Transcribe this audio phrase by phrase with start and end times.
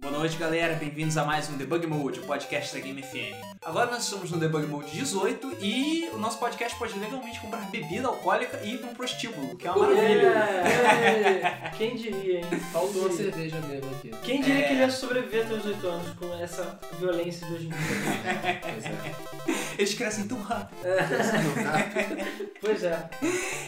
[0.00, 0.74] Boa noite, galera.
[0.74, 3.34] Bem-vindos a mais um Debug Mode, o podcast da Game FM.
[3.64, 8.06] Agora nós estamos no Debug Mode 18 e o nosso podcast pode legalmente comprar bebida
[8.06, 10.28] alcoólica e ir para um prostíbulo, que é uma maravilha.
[10.28, 12.44] É, quem diria, hein?
[12.72, 13.32] Faltou uma Quem diria?
[13.32, 14.10] cerveja mesmo aqui.
[14.22, 14.66] Quem diria É.
[14.68, 17.78] que ele ia sobreviver até os 8 anos com essa violência de hoje em dia?
[18.62, 19.67] Pois é.
[19.78, 20.78] Eles crescem tão rápido.
[22.60, 23.08] Pois é.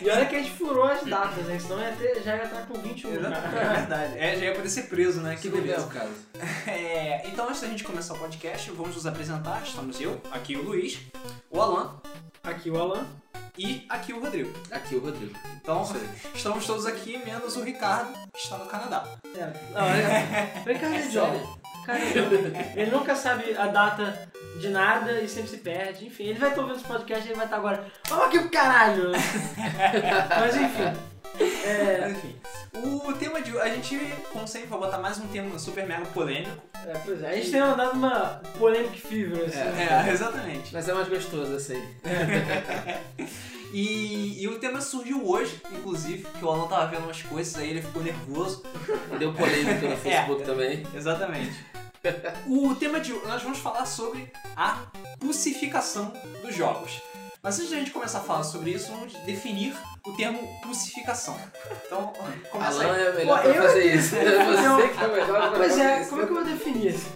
[0.03, 1.57] E olha que a gente furou as datas, né?
[1.61, 3.15] Senão ia ter, já ia estar com 21.
[3.15, 3.75] Exatamente, é cara.
[3.75, 4.19] verdade.
[4.19, 5.37] É, já ia poder ser preso, né?
[5.41, 5.87] Que é beleza.
[5.87, 6.11] o caso.
[6.67, 9.63] É, então, antes da gente começar o podcast, vamos nos apresentar.
[9.63, 10.99] Estamos eu, aqui o Luiz,
[11.49, 12.01] o Alan
[12.43, 13.07] Aqui o Alan.
[13.57, 14.51] e aqui o Rodrigo.
[14.71, 15.35] Aqui o Rodrigo.
[15.61, 15.85] Então,
[16.35, 19.07] estamos todos aqui, menos o Ricardo, que está no Canadá.
[19.37, 19.53] É.
[19.73, 20.63] Não, é.
[20.65, 21.01] Vem cá, é.
[21.87, 22.41] Cara, é idiota.
[22.77, 26.00] ele nunca sabe a data de nada e sempre se perde.
[26.03, 27.85] Enfim, ele vai estar ouvindo esse podcast e ele vai estar agora.
[28.09, 29.11] Vamos aqui pro caralho!
[30.41, 31.11] Mas enfim.
[31.65, 32.37] É, Mas, enfim,
[33.07, 33.99] o tema de hoje, a gente,
[34.31, 36.51] como sempre, vai botar mais um tema super mega polêmico.
[36.87, 39.59] é, pois é, a gente tem andado uma polemic fever, assim.
[39.59, 40.73] É, exatamente.
[40.75, 41.83] Mas é mais gostoso assim.
[43.73, 47.71] E, e o tema surgiu hoje, inclusive, que o Alan tava vendo umas coisas aí,
[47.71, 48.65] ele ficou nervoso.
[49.17, 50.85] Deu polêmica no Facebook também.
[50.93, 51.55] Exatamente.
[52.47, 54.79] O tema de hoje, nós vamos falar sobre a
[55.19, 57.01] pussificação dos jogos.
[57.43, 59.75] Mas antes de a gente começar a falar sobre isso, vamos definir
[60.07, 61.39] o termo pussificação.
[61.87, 62.13] Então,
[62.51, 63.07] começa Alan aí.
[63.07, 64.15] é melhor Pô, pra eu- fazer isso.
[64.21, 66.11] Eu- você que é melhor pra Pois fazer é, isso.
[66.11, 67.07] como é que eu vou definir isso?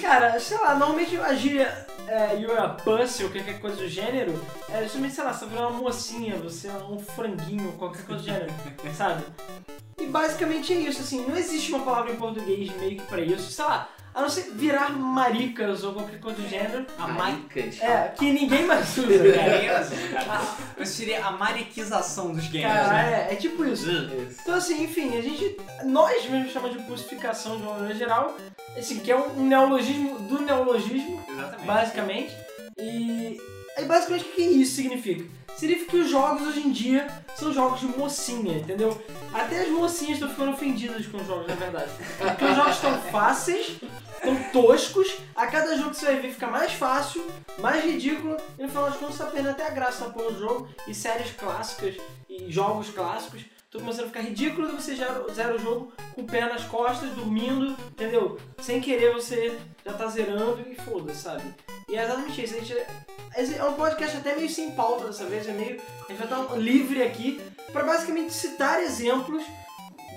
[0.00, 4.38] Cara, sei lá, normalmente a gíria é, you're a pussy ou qualquer coisa do gênero,
[4.70, 8.26] é justamente, sei lá, você virar uma mocinha, você é um franguinho, qualquer coisa do
[8.26, 8.52] gênero,
[8.94, 9.24] sabe?
[9.98, 13.50] E basicamente é isso, assim, não existe uma palavra em português meio que pra isso,
[13.50, 17.80] sei lá, a não ser virar maricas ou qualquer coisa do gênero, A ma- Maricas.
[17.82, 19.84] é, que ninguém mais usa, É.
[20.78, 23.26] Mas seria a mariquização dos games, Cara, né?
[23.30, 23.90] é, é tipo isso.
[23.90, 24.38] Isso.
[24.42, 28.36] Então assim, enfim, a gente, nós mesmo chamamos de pussificação de uma maneira geral,
[28.76, 31.66] assim, que é um neologismo do neologismo, Exatamente.
[31.66, 32.34] basicamente.
[32.78, 33.40] E
[33.76, 35.24] aí basicamente o que isso significa?
[35.56, 37.06] Significa que os jogos hoje em dia
[37.36, 39.00] são jogos de mocinha, entendeu?
[39.32, 41.90] Até as mocinhas estão ficando ofendidas com os jogos, na verdade.
[42.18, 43.76] Porque os jogos estão fáceis,
[44.14, 47.24] estão toscos, a cada jogo que você vai ver fica mais fácil,
[47.58, 50.68] mais ridículo, e no final das contas tá perdendo até a graça porra do jogo,
[50.88, 51.96] e séries clássicas,
[52.28, 56.20] e jogos clássicos, tudo começando a ficar ridículo e você zera, zera o jogo com
[56.22, 58.38] o pé nas costas, dormindo, entendeu?
[58.60, 59.52] Sem querer você
[59.84, 61.42] já tá zerando e foda-se, sabe?
[61.88, 62.54] E é exatamente isso.
[62.54, 62.76] A gente,
[63.36, 65.80] esse é um podcast até meio sem pauta dessa vez, é meio.
[66.08, 67.40] A gente vai estar livre aqui
[67.72, 69.42] pra basicamente citar exemplos.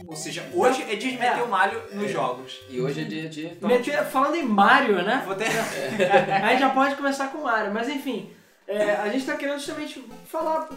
[0.07, 1.43] Ou seja, hoje é dia de meter É.
[1.43, 2.59] o malho nos jogos.
[2.69, 3.57] E hoje é dia de.
[3.59, 5.23] Meter- falando em Mario, né?
[5.25, 5.47] Vou ter...
[6.45, 8.29] A gente já pode começar com Mario, mas enfim.
[8.67, 10.69] É, a gente tá querendo justamente falar,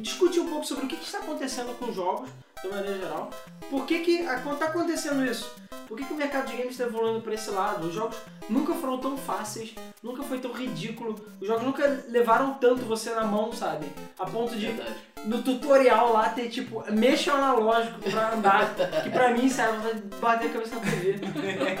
[0.00, 2.28] discutir um pouco sobre o que, que está acontecendo com os jogos,
[2.62, 3.30] de maneira geral.
[3.70, 5.50] Por que que a- tá acontecendo isso?
[5.86, 7.86] Por que, que o mercado de games está evoluindo para esse lado?
[7.86, 8.16] Os jogos
[8.48, 13.24] nunca foram tão fáceis, nunca foi tão ridículo, os jogos nunca levaram tanto você na
[13.24, 13.86] mão, sabe?
[14.18, 14.94] A ponto de Verdade.
[15.24, 20.50] no tutorial lá ter tipo, mexa o analógico pra andar, que pra mim, de bater
[20.50, 21.20] a cabeça na TV.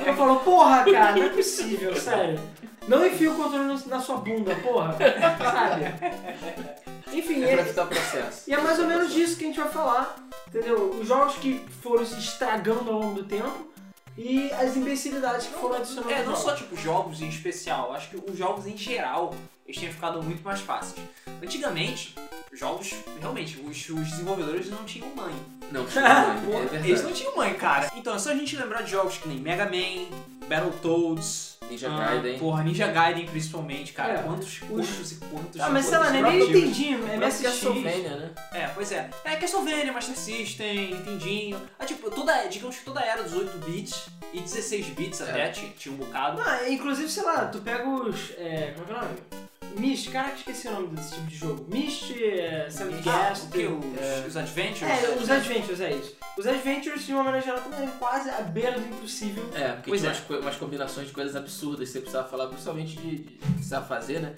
[0.06, 2.40] Eu falo, porra, cara, não é possível, sério.
[2.86, 4.96] Não enfia o controle na sua bunda, porra.
[5.38, 5.84] Sabe?
[7.12, 8.42] Enfim, É é, processo.
[8.46, 10.90] e é mais ou menos disso que a gente vai falar, entendeu?
[11.00, 13.68] Os jogos que foram se estragando ao longo do tempo
[14.16, 16.12] e as imbecilidades que foram adicionando.
[16.12, 19.34] É, não só tipo jogos em especial, acho que os jogos em geral
[19.66, 21.00] eles têm ficado muito mais fáceis.
[21.42, 22.14] Antigamente,
[22.52, 25.34] jogos, realmente, os, os desenvolvedores não tinham mãe.
[25.70, 27.90] Não, Porra, é eles não tinham mãe, cara.
[27.96, 30.08] Então é só a gente lembrar de jogos que nem Mega Man,
[30.48, 32.38] Battletoads, Ninja ah, Gaiden.
[32.38, 34.14] Porra, Ninja Gaiden principalmente, cara.
[34.14, 36.22] É, quantos, quantos e quantos Ah, mas sei lá, nem.
[36.22, 37.42] Nintendinho, Próprio MSX.
[37.42, 38.30] Castlevania, né?
[38.52, 39.10] É, pois é.
[39.24, 41.60] É Castlevania, Master System, Nintendinho.
[41.78, 45.24] Ah, tipo, toda, digamos que toda era dos 8 bits e 16 bits É.
[45.24, 46.42] até tinha, tinha um bocado.
[46.42, 48.32] É, inclusive, sei lá, tu pega os.
[48.38, 49.48] É, como é que é o nome?
[49.76, 51.66] Myst, cara, que esqueci o nome desse tipo de jogo.
[51.68, 52.10] Myst,
[52.70, 53.50] Seventh Ah, Guest.
[53.50, 53.66] que?
[53.66, 54.82] Os, os Adventures?
[54.90, 56.16] É, os Adventures, é isso.
[56.36, 59.48] Os Adventures, de uma maneira geral, também é quase à beira do impossível.
[59.54, 60.16] É, porque Pois tinha é.
[60.30, 64.20] umas, umas combinações de coisas absurdas que você precisava falar, principalmente de, de precisar fazer,
[64.20, 64.34] né?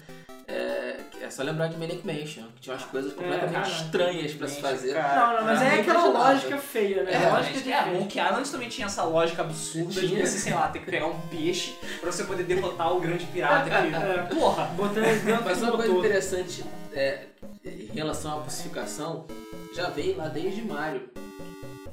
[0.49, 4.49] É, é só lembrar de Manic Mansion, que tinha umas coisas completamente cara, estranhas pra
[4.49, 4.95] se fazer.
[4.95, 7.13] Não, não, mas é é aquela lógica feia, né?
[7.13, 10.27] É, lógica Lógica de de é, Monkey Island também tinha essa lógica absurda de Tinha.
[10.27, 13.69] você, sei lá, ter que pegar um peixe pra você poder derrotar o grande pirata
[13.69, 13.91] que.
[14.01, 14.23] É.
[14.35, 14.65] Porra!
[14.77, 17.25] Botando dentro Mas uma coisa interessante é,
[17.65, 19.27] em relação à pacificação,
[19.75, 21.11] já veio lá desde Mario.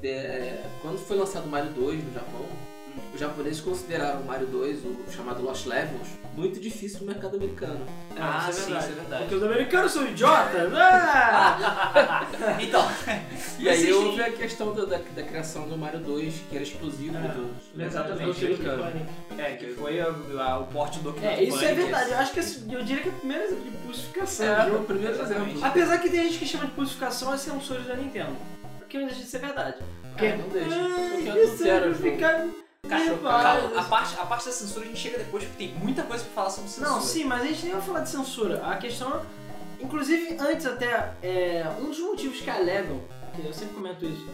[0.02, 2.46] É, quando foi lançado Mario 2 no Japão,
[3.12, 7.84] os japoneses consideraram o Mario 2, o chamado Lost Levels, muito difícil no mercado americano.
[8.18, 9.22] Ah, isso é sim, isso é verdade.
[9.22, 10.72] Porque os americanos são idiotas.
[10.74, 12.26] Ah!
[12.60, 12.86] Então,
[13.58, 16.64] E aí houve têm- a questão da, da, da criação do Mario 2, que era
[16.64, 18.26] exclusivo É, dos exatamente.
[18.26, 19.02] dos americanos.
[19.38, 20.06] É, que foi a-
[20.40, 22.10] a- o porte do É, isso é verdade.
[22.10, 24.46] Eu acho que esse- eu diria que é o primeiro exemplo de pulsificação.
[24.46, 25.50] É, o primeiro Exatamente.
[25.50, 25.64] exemplo.
[25.66, 28.36] Apesar que tem gente que chama de pulsificação as censores da Nintendo.
[28.78, 29.76] Porque não deixa de ser verdade.
[30.10, 30.68] Porque, Ah, não deixa.
[30.68, 32.02] Porque Ah, isso adultera o jogo.
[32.10, 32.48] fica
[32.88, 36.02] Cara, calma, a parte, a parte da censura a gente chega depois, porque tem muita
[36.02, 36.90] coisa pra falar sobre censura.
[36.90, 38.66] Não, sim, mas a gente nem vai falar de censura.
[38.66, 39.22] A questão,
[39.80, 43.00] inclusive antes até, é, um dos motivos que alegam,
[43.34, 44.26] que eu sempre comento isso,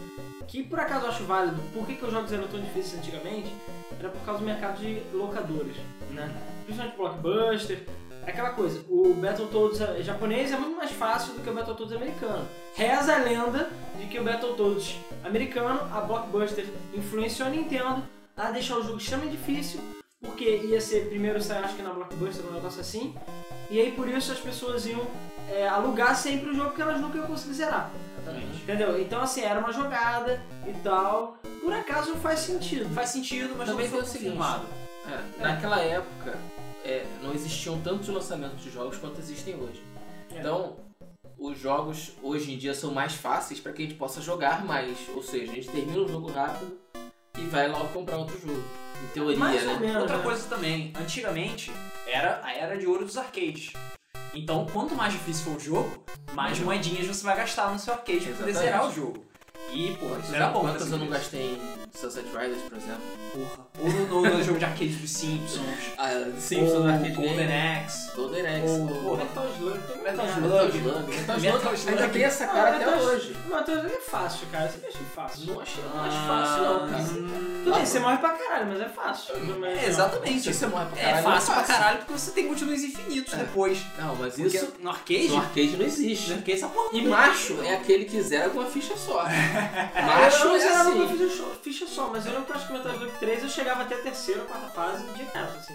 [0.47, 3.53] que por acaso eu acho válido, por que, que os jogos eram tão difíceis antigamente,
[3.99, 5.75] era por causa do mercado de locadores,
[6.11, 6.31] né?
[6.65, 7.85] Principalmente Blockbuster,
[8.25, 12.47] aquela coisa, o Battletoads japonês é muito mais fácil do que o Battletoads americano.
[12.75, 13.69] Reza a lenda
[13.99, 18.03] de que o Battletoads americano, a Blockbuster influenciou a Nintendo
[18.35, 19.79] a deixar o jogo extremamente difícil,
[20.21, 23.15] porque ia ser primeiro sair acho que na Blockbuster, um negócio assim,
[23.69, 25.05] e aí por isso as pessoas iam
[25.49, 27.91] é, alugar sempre o jogo porque elas nunca iam conseguir zerar.
[28.21, 28.63] Exatamente.
[28.63, 29.01] Entendeu?
[29.01, 31.37] Então assim, era uma jogada e tal.
[31.61, 32.93] Por acaso faz sentido.
[32.93, 34.65] Faz sentido, mas Também não foi o seguinte, confirmado.
[35.07, 36.37] É, naquela época,
[36.83, 39.83] é, não existiam tantos lançamentos de jogos quanto existem hoje.
[40.31, 40.39] É.
[40.39, 40.77] Então,
[41.37, 44.97] os jogos hoje em dia são mais fáceis para que a gente possa jogar mais.
[45.15, 46.77] Ou seja, a gente termina o jogo rápido
[47.37, 48.63] e vai logo comprar outro jogo.
[49.03, 49.79] Em teoria, Mais ou né?
[49.79, 50.01] menos.
[50.01, 50.23] Outra né?
[50.23, 51.71] coisa também, antigamente
[52.07, 53.73] era a era de ouro dos arcades.
[54.33, 56.03] Então, quanto mais difícil for o jogo,
[56.33, 59.25] mais moedinhas você vai gastar no seu arcade pra poder zerar o jogo.
[59.73, 60.61] E, pô, Quantas, isso era bom.
[60.61, 63.01] quantas eu não gastei em Sunset Riders, por exemplo?
[63.33, 63.65] Porra.
[63.79, 65.65] Ou no, no- jogo de arcade dos Simpsons.
[65.97, 66.09] Ah,
[66.73, 67.47] ou no Arcade Golden.
[67.83, 68.15] Axe.
[68.15, 68.69] Golden Axe.
[68.69, 70.25] Ou- Pô, Metal Slug Metal.
[70.27, 70.77] Slug.
[71.41, 71.89] Metal Slug.
[71.89, 73.35] Ainda tem essa cara Ah, até Metal- hoje.
[73.45, 74.69] Metal Slug é fácil, cara.
[74.69, 75.45] Você deixa fácil.
[75.53, 77.03] Não achei, não acho fácil não, cara.
[77.03, 79.35] Tudo bem, você morre pra caralho, mas é fácil.
[79.65, 80.53] É, exatamente.
[80.53, 83.37] Você morre pra É caralho, fácil não pra caralho porque você tem continuos infinitos É.
[83.37, 83.79] depois.
[83.99, 86.29] Não, mas isso no arcade, no arcade não existe.
[86.29, 89.25] no arcade essa porra E macho é aquele que zera com uma ficha só.
[89.95, 91.17] Eu Macho não é zerava com assim.
[91.17, 93.43] ficha só, ficha só, mas eu lembro que eu acho que o Metal Slug 3
[93.43, 95.73] eu chegava até a terceira ou quarta fase direto, assim.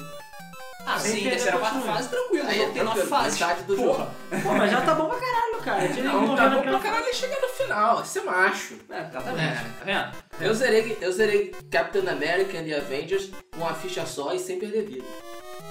[0.86, 2.48] Ah, Sem sim, perder terceira quarta fase, tranquilo.
[2.48, 3.38] Aí não é tem nove tranquilo, fases.
[3.40, 3.98] metade do Porra.
[4.30, 4.42] jogo.
[4.42, 5.80] Pô, mas já tá bom pra caralho, cara.
[5.80, 8.02] Tinha ninguém Não, morrendo tá bom pra caralho chegar no final.
[8.02, 8.74] Isso é macho.
[8.90, 9.42] É, exatamente.
[9.46, 9.54] É.
[9.54, 10.10] Tá vendo?
[10.40, 14.58] Eu zerei, eu zerei Captain America and the Avengers com uma ficha só e sem
[14.58, 15.04] perder vida.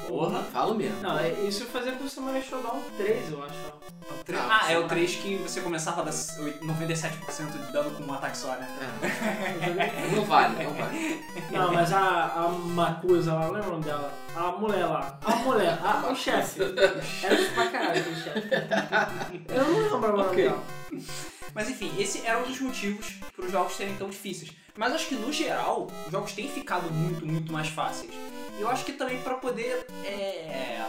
[0.09, 0.44] Porra.
[0.51, 1.00] Falo mesmo.
[1.01, 3.53] Não, é- isso fazia com o Samurai Shodown 3, eu acho.
[4.50, 8.38] Ah, é o 3 que você começava a dar 97% de dano com um ataque
[8.38, 8.67] só, né?
[9.01, 10.09] É.
[10.15, 11.23] Não vale, não vale.
[11.51, 14.11] Não, mas a, a Makusa lá, lembra o nome dela?
[14.35, 15.19] A mulher lá.
[15.23, 16.59] A mulher, a, o chefe.
[17.23, 18.50] Era tipo pra caralho aquele chefe.
[19.50, 20.44] Eu não lembro agora o nome Ok.
[20.44, 20.63] dela.
[21.53, 24.51] Mas enfim, esse era um dos motivos para os jogos serem tão difíceis.
[24.80, 28.10] Mas acho que no geral, os jogos têm ficado muito, muito mais fáceis.
[28.58, 30.81] E eu acho que também para poder é,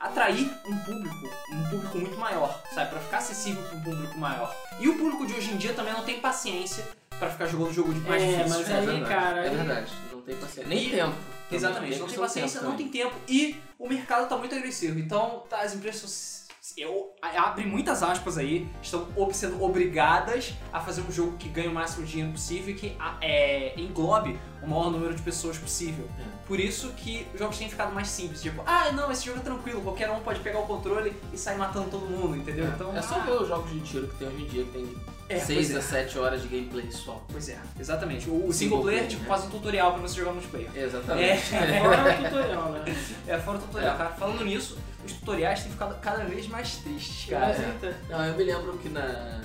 [0.00, 2.90] atrair um público, um público muito maior, sabe?
[2.90, 4.52] Para ficar acessível para um público maior.
[4.80, 6.84] E o público de hoje em dia também não tem paciência
[7.16, 8.48] para ficar jogando jogo de mais É, difícil.
[8.58, 9.92] mas É aí, verdade, cara, É verdade.
[10.10, 10.66] Não tem paciência.
[10.66, 11.14] Nem E- tempo.
[11.52, 14.98] Exatamente, não tem paciência, não tem tempo e o mercado tá muito agressivo.
[14.98, 16.41] Então, tá, as empresas
[16.76, 21.72] eu abre muitas aspas aí, estão sendo obrigadas a fazer um jogo que ganhe o
[21.72, 26.08] máximo de dinheiro possível e que é, englobe o maior número de pessoas possível.
[26.18, 26.22] É.
[26.46, 29.42] Por isso que os jogos têm ficado mais simples, tipo, ah, não, esse jogo é
[29.42, 32.66] tranquilo, qualquer um pode pegar o controle e sair matando todo mundo, entendeu?
[32.66, 34.70] Então, É só ah, ver os jogos de tiro que tem hoje em dia, que
[34.72, 34.96] tem
[35.28, 35.78] É, 6 pois é.
[35.78, 37.24] a 7 horas de gameplay só.
[37.30, 38.28] Pois é, exatamente.
[38.28, 39.28] O, o single Single player, player, tipo, né?
[39.28, 40.70] faz um tutorial pra você jogar multiplayer.
[40.76, 41.54] Exatamente.
[41.54, 41.80] É.
[41.80, 42.84] Fora o tutorial, né?
[43.26, 43.98] É, fora o tutorial, É.
[43.98, 44.10] cara.
[44.10, 47.48] Falando nisso, os tutoriais têm ficado cada vez mais tristes, cara.
[47.48, 49.42] Mas então, Não, eu me lembro que na.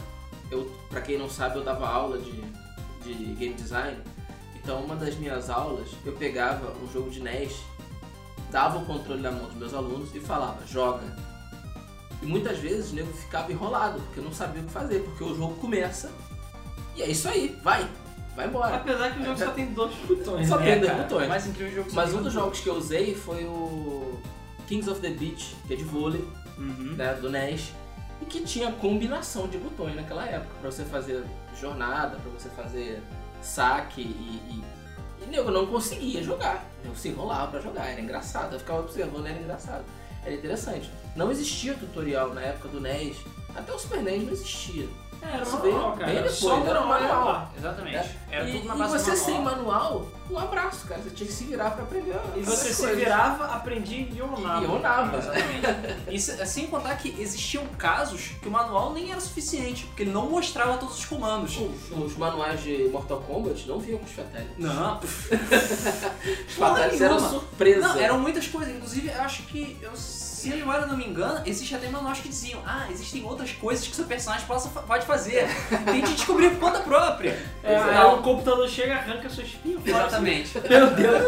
[0.49, 2.41] Eu, pra quem não sabe, eu dava aula de,
[3.03, 3.97] de game design.
[4.55, 7.53] Então, uma das minhas aulas, eu pegava um jogo de NES,
[8.51, 11.03] dava o controle na mão dos meus alunos e falava, joga.
[12.21, 15.35] E muitas vezes o nego ficava enrolado, porque não sabia o que fazer, porque o
[15.35, 16.11] jogo começa
[16.97, 17.87] e é isso aí, vai,
[18.35, 18.75] vai embora.
[18.75, 20.47] apesar que o jogo só tem dois botões.
[20.47, 20.65] Só né?
[20.65, 21.03] tem dois cara.
[21.03, 21.29] botões.
[21.29, 24.19] Mais incrível jogo Mas um dos jogos que eu usei foi o
[24.67, 26.24] Kings of the Beach, que é de vôlei,
[26.57, 26.95] Uhum.
[26.97, 27.71] né, do NES
[28.19, 31.24] e que tinha combinação de botões naquela época para você fazer
[31.59, 33.00] jornada, para você fazer
[33.43, 38.53] saque e, e, e nego não conseguia jogar, eu se enrolava para jogar, era engraçado,
[38.53, 39.86] eu ficava observando, era engraçado,
[40.25, 40.89] era interessante.
[41.15, 43.17] Não existia tutorial na época do NES,
[43.55, 44.88] até o Super NES não existia.
[45.21, 46.05] Era Isso manual, bem- cara.
[46.05, 47.00] bem depois, só era manual.
[47.25, 47.51] manual.
[47.57, 48.09] Exatamente.
[48.31, 49.55] Era e, tudo na e base você do sem manual.
[49.57, 51.01] manual, um abraço, cara.
[51.01, 52.15] Você tinha que se virar pra aprender.
[52.36, 52.97] E você se coisas.
[52.97, 54.62] virava, aprendia e ionava.
[54.62, 55.17] E ionava.
[55.17, 56.07] Exatamente.
[56.09, 60.12] E se- sem contar que existiam casos que o manual nem era suficiente, porque ele
[60.12, 61.57] não mostrava todos os comandos.
[61.57, 64.57] Os, os manuais de Mortal Kombat não vinham com os fatalities.
[64.57, 65.00] Não,
[66.47, 67.79] Os fatalities eram surpresa.
[67.88, 68.74] não, eram muitas coisas.
[68.75, 69.91] Inclusive, eu acho que, eu,
[70.38, 73.88] se a memória não me engana, existe até manuais que diziam: Ah, existem outras coisas
[73.88, 75.48] que seu personagem possa, pode fazer.
[75.86, 77.38] Tente descobrir por conta própria.
[77.63, 78.20] É, Não.
[78.20, 79.79] o computador chega, arranca sua espinha.
[79.79, 79.89] fora.
[80.06, 80.60] Exatamente.
[80.70, 81.24] Meu Deus.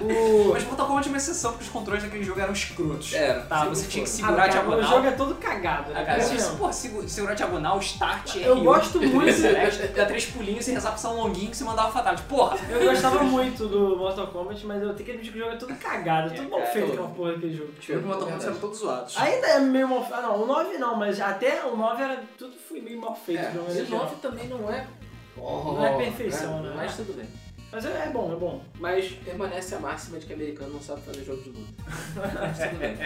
[0.00, 0.50] o...
[0.52, 3.12] Mas Mortal Kombat é uma exceção, porque os controles daquele jogo eram escrotos.
[3.12, 3.40] Era.
[3.42, 4.90] Tá, sempre você tinha que segurar Ah, a cara, O diagonal.
[4.90, 6.00] jogo é todo cagado, né?
[6.00, 9.32] Ah, cara, É se você, pô, segu- segurar a diagonal, start, Eu R1, gosto muito.
[9.32, 12.22] select, dá três pulinhos e rezar pro São Longuinho que você mandava fatality.
[12.24, 12.56] Porra!
[12.70, 15.56] Eu gostava muito do Mortal Kombat, mas eu tenho que admitir que o jogo é
[15.56, 16.98] todo cagado, tudo mal É, feito todo.
[16.98, 17.72] aquela porra daquele jogo.
[17.78, 19.16] Os jogos do Mortal Kombat eram todos zoados.
[19.18, 20.14] Ainda é meio mal feito.
[20.14, 22.22] Ah não, o 9 não, mas até o 9 era.
[22.36, 24.04] Tudo foi meio mal feito É, de uma e o geral.
[24.04, 24.86] 9 também não é.
[25.36, 26.72] Não é perfeição, né?
[26.76, 27.28] Mas tudo bem.
[27.70, 28.62] Mas é, é bom, é bom.
[28.80, 29.10] Mas.
[29.24, 31.68] Permanece a máxima de que americano não sabe fazer jogo de luta.
[32.16, 32.96] Mas tudo bem.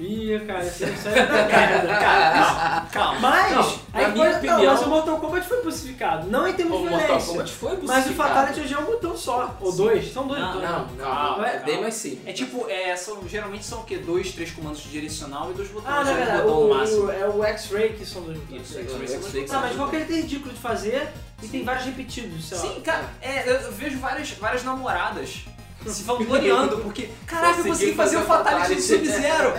[0.00, 1.88] Ih, cara, isso aí é da merda.
[1.88, 3.20] Cara, calma, calma.
[3.20, 3.52] Mas.
[3.52, 6.26] Não, aí minha coisa- não, opinião- mas o Mortal Kombat foi pacificado.
[6.28, 7.28] Não em termos O de Mortal violência.
[7.32, 8.28] Kombat foi Mas o crucificado.
[8.28, 9.56] Fatality hoje é um botão só.
[9.60, 9.76] Ou Sim.
[9.78, 10.12] dois.
[10.12, 10.68] São dois Não, botões.
[10.70, 12.26] Não, não, Calma, é bem mais simples.
[12.26, 13.98] É tipo, é, são, geralmente são o quê?
[13.98, 17.04] Dois, três comandos de direcional e dois botões Ah, verdade, botão no o, máximo.
[17.04, 18.62] o- é o X-Ray que são dois botões.
[18.62, 21.08] Isso, É, X-Ray é, dois que são mas qualquer é ridículo de fazer
[21.42, 22.62] e tem vários repetidos, sei lá.
[22.64, 25.44] Sim, cara, é, eu vejo várias, várias namoradas
[25.86, 28.82] se vangloriando, porque, caraca, eu Consegui consegui fazer o fazer o Fatality do.
[28.82, 29.52] Sub-Zero.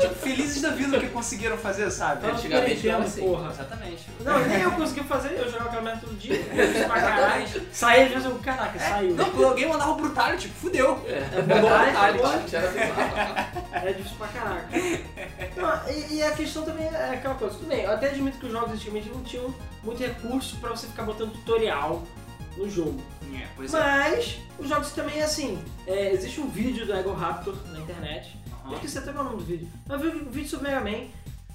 [0.00, 2.22] tipo, felizes da vida que conseguiram fazer, sabe?
[2.26, 3.20] Do Antigamente Super era assim.
[3.20, 3.50] porra.
[3.50, 4.06] Exatamente.
[4.20, 6.38] Não, nem eu consegui fazer, eu jogava aquela merda todo dia.
[6.86, 7.46] pra caralho.
[7.72, 9.14] Saía às vezes eu, caraca, saiu.
[9.14, 10.98] Não, quando alguém mandava o Brutality, fudeu.
[11.06, 11.42] É.
[11.42, 13.56] Brutality, A gente era bizarro.
[13.72, 14.68] É difícil pra caraca.
[15.56, 18.46] Não, e, e a questão também é aquela coisa, tudo bem, eu até admito que
[18.46, 19.54] os jogos antigamente não tinham
[19.84, 22.02] muito recurso pra você ficar botando tutorial
[22.56, 23.00] no jogo.
[23.34, 23.78] É, pois é.
[23.78, 28.36] Mas os jogos também, assim, é, existe um vídeo do Ego Raptor na internet.
[28.46, 28.74] Eu Aham.
[28.74, 29.68] esqueci até é o nome do vídeo.
[29.86, 31.06] Mas eu vi um vídeo sobre Mega Man.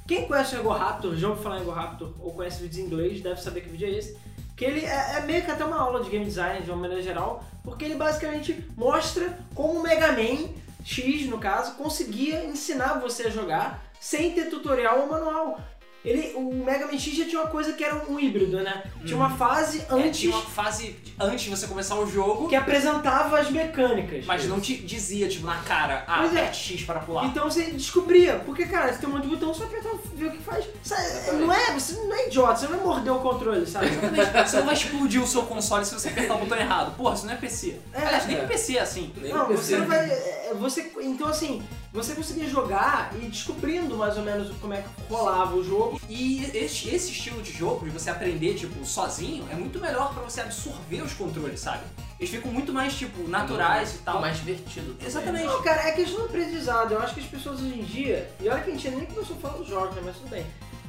[0.07, 2.87] Quem conhece o Ego Raptor, já ouviu falar em Ego Raptor, ou conhece vídeos em
[2.87, 4.17] inglês, deve saber que vídeo é esse.
[4.55, 7.01] Que ele é, é meio que até uma aula de game design de uma maneira
[7.01, 10.49] geral, porque ele basicamente mostra como o Mega Man
[10.83, 15.59] X, no caso, conseguia ensinar você a jogar sem ter tutorial ou manual.
[16.03, 18.83] Ele, o Mega Man X já tinha uma coisa que era um híbrido, né?
[19.05, 22.47] Tinha uma fase É, antes tinha uma fase de- antes de você começar o jogo,
[22.47, 24.25] que apresentava as mecânicas.
[24.25, 26.51] mas não te dizia, tipo, na cara, ah, Pois é.
[26.51, 27.25] X para pular.
[27.25, 30.31] Então você descobria, porque cara, você tem um monte de botão, só apertar ver o
[30.31, 30.65] que faz.
[30.83, 31.03] Sabe,
[31.39, 33.87] não é, você não é idiota, você não vai morder o controle, sabe?
[33.89, 36.95] Você não vai explodir o seu console se você apertar o botão errado.
[36.97, 37.75] Porra, isso não é PC.
[37.93, 38.01] É.
[38.01, 38.45] Aliás, nem É.
[38.47, 39.13] PC é assim.
[39.17, 39.61] Nem Não, PC.
[39.63, 39.99] você não vai.
[40.09, 44.89] é, Você, então assim, você conseguia jogar e descobrindo mais ou menos como é que
[45.09, 45.99] rolava o jogo.
[46.07, 50.23] E esse, esse estilo de jogo, de você aprender, tipo, sozinho, é muito melhor pra
[50.23, 51.83] você absorver os controles, sabe?
[52.19, 54.21] Eles ficam muito mais, tipo, naturais e tal.
[54.21, 54.93] mais divertido.
[54.93, 55.07] também.
[55.07, 55.45] Exatamente.
[55.47, 56.93] Não, cara, é questão do aprendizado.
[56.93, 59.35] Eu acho que as pessoas hoje em dia, e olha que a gente nem começou
[59.35, 60.01] a falar dos jogos, né?
[60.05, 60.45] Mas tudo bem.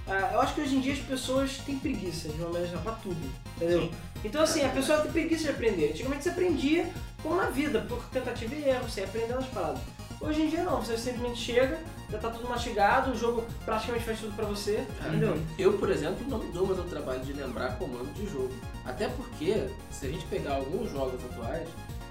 [0.06, 2.82] Ah, eu acho que hoje em dia as pessoas têm preguiça de uma maneira geral
[2.82, 3.20] pra tudo,
[3.56, 3.82] entendeu?
[3.82, 3.90] Sim.
[4.24, 5.90] Então assim, a pessoa tem preguiça de aprender.
[5.90, 6.90] Antigamente você aprendia
[7.22, 9.80] como na vida, por tentativa e erro, você ia aprendendo as paradas.
[10.22, 11.78] Hoje em dia não, você simplesmente chega,
[12.10, 15.36] já tá tudo mastigado, o jogo praticamente faz tudo pra você, entendeu?
[15.58, 18.50] Eu, por exemplo, não me dou mais o trabalho de lembrar comando de jogo.
[18.84, 21.68] Até porque, se a gente pegar alguns jogos atuais,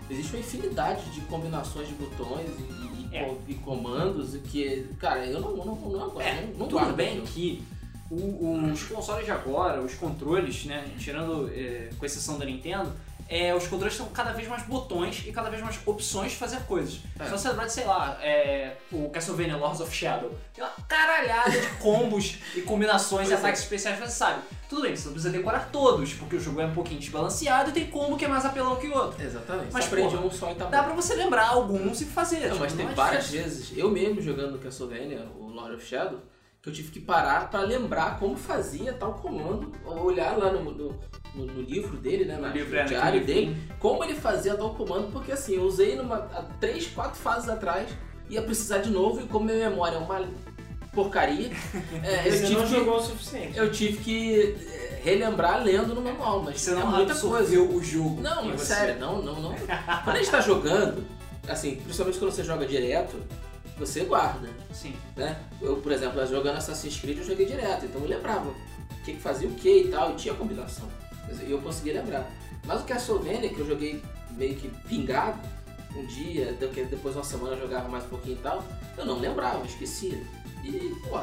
[0.09, 3.35] existe uma infinidade de combinações de botões e, e- É.
[3.47, 7.21] e comandos que, cara, eu não, não, não, não, É, não, não tudo guardo bem
[7.21, 7.63] que
[8.09, 12.91] o- os consoles de agora, os controles, né, tirando, é, com exceção da Nintendo,
[13.33, 16.59] é, os controles são cada vez mais botões e cada vez mais opções de fazer
[16.63, 16.99] coisas.
[17.17, 17.23] É.
[17.29, 20.35] Só você lembrar de, sei lá, é, o Castlevania Lords of Shadow.
[20.53, 23.41] Tem uma caralhada de combos e combinações e Pois é.
[23.41, 24.41] ataques especiais você sabe.
[24.67, 27.73] Tudo bem, você não precisa decorar todos, porque o jogo é um pouquinho desbalanceado e
[27.73, 29.23] tem combo que é mais apelão que o outro.
[29.23, 29.69] Exatamente.
[29.71, 30.87] Mas, aprende porra, um só e tá Dá bom.
[30.87, 32.39] pra você lembrar alguns e fazer.
[32.41, 33.43] Não, tipo, mas tem é várias difícil.
[33.43, 36.19] vezes, eu mesmo jogando Castlevania, o Lord of Shadow,
[36.61, 40.99] que eu tive que parar pra lembrar como fazia tal comando, olhar lá no, no,
[41.33, 44.13] no- no livro dele, né, No na- livro, no é, diário naquele dele, como ele
[44.15, 47.89] fazia tal comando, porque assim, eu usei numa, há três, quatro fases atrás,
[48.29, 50.23] ia precisar de novo, e como minha memória é uma
[50.93, 51.49] porcaria,
[52.03, 53.57] é, eu, tive que, jogou o suficiente.
[53.57, 57.59] eu tive que é, relembrar lendo no manual, mas Você é não muita coisa.
[57.59, 58.21] o jogo.
[58.21, 59.55] Não, é sério, não, não, não.
[60.03, 61.03] Quando a gente tá jogando,
[61.47, 63.15] assim, principalmente quando você joga direto,
[63.85, 64.95] você guarda, Sim.
[65.15, 65.39] né?
[65.61, 68.55] Eu, por exemplo, jogando Assassin's Creed, eu joguei direto, então eu lembrava o
[69.03, 70.87] que, que fazia o que e tal, e tinha combinação.
[71.45, 72.29] E eu conseguia lembrar.
[72.65, 75.39] Mas o Castlevania, que eu joguei meio que pingado,
[75.95, 78.63] um dia, de- que depois uma semana eu jogava mais um pouquinho e tal,
[78.97, 80.21] eu não lembrava, eu esquecia.
[80.63, 81.19] E, pô,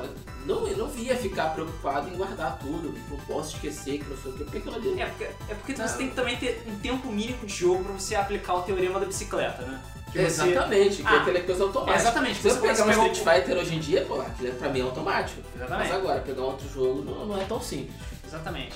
[0.47, 4.33] não, eu não via ficar preocupado em guardar tudo, não posso esquecer que não sei
[4.33, 5.01] o quê, porque aquilo ali.
[5.01, 5.87] É porque, é porque Não.
[5.89, 8.99] você tem que também ter um tempo mínimo de jogo pra você aplicar o teorema
[8.99, 9.81] da bicicleta, né?
[10.13, 11.99] Que você- Exatamente, que Ah, é aquela coisa automática.
[12.01, 14.69] exatamente, Se você eu pegar um Street Fighter hoje em dia, pô, aquilo é, pra
[14.71, 15.41] mim é automático.
[15.55, 15.89] Exatamente.
[15.91, 17.95] Mas agora, pegar outro jogo não, não é tão simples.
[18.27, 18.73] Exatamente.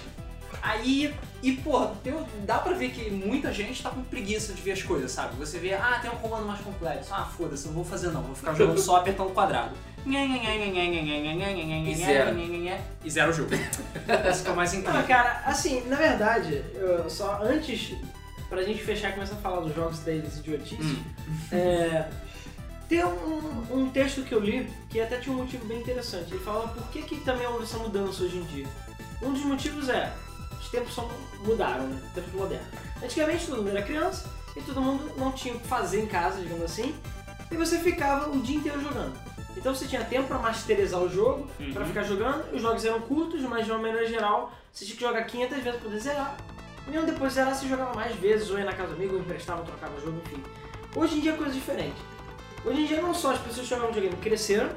[0.61, 1.13] Aí,
[1.43, 4.83] e pô, tem- dá pra ver que muita gente tá com preguiça de ver as
[4.83, 5.35] coisas, sabe?
[5.37, 7.09] Você vê, ah, tem um comando mais complexo.
[7.13, 9.73] Ah, foda-se, não vou fazer não, vou ficar jogando só apertando o quadrado.
[10.05, 12.37] E zero.
[13.05, 13.51] E zero o jogo.
[14.31, 15.05] Isso que é o mais Não, incrível.
[15.07, 17.95] cara, assim, na verdade, eu só antes,
[18.53, 21.03] pra gente fechar e começar a falar dos jogos deles idiotices, Hum.
[21.51, 22.07] é,
[22.87, 26.31] tem um, um texto que eu li que até tinha um motivo bem interessante.
[26.35, 28.67] Ele fala por que, que também houve essa mudança hoje em dia.
[29.23, 30.13] Um dos motivos é,
[30.61, 31.11] os tempos são,
[31.47, 31.99] mudaram, né?
[32.15, 32.67] Tempos modernos.
[33.03, 36.43] Antigamente todo mundo era criança e todo mundo não tinha o que fazer em casa,
[36.43, 36.95] digamos assim,
[37.51, 39.15] e você ficava o dia inteiro jogando.
[39.57, 41.73] Então você tinha tempo pra masterizar o jogo, Uhum.
[41.73, 45.03] pra ficar jogando, os jogos eram curtos, mas de uma maneira geral, você tinha que
[45.03, 46.37] jogar 500 vezes pra poder zerar.
[46.87, 49.21] Mesmo depois de zerar, você jogava mais vezes, ou ia na casa do amigo, ou
[49.21, 50.43] emprestava, trocava o jogo, enfim.
[50.95, 51.97] Hoje em dia é coisa diferente.
[52.65, 54.71] Hoje em dia não só as pessoas que jogam videogame cresceram,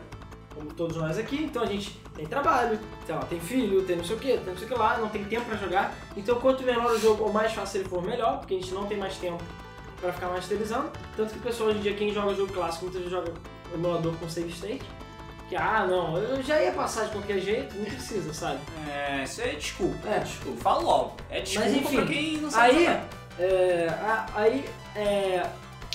[0.56, 4.16] como todos nós aqui, então a gente tem trabalho, lá, tem filho, tem não sei
[4.16, 5.94] o que, tem não sei o que lá, não tem tempo pra jogar.
[6.16, 8.86] Então quanto menor o jogo ou mais fácil ele for, melhor, porque a gente não
[8.86, 9.44] tem mais tempo
[10.00, 10.90] pra ficar masterizando.
[11.18, 13.34] Tanto que o pessoal hoje em dia, quem joga jogo clássico, muitas vezes joga
[13.74, 14.86] emulador com save state.
[15.50, 18.60] Que, ah, não, eu já ia passar de qualquer jeito, não precisa, sabe?
[18.90, 20.08] É, isso é desculpa.
[20.10, 20.20] É.
[20.20, 20.62] desculpa.
[20.62, 21.16] Falo logo.
[21.30, 22.86] É desculpa enfim, pra quem não sabe Aí,
[23.40, 25.46] é, a- aí, é,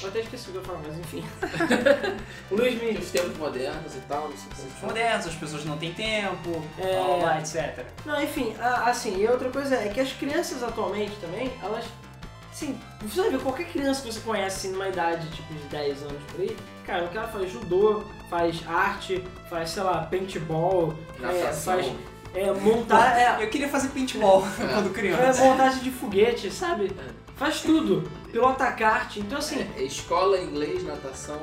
[0.03, 1.25] eu até esqueci o que eu falar, mas enfim.
[2.51, 2.91] Luiz me...
[2.99, 4.77] Os tempos modernos e tal, não sei que.
[4.77, 6.95] Os modernos, as pessoas não têm tempo, É.
[6.97, 7.85] blá, blá, blá, etc.
[8.07, 11.85] Não, enfim, a- assim, e outra coisa é que as crianças atualmente também, elas.
[12.53, 16.03] Assim, você vai ver qualquer criança que você conhece assim, numa idade tipo de 10
[16.03, 21.23] anos por aí, cara, o cara faz judô, faz arte, faz, sei lá, paintball, é,
[21.23, 21.75] Natação.
[21.75, 21.93] faz
[22.33, 23.19] é, montar.
[23.19, 25.43] É, Eu queria fazer paintball quando é, criança.
[25.45, 26.93] montagem de foguete, sabe?
[27.37, 28.09] Faz tudo.
[28.31, 29.17] Pilota kart.
[29.17, 31.41] Então, assim, É, escola, inglês, natação.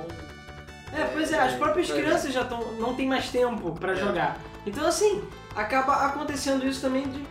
[0.93, 1.93] É, pois é, as próprias É.
[1.93, 3.95] crianças já estão não tem mais tempo pra É.
[3.97, 4.37] jogar.
[4.65, 5.21] Então assim,
[5.55, 7.21] acaba acontecendo isso também de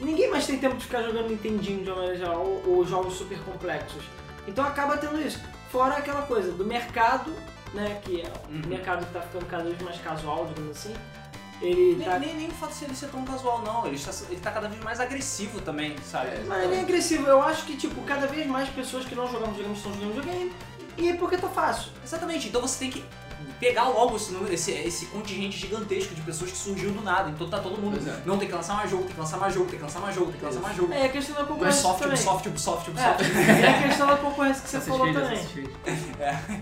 [0.00, 3.14] ninguém mais tem tempo de ficar jogando Nintendinho de uma maneira geral ou, ou jogos
[3.14, 4.02] super complexos.
[4.48, 5.40] Então acaba tendo isso.
[5.70, 7.32] Fora aquela coisa do mercado,
[7.74, 8.62] né, que é Uhum.
[8.64, 10.94] o mercado que tá ficando cada vez mais casual, digamos assim.
[11.60, 13.84] Ele Nem, tá nem, nem o fato de ele ser tão casual, não.
[13.86, 16.28] Ele está, ele tá cada vez mais agressivo também, sabe?
[16.28, 16.44] É.
[16.46, 19.76] Mas nem agressivo, eu acho que tipo, cada vez mais pessoas que não jogavam videogame
[19.76, 20.52] estão jogando videogame.
[20.96, 21.90] E porque tá fácil.
[22.04, 23.04] Exatamente, então você tem que
[23.60, 27.30] pegar logo esse, número- esse, esse contingente gigantesco de pessoas que surgiu do nada.
[27.30, 27.98] Então tá todo mundo.
[28.08, 28.22] É.
[28.26, 30.14] Não, tem que lançar mais jogo, tem que lançar mais jogo, tem que lançar mais
[30.14, 30.92] jogo, tem que lançar mais jogo.
[30.92, 32.14] É a questão da concorrência Ubisoft, também.
[32.16, 33.24] Ubisoft, Ubisoft, Ubisoft.
[33.24, 35.46] É, é a questão da concorrência que você Assassin's falou Creed, também.
[35.46, 35.70] Creed.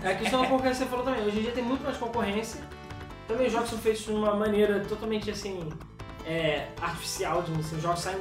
[0.03, 1.25] É a questão da concorrência que você falou também.
[1.25, 2.61] Hoje em dia tem muito mais concorrência.
[3.27, 5.69] Também os jogos são feitos de uma maneira totalmente assim.
[6.25, 7.75] É, artificial, digamos assim.
[7.77, 8.19] Os jogos saem.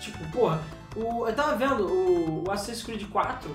[0.00, 0.60] Tipo, porra.
[0.94, 3.50] O, eu tava vendo o, o Assassin's Creed 4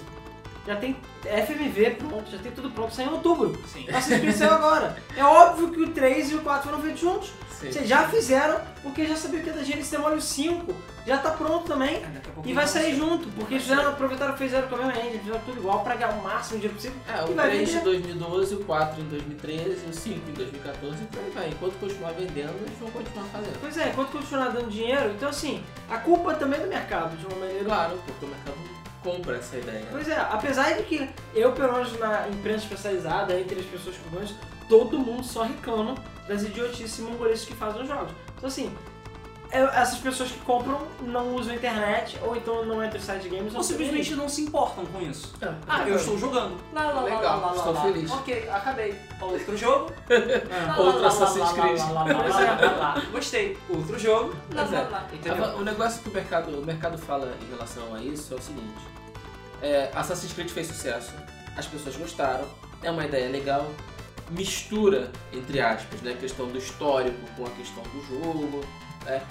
[0.68, 3.58] já tem FMV pronto, já tem tudo pronto, sai em outubro.
[3.66, 3.86] Sim.
[3.86, 4.98] O Assassin's Creed saiu agora.
[5.16, 7.32] É óbvio que o 3 e o 4 foram feitos juntos.
[7.58, 7.72] Sim.
[7.72, 10.76] Vocês já fizeram, porque já sabia que a da gente se demora o 5.
[11.08, 12.02] Já tá pronto também.
[12.02, 14.78] Daqui a pouco E vai sair junto, porque eles fizeram, aproveitaram e fizeram com a
[14.80, 16.98] mesma engine, fizeram tudo igual pra ganhar o máximo de dinheiro possível.
[17.08, 17.84] É, o E vai 3 de vender.
[17.86, 21.48] 2012, o 4 em 2013, o 5 em 2014 e por aí vai.
[21.50, 23.58] Enquanto continuar vendendo, eles vão continuar fazendo.
[23.62, 27.26] Pois é, enquanto continuar dando dinheiro, então assim, a culpa também é do mercado, de
[27.26, 27.64] uma maneira.
[27.66, 28.58] Claro, porque o mercado
[29.12, 29.86] compra essa ideia.
[29.92, 34.38] Pois é, apesar de que eu, pelo menos na imprensa especializada, entre as pessoas conheço,
[34.68, 35.96] todo mundo só reclama
[36.28, 38.12] das idiotices e mongolices que fazem os jogos.
[38.38, 38.76] Então assim,
[39.52, 43.30] essas pessoas que compram não usam a internet, ou então não entram em site de
[43.30, 45.34] games, Ou simplesmente não se importam com isso.
[45.42, 46.58] É, Ah, eu estou jogando.
[46.74, 47.82] Lá, lá, Legal, lá, lá, lá, estou lá.
[47.82, 48.12] feliz.
[48.12, 49.00] Ok, acabei.
[49.22, 49.92] Outro jogo.
[50.10, 51.80] Lá, lá, Outro lá, Assassin's Creed.
[51.80, 53.04] lá, lá, lá, Pois lá, lá, lá.
[53.12, 53.58] Gostei.
[53.70, 54.36] Outro jogo.
[54.54, 54.82] Lá, lá, é.
[54.90, 55.08] lá.
[55.14, 55.46] Entendeu?
[55.58, 58.86] O negócio que o mercado, o mercado fala em relação a isso é o seguinte:
[59.62, 61.14] é, Assassin's Creed fez sucesso,
[61.56, 62.48] as pessoas gostaram,
[62.84, 63.70] é uma ideia legal,
[64.30, 68.62] mistura, entre aspas, né, a questão do histórico com a questão do jogo,
[69.06, 69.22] né,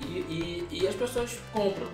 [0.00, 1.88] e, e, e as pessoas compram.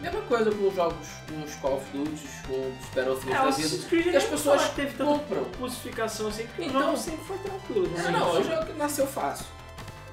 [0.00, 3.50] Mesma coisa com os jogos, com os Call of Duty, com os Battlefield É, da
[3.50, 3.86] vida.
[3.88, 5.44] Creed que as pessoas teve compram.
[5.58, 7.88] pulsificação assim, porque Então- o jogo sempre foi tranquilo.
[7.96, 8.10] Não, né?
[8.10, 9.46] não, o jogo nasceu fácil.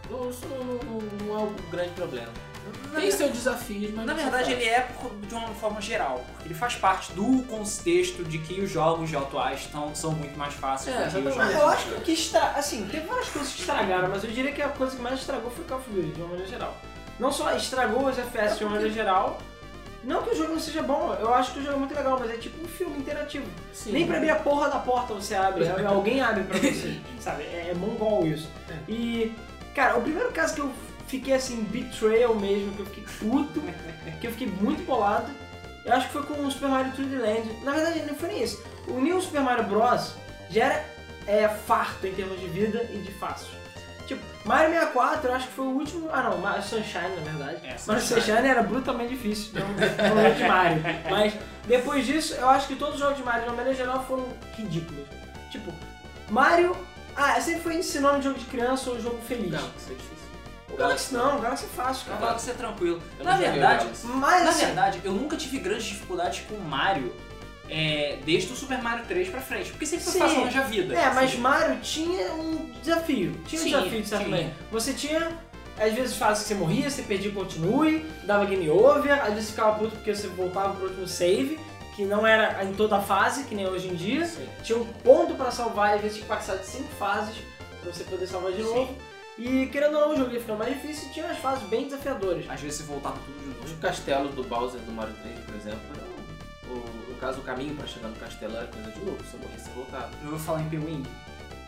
[0.10, 2.32] Não, Isso não, não- não é um grande problema.
[2.94, 6.48] Na Tem seus desafios, mas Na verdade, ele é por- de uma forma geral, porque
[6.48, 10.54] ele faz parte do contexto de que os jogos de atuais tão, são muito mais
[10.54, 12.42] fáceis É, do que os jogos eu acho que estra...
[12.52, 15.50] assim, teve várias coisas que estragaram, mas eu diria que a coisa que mais estragou
[15.52, 16.78] foi o Call of Duty, de uma maneira geral.
[17.20, 19.40] Não só estragou os FPS de uma maneira geral,
[20.04, 22.18] Não que o jogo não seja bom, eu acho que o jogo é muito legal,
[22.20, 23.46] mas é tipo um filme interativo.
[23.72, 23.92] Sim.
[23.92, 27.44] Nem pra abrir a porra da porta você abre, alguém abre pra você, sabe?
[27.44, 28.50] É, é mongol isso.
[28.68, 28.78] É.
[28.92, 29.36] E,
[29.76, 30.72] cara, o primeiro caso que eu
[31.12, 33.62] fiquei assim, betrayal mesmo, que eu fiquei puto,
[34.22, 35.30] que eu fiquei muito bolado,
[35.84, 37.64] eu acho que foi com o Super Mario 3D Land.
[37.64, 38.64] Na verdade, não foi nem isso.
[38.88, 40.14] O New Super Mario Bros.
[40.50, 40.86] já era
[41.28, 43.50] é, farto em termos de vida e de fácil.
[44.08, 46.10] Tipo, Mario 64 eu acho que foi o último.
[46.12, 47.58] Ah não, Mario Sunshine na verdade.
[47.66, 48.22] É, Mario Sunshine.
[48.22, 49.68] Sunshine era brutalmente difícil, não,
[50.16, 50.84] não é de Mario.
[51.10, 51.34] Mas
[51.68, 54.28] depois disso, eu acho que todos os jogos de Mario, de uma maneira geral, foram
[54.56, 55.06] ridículos.
[55.50, 55.74] Tipo,
[56.30, 56.76] Mario.
[57.16, 59.52] Ah, sempre foi sinônimo de jogo de criança ou jogo feliz.
[59.52, 60.31] Não, isso é difícil.
[60.74, 62.26] O Galaxy não, o Galaxy é fácil, cara.
[62.26, 63.02] vai ser tranquilo.
[63.20, 64.08] Eu Na verdade, Galaxy.
[64.08, 67.14] Mas na assim, verdade, eu nunca tive grandes dificuldades com Mario
[67.70, 69.70] é, desde o Super Mario 3 pra frente.
[69.72, 70.20] Porque sempre foi Sim.
[70.20, 70.94] fácil arranjar vida.
[70.94, 73.32] É, mas Assim, Mario tinha um desafio.
[73.48, 74.54] Tinha um Sim, desafio de certa tinha.
[74.72, 75.32] Você tinha,
[75.80, 79.78] às vezes, fases que você morria, você perdia continue, dava game over, às vezes ficava
[79.80, 81.60] puto porque você voltava pro último save,
[81.96, 84.26] que não era em toda a fase, que nem hoje em dia.
[84.26, 84.48] Sim.
[84.64, 87.36] Tinha um ponto pra salvar, e às vezes tinha que passar de 5 fases
[87.82, 88.96] pra você poder salvar de novo.
[89.38, 91.86] E querendo ou não, o jogo ia ficando mais difícil e tinha umas fases bem
[91.86, 92.46] desafiadoras.
[92.50, 93.82] Às vezes você voltava tudo de Os novo.
[93.82, 96.12] castelos do Bowser do Mario 3, por exemplo, eram-
[96.76, 99.58] o, no caso, o caminho pra chegar no castelo era coisa de louco, você morria,
[99.60, 100.10] você voltava.
[100.24, 101.04] Eu vou falar em P-Wing.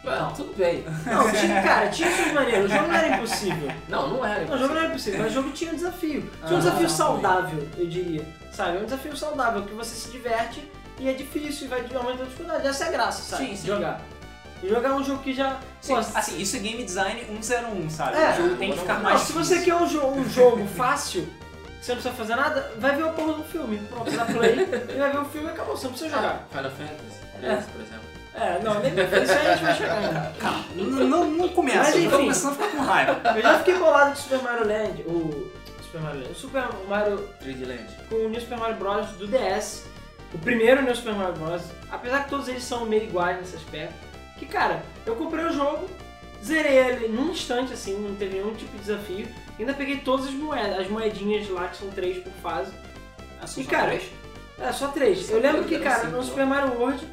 [0.06, 0.84] Ah, tudo bem.
[1.06, 2.66] Não, tinha, cara, tinha isso maneiro.
[2.66, 3.72] O jogo não era impossível.
[3.88, 4.46] Não, não era.
[4.46, 6.22] Não, o jogo não era impossível, mas o jogo tinha um desafio.
[6.22, 8.28] Tinha um Ah, desafio não, saudável, eu diria.
[8.52, 8.78] Sabe?
[8.78, 12.26] É um desafio saudável, que você se diverte e é difícil e vai aumentando a
[12.26, 12.68] dificuldade.
[12.68, 13.46] Essa é a graça, sabe?
[13.48, 13.68] Sim, sim.
[13.68, 14.02] Jogar.
[14.64, 15.60] E jogar um jogo que já.
[15.82, 18.18] Sim, Pô, assim, isso é game design 101, sabe?
[18.18, 19.58] É, o jogo tem que ficar não, mais se difícil.
[19.58, 21.24] você quer um, jo- um jogo fácil,
[21.80, 23.78] que você não precisa fazer nada, vai ver o porra do filme.
[23.90, 26.48] Pronto, dá play e vai ver o filme e acabou, você não precisa jogar.
[26.50, 28.04] Final Fantasy 13, por exemplo.
[28.36, 30.34] É, não, nem isso aí a gente vai chegar ainda.
[30.40, 32.18] Calma, não, não, não começa, Mas, eu tô enfim.
[32.18, 33.22] começando a ficar com raiva.
[33.36, 35.52] Eu já fiquei bolado com Super Mario Land, o.
[35.84, 36.32] Super Mario Land.
[36.32, 37.88] O Super Mario 3D Land.
[38.10, 39.08] com o New Super Mario Bros.
[39.18, 39.84] do DS.
[40.34, 41.62] O primeiro New Super Mario Bros.
[41.92, 44.13] Apesar que todos eles são meio iguais nesse aspecto.
[44.38, 45.90] Que, cara, eu comprei o jogo,
[46.44, 49.28] zerei ele num instante, assim, não teve nenhum tipo de desafio.
[49.58, 52.72] Ainda peguei todas as moedas, as moedinhas lá, que são três por fase.
[53.42, 54.04] Ah, são E, só cara, três?
[54.60, 55.26] É, só três.
[55.26, 56.24] Só eu lembro que, eram cara, no não?
[56.24, 57.08] Super Mario World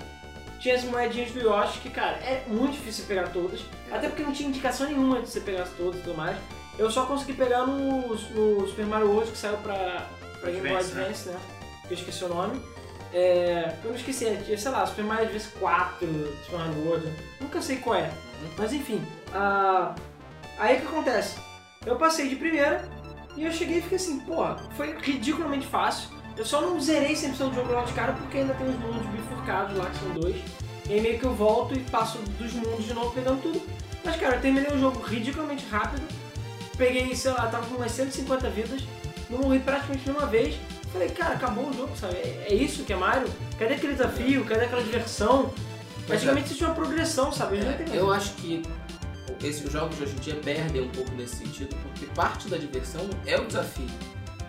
[0.61, 3.61] tinha as moedinhas do Yoshi, que, cara, é muito difícil pegar todas.
[3.90, 6.37] Até porque não tinha indicação nenhuma de você pegar todas e tudo mais.
[6.78, 10.06] Eu só consegui pegar no, no Super Mario World, que saiu pra,
[10.40, 11.02] pra Game Boy Advance, né?
[11.02, 11.40] Advance, né?
[11.88, 12.61] Que eu esqueci o nome.
[13.12, 16.07] É, eu não esqueci, é, sei lá, Super Mario Advance 4,
[16.44, 18.11] Super Mario World, nunca sei qual é.
[18.57, 19.03] Mas enfim,
[20.59, 21.37] aí o que acontece?
[21.85, 22.88] Eu passei de primeira
[23.37, 26.11] e eu cheguei e fiquei assim, porra, foi ridiculamente fácil.
[26.37, 29.07] Eu só não zerei 100% do jogo logo de cara porque ainda tem os mundos
[29.07, 30.37] bifurcados lá, que são dois.
[30.88, 33.61] E aí meio que eu volto e passo dos mundos de novo pegando tudo.
[34.05, 36.03] Mas cara, eu terminei o jogo ridiculamente rápido.
[36.79, 38.83] Peguei, sei lá, tava com umas 150 vidas.
[39.29, 40.59] Não morri praticamente nenhuma vez.
[40.92, 42.16] Falei, cara, acabou o jogo, sabe?
[42.16, 43.29] É, é isso que é Mario?
[43.59, 44.44] Cadê aquele desafio?
[44.44, 45.53] Cadê aquela diversão?
[46.09, 47.59] Antigamente existia uma progressão, sabe?
[47.59, 48.62] Hoje É, eu acho que
[49.44, 53.09] esses jogos de hoje em dia perdem um pouco nesse sentido, porque parte da diversão
[53.26, 53.87] é o desafio.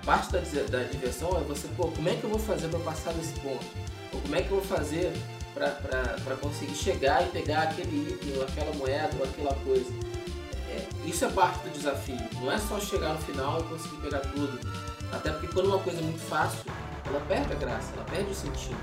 [0.04, 3.14] Parte da, da diversão é você, pô, como é que eu vou fazer para passar
[3.14, 3.64] desse ponto?
[4.12, 5.14] Ou como é que eu vou fazer
[5.54, 9.92] para conseguir chegar e pegar aquele item, ou aquela moeda, ou aquela coisa?
[10.70, 12.18] É, isso é parte do desafio.
[12.40, 14.60] Não é só chegar no final e conseguir pegar tudo.
[15.12, 16.64] Até porque quando uma coisa é muito fácil,
[17.06, 18.78] ela perde a graça, ela perde o sentido.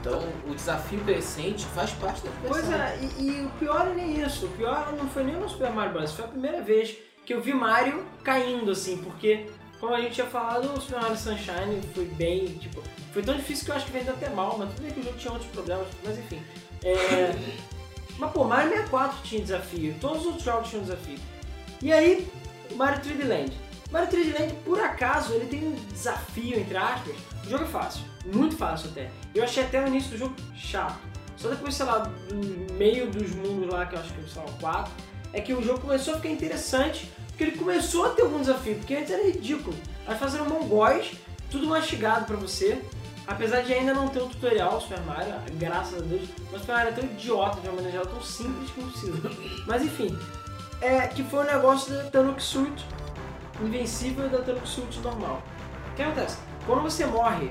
[0.00, 2.62] Então, o desafio crescente faz parte da diversão.
[2.62, 4.46] Pois é, e, e o pior é nem isso.
[4.46, 6.12] O pior não foi nem no Super Mario Bros.
[6.12, 10.26] Foi a primeira vez que eu vi Mario caindo, assim, porque, como a gente tinha
[10.26, 13.92] falado, o Super Mario Sunshine foi bem, tipo, foi tão difícil que eu acho que
[13.92, 16.40] vendeu até mal, mas tudo bem que o jogo tinha outros problemas, mas enfim.
[16.82, 17.34] É...
[18.18, 21.18] mas pô, Mario 64 tinha desafio, todos os outros jogos tinham desafio.
[21.82, 22.26] E aí,
[22.76, 23.67] Mario 3D Land.
[23.90, 27.16] Mario 3D Land, por acaso, ele tem um desafio, entre aspas.
[27.44, 29.10] O jogo é fácil, muito fácil até.
[29.34, 30.98] Eu achei até o início do jogo chato.
[31.36, 34.92] Só depois, sei lá, do meio dos mundos lá, que eu acho que são quatro,
[35.32, 38.74] é que o jogo começou a ficar interessante, porque ele começou a ter algum desafio,
[38.74, 39.74] porque antes era ridículo.
[40.06, 41.12] As fases eram mongóis,
[41.50, 42.82] tudo mastigado pra você.
[43.26, 46.88] Apesar de ainda não ter um tutorial Super Mario, graças a Deus, mas Super Mario
[46.90, 49.30] é tão idiota de uma maneira geral, tão simples não precisa.
[49.66, 50.18] Mas enfim,
[50.80, 52.86] é que foi o negócio da Tanuki Suit
[53.60, 55.42] invencível e da Tanuki Suit normal.
[55.92, 56.38] O que acontece?
[56.66, 57.50] Quando você morre,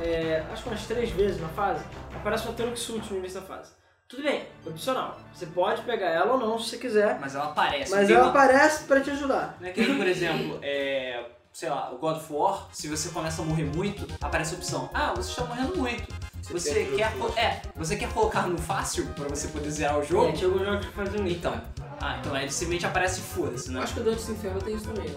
[0.00, 1.84] é, acho que umas três vezes na fase,
[2.14, 3.72] aparece uma Tanuki Suit no início da fase.
[4.08, 5.18] Tudo bem, opcional.
[5.32, 7.90] Você pode pegar ela ou não se você quiser, Mas ela aparece.
[7.90, 9.56] mas ela uma- aparece pra te ajudar.
[9.58, 13.40] Né, que nem, por exemplo, é, sei lá, o God of War, se você começa
[13.40, 14.90] a morrer muito, aparece a opção.
[14.92, 16.12] Ah, você está morrendo muito.
[16.50, 20.28] Você, tem quer, é, você quer colocar no fácil pra você poder zerar o jogo?
[20.28, 21.36] É, tinha alguns jogos que faziam isso.
[21.36, 21.60] Então.
[22.00, 23.78] Ah, então aí simplesmente aparece foda-se, né?
[23.78, 25.16] Eu acho que o Dantes Inferno tem isso também, né?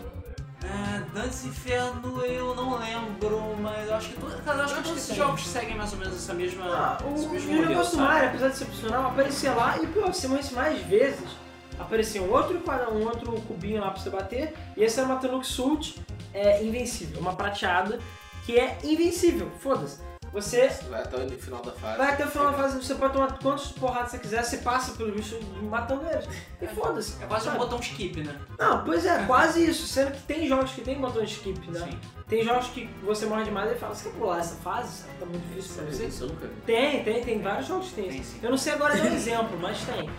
[0.63, 4.81] É, Dantes Inferno eu não lembro, mas eu acho que, todo, cara, eu acho que
[4.81, 5.17] todos que esses tem.
[5.17, 7.97] jogos seguem mais ou menos essa mesma, Ah, o, esse mesmo modelo, do?
[7.97, 11.27] Mario, apesar de ser opcional, aparecia lá e pior, se morresse mais vezes,
[11.77, 12.59] aparecia um outro,
[12.93, 16.01] um outro cubinho lá pra você bater, e esse era uma Tanuki Sult
[16.33, 17.99] é, invencível, uma prateada
[18.45, 19.99] que é invencível, foda-se.
[20.35, 21.97] Você Vai até o final da fase.
[21.97, 24.91] vai até o final da fase, você pode tomar quantas porradas você quiser, você passa
[24.91, 26.27] pelo bicho matando eles.
[26.61, 27.23] E foda-se.
[27.23, 27.57] É quase um sabe?
[27.63, 28.35] botão skip, né?
[28.59, 29.87] Não, pois é, quase isso.
[29.87, 31.79] Sendo que tem jogos que tem botão de skip, né?
[31.79, 31.99] Sim.
[32.27, 35.05] Tem jogos que você morre demais e fala, você quer pular essa fase?
[35.19, 36.05] Tá muito difícil pra você.
[36.07, 36.49] Isso nunca.
[36.65, 38.09] Tem, tem, tem vários jogos que tem.
[38.09, 38.31] Tem, isso.
[38.33, 38.39] sim.
[38.43, 40.09] Eu não sei agora dar um exemplo, mas tem.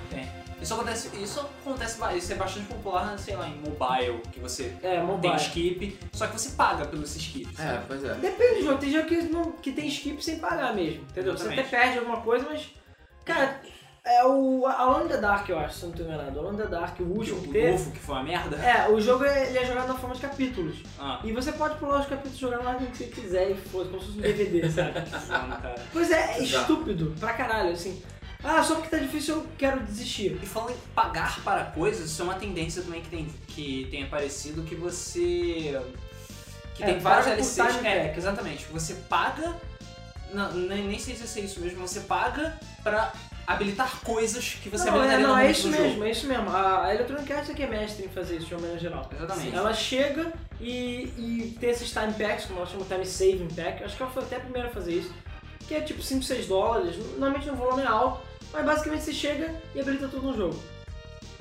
[0.61, 4.97] Isso acontece, isso acontece, isso é bastante popular, sei lá, em mobile, que você É,
[4.97, 5.37] tem mobile.
[5.37, 7.61] skip, só que você paga pelos skips.
[7.61, 8.15] É, pois é.
[8.15, 11.37] Depende do jogo, tem jogo que, não, que tem skip sem pagar mesmo, entendeu?
[11.37, 11.71] Você até Exatamente.
[11.85, 12.69] perde alguma coisa, mas.
[13.25, 13.61] Cara,
[14.03, 16.39] é o Alone in the Dark, eu acho, se eu não tô enganado.
[16.39, 17.73] Alone in the Dark, o O último que teve.
[17.73, 18.57] novo, que foi uma merda.
[18.57, 20.77] É, o jogo ele é jogado na forma de capítulos.
[20.99, 23.55] Ah, E você pode pular os capítulos e jogar na ordem que você quiser e
[23.57, 24.93] foda, como se fosse um DVD, sabe?
[25.93, 28.01] Pois é, é estúpido pra caralho, assim.
[28.45, 30.39] Ah, só porque tá difícil eu quero desistir.
[30.43, 34.05] E falando em pagar para coisas, isso é uma tendência também que tem, que tem
[34.05, 35.81] aparecido que você.
[36.75, 38.67] Que É, tem vários time É, exatamente.
[38.67, 39.57] Você paga.
[40.33, 43.13] Não, nem, sei se é isso mesmo, você paga pra
[43.47, 46.05] habilitar coisas que você não, é, habilitaria não, no é isso mesmo, jogo.
[46.05, 46.51] é isso mesmo.
[46.51, 49.09] A, a Electronic Arts é que é mestre em fazer isso de uma maneira geral.
[49.15, 49.55] Exatamente.
[49.55, 53.85] Ela chega e, e tem esses time packs, como ela chama time saving pack.
[53.85, 55.13] Acho que ela foi até a primeira a fazer isso.
[55.67, 56.97] Que é tipo 5, 6 dólares.
[56.97, 58.26] Normalmente no volume é alto,
[58.57, 60.59] mas basicamente você chega e habilita tudo no jogo.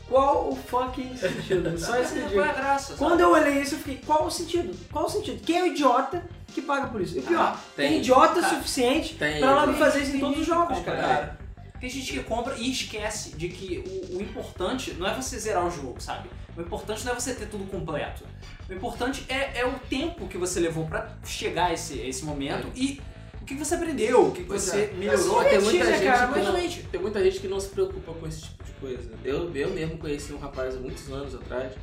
[0.08, 1.78] Qual o fucking sentido?
[1.80, 2.30] Só que eu.
[2.30, 2.93] Qual é a graça?
[2.95, 4.75] Quando eu olhei isso, eu fiquei, qual o sentido?
[4.91, 5.41] Qual o sentido?
[5.43, 6.23] Quem é o idiota
[6.54, 7.17] que paga por isso?
[7.17, 7.99] E pior, Ah, tem, tem.
[7.99, 11.39] idiota Cara, suficiente tem, pra ela fazer isso em todos os jogos, compra, cara.
[11.80, 15.65] Tem gente que compra e esquece de que o, o importante não é você zerar
[15.65, 16.30] o jogo, sabe?
[16.56, 18.23] O importante não é você ter tudo completo.
[18.69, 22.23] O importante é, é o tempo que você levou pra chegar a esse, a esse
[22.23, 23.01] momento e
[23.46, 24.94] o que você aprendeu, o que Pois você é.
[24.98, 25.36] melhorou.
[25.36, 26.34] Mas Tem divertir, muita, né, gente cara?
[26.34, 29.12] que não, tem muita gente que não se preocupa com esse tipo de coisa.
[29.24, 31.74] Eu, eu mesmo conheci um rapaz há muitos anos atrás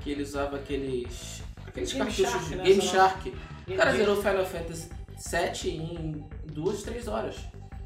[0.00, 1.40] que ele usava aqueles.
[1.64, 2.82] aqueles Game cartuchos Shark, de né, Game.
[2.82, 3.34] Shark.
[3.68, 4.88] O cara zerou Final Fantasy
[5.62, 7.36] VII em duas, três horas.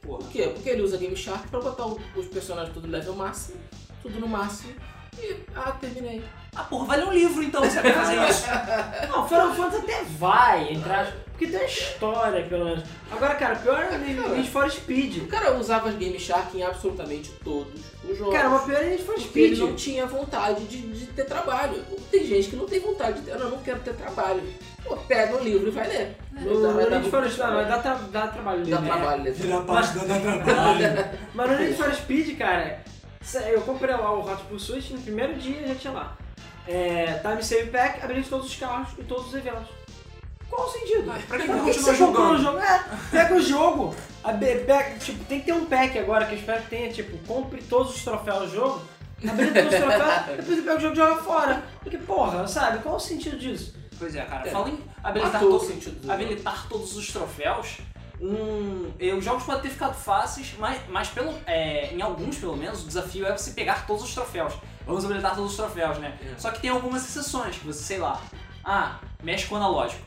[0.00, 0.18] Porra.
[0.18, 0.50] Por quê?
[0.54, 3.58] Porque ele usa Game Shark pra botar os personagens tudo no level máximo,
[4.02, 4.72] tudo no máximo.
[5.18, 5.36] E.
[5.54, 6.24] Ah, terminei.
[6.54, 8.44] Ah, porra, vale um livro então, você vai fazer isso.
[9.10, 12.84] Não, Final Fantasy até vai entrar, porque tem uma história, pelo menos.
[13.10, 15.22] Agora, cara, pior é Need Need for Speed.
[15.22, 18.34] O cara usava Game Shark em absolutamente todos os jogos.
[18.34, 19.52] Cara, uma pior é Need for Porque Speed.
[19.52, 21.82] ele não tinha vontade de, de ter trabalho.
[22.10, 23.34] Tem gente que não tem vontade de ter.
[23.38, 24.42] Não, eu não quero ter trabalho.
[24.84, 26.16] Pô, pega o livro e vai ler.
[26.32, 28.86] No, no Vai dar Need for Speed, mas dá, tra dá trabalho Dá ler.
[28.90, 29.32] trabalho ler.
[29.32, 31.04] Vira a página da trabalho.
[31.32, 32.84] Mas no Need for Speed, cara,
[33.50, 36.18] eu comprei lá o Hot Pursuit no primeiro dia já tinha lá.
[36.66, 39.68] É, time Save Pack, habilita todos os carros e todos os eventos.
[40.48, 41.04] Qual o sentido?
[41.06, 42.34] Mas pra que Por continuar você jogando?
[42.34, 42.58] o jogo?
[42.58, 46.38] É, pega o jogo, a pega- tipo, tem que ter um pack agora que eu
[46.38, 48.82] espero que tenha, tipo, compre todos os troféus do jogo,
[49.26, 51.62] habilita todos os troféus, depois você pega o jogo e joga fora.
[51.80, 53.74] Porque, porra, sabe, qual o sentido disso?
[53.98, 54.46] Pois é, cara.
[54.46, 54.50] É.
[54.50, 56.12] Fala em habilitar, todo- sentido do jogo.
[56.12, 57.78] habilitar todos os troféus.
[58.20, 62.84] Um, os jogos podem ter ficado fáceis, mas, mas pelo, é, em alguns, pelo menos,
[62.84, 64.52] o desafio é você pegar todos os troféus.
[64.92, 66.18] Vamos habilitar todos os troféus, né?
[66.22, 66.34] É.
[66.38, 68.20] Só que tem algumas exceções, que você, sei lá,
[68.64, 70.02] ah, mexe com o analógico.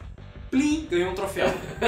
[0.52, 1.48] Plim, ganhou um troféu.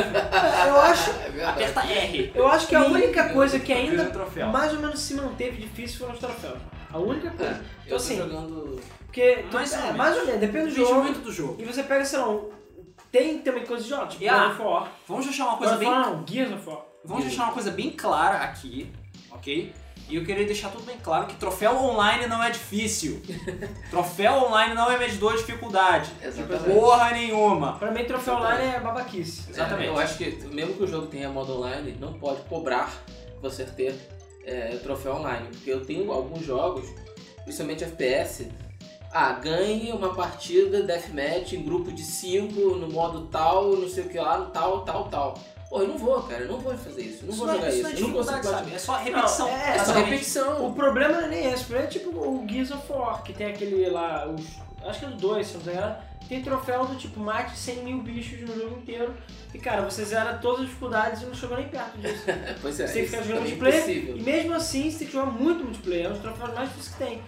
[0.67, 1.45] Eu acho, É.
[1.45, 2.31] Aperta R.
[2.33, 4.11] eu acho que a Plim, única coisa que ainda
[4.45, 6.57] um mais ou menos se manteve difícil foram os troféus.
[6.91, 7.51] A única coisa.
[7.51, 8.81] É, Então eu tô assim, jogando.
[9.05, 9.97] porque Mais é, ou menos.
[9.97, 11.03] mais ou menos, depende do Depende jogo.
[11.03, 11.55] muito do jogo.
[11.59, 12.49] E você pega, sei lá, um-
[13.11, 14.91] tem também coisa de jogos, tipo E, ah, God of War.
[15.07, 16.81] Vamos deixar uma coisa God of bem não, Gears of War.
[17.05, 18.91] Vamos deixar uma coisa bem clara aqui,
[19.31, 19.73] ok?
[20.09, 23.21] E eu queria deixar tudo bem claro que troféu online não é difícil.
[23.91, 26.09] troféu online não é medidor de dificuldade.
[26.23, 26.79] Exatamente.
[26.79, 27.77] Porra nenhuma.
[27.77, 29.49] Pra mim, troféu online é babaquice.
[29.49, 29.89] Exatamente.
[29.89, 32.91] É, eu acho que mesmo que o jogo tenha modo online, não pode cobrar
[33.41, 33.95] você ter
[34.45, 35.47] é, troféu online.
[35.51, 36.87] Porque eu tenho alguns jogos,
[37.43, 38.47] principalmente FPS.
[39.11, 44.09] Ah, ganhe uma partida deathmatch em grupo de 5 no modo tal, não sei o
[44.09, 45.39] que lá, no tal, tal, tal.
[45.69, 47.23] Pô, eu não vou, cara, eu não vou fazer isso.
[47.23, 47.83] Eu não Isso vou é- jogar isso isso.
[47.83, 48.73] não é Eu não consigo sabe?
[48.73, 49.47] É só repetição.
[49.47, 50.65] Não, é- É só repetição.
[50.67, 53.33] O problema não é nem esse, o problema é tipo o Gears of War, que
[53.33, 54.45] tem aquele lá, os,
[54.87, 55.95] acho que é os dois, se não me engano,
[56.29, 59.13] tem troféu do tipo mate 100 mil bichos no jogo inteiro.
[59.53, 62.23] E cara, você zera todas as dificuldades e não chegou nem perto disso.
[62.61, 63.89] Pois é, Você tem que isso ficar jogando é multiplayer.
[64.17, 66.95] E mesmo assim, você tem que jogar muito multiplayer, é um dos troféus mais difíceis
[66.95, 67.21] que tem.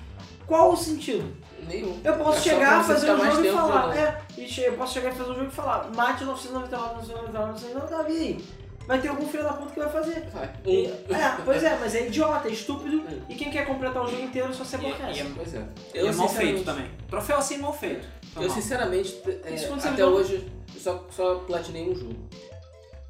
[0.50, 1.32] Qual o sentido?
[1.68, 2.02] Nenhum.
[2.04, 3.82] Eu posso É chegar, fazer um jogo e falar.
[3.84, 3.98] jogando.
[4.00, 8.12] É, e eu posso chegar e fazer um jogo e falar, mate 999, 999, 999,
[8.14, 8.46] e aí?
[8.88, 10.28] vai ter algum filho da puta que vai fazer.
[10.34, 10.50] Vai.
[10.66, 13.22] E- é, pois é, mas é idiota, é estúpido, Hum.
[13.30, 15.20] e quem quer completar o jogo inteiro só se E- aborrece.
[15.22, 15.58] é- Pois é.
[15.94, 16.90] E é mal sinceramente- feito também.
[17.08, 18.08] Troféu assim mal feito.
[18.34, 18.58] Foi Eu mal.
[18.60, 22.16] sinceramente, é, Isso quando você até hoje, eu só, só platinei um jogo.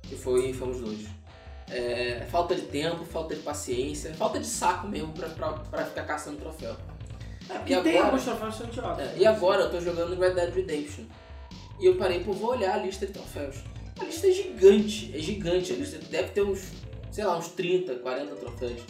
[0.01, 1.07] Que foi Infamous 2.
[1.71, 6.03] É, falta de tempo, falta de paciência, falta de saco mesmo pra, pra, pra ficar
[6.03, 6.75] caçando troféu.
[7.49, 9.07] É, E tem agora- alguns troféus idiotas.
[9.07, 11.03] É, e agora eu tô jogando Red Dead Redemption.
[11.79, 13.57] E eu parei, pô, vou olhar a lista de troféus.
[13.99, 15.73] A lista é gigante, é gigante.
[15.73, 16.71] A lista deve ter uns,
[17.11, 18.81] sei lá, uns 30, 40 troféus.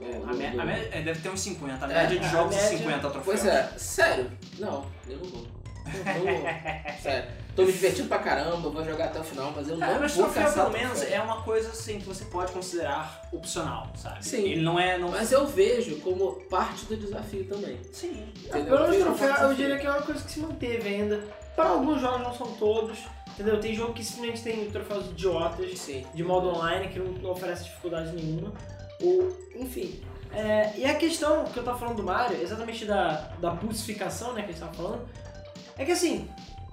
[0.00, 1.86] É, A me- a me- é, deve ter uns 50.
[1.86, 3.24] A É, média de jogos é média- 50 troféus.
[3.24, 4.30] Pois é, sério?
[4.58, 5.46] Não, eu não vou.
[5.86, 6.48] Eu não vou.
[7.02, 7.30] Sério.
[7.54, 10.14] Tô me divertindo pra caramba, vou jogar até o final, mas eu não É, mas
[10.14, 11.18] vou troféu caçar pelo menos troféu.
[11.18, 14.24] é uma coisa assim que você pode considerar opcional, sabe?
[14.24, 14.42] Sim.
[14.42, 14.96] Ele não é.
[14.96, 15.10] Não...
[15.10, 17.78] Mas eu vejo como parte do desafio também.
[17.92, 18.26] Sim.
[18.44, 18.76] Entendeu?
[18.76, 21.20] Pelo menos troféu, eu diria que é uma coisa que se manteve ainda.
[21.54, 22.98] Para alguns jogos, não são todos.
[23.28, 23.60] Entendeu?
[23.60, 26.06] Tem jogo que simplesmente tem troféus idiotas Sim.
[26.14, 28.52] de modo online que não, não oferece dificuldade nenhuma.
[29.02, 30.02] Ou, enfim.
[30.32, 34.42] É, e a questão que eu tava falando do Mario, exatamente da, da pulsificação, né,
[34.42, 35.08] que a gente tava falando,
[35.76, 36.28] é que assim,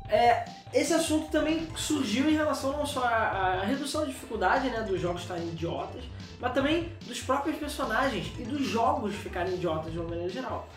[0.10, 4.82] é, esse assunto também surgiu em relação não só à, à redução de dificuldade, né,
[4.82, 6.04] dos jogos estarem idiotas,
[6.40, 10.68] mas também dos próprios personagens e dos jogos ficarem idiotas de uma maneira geral.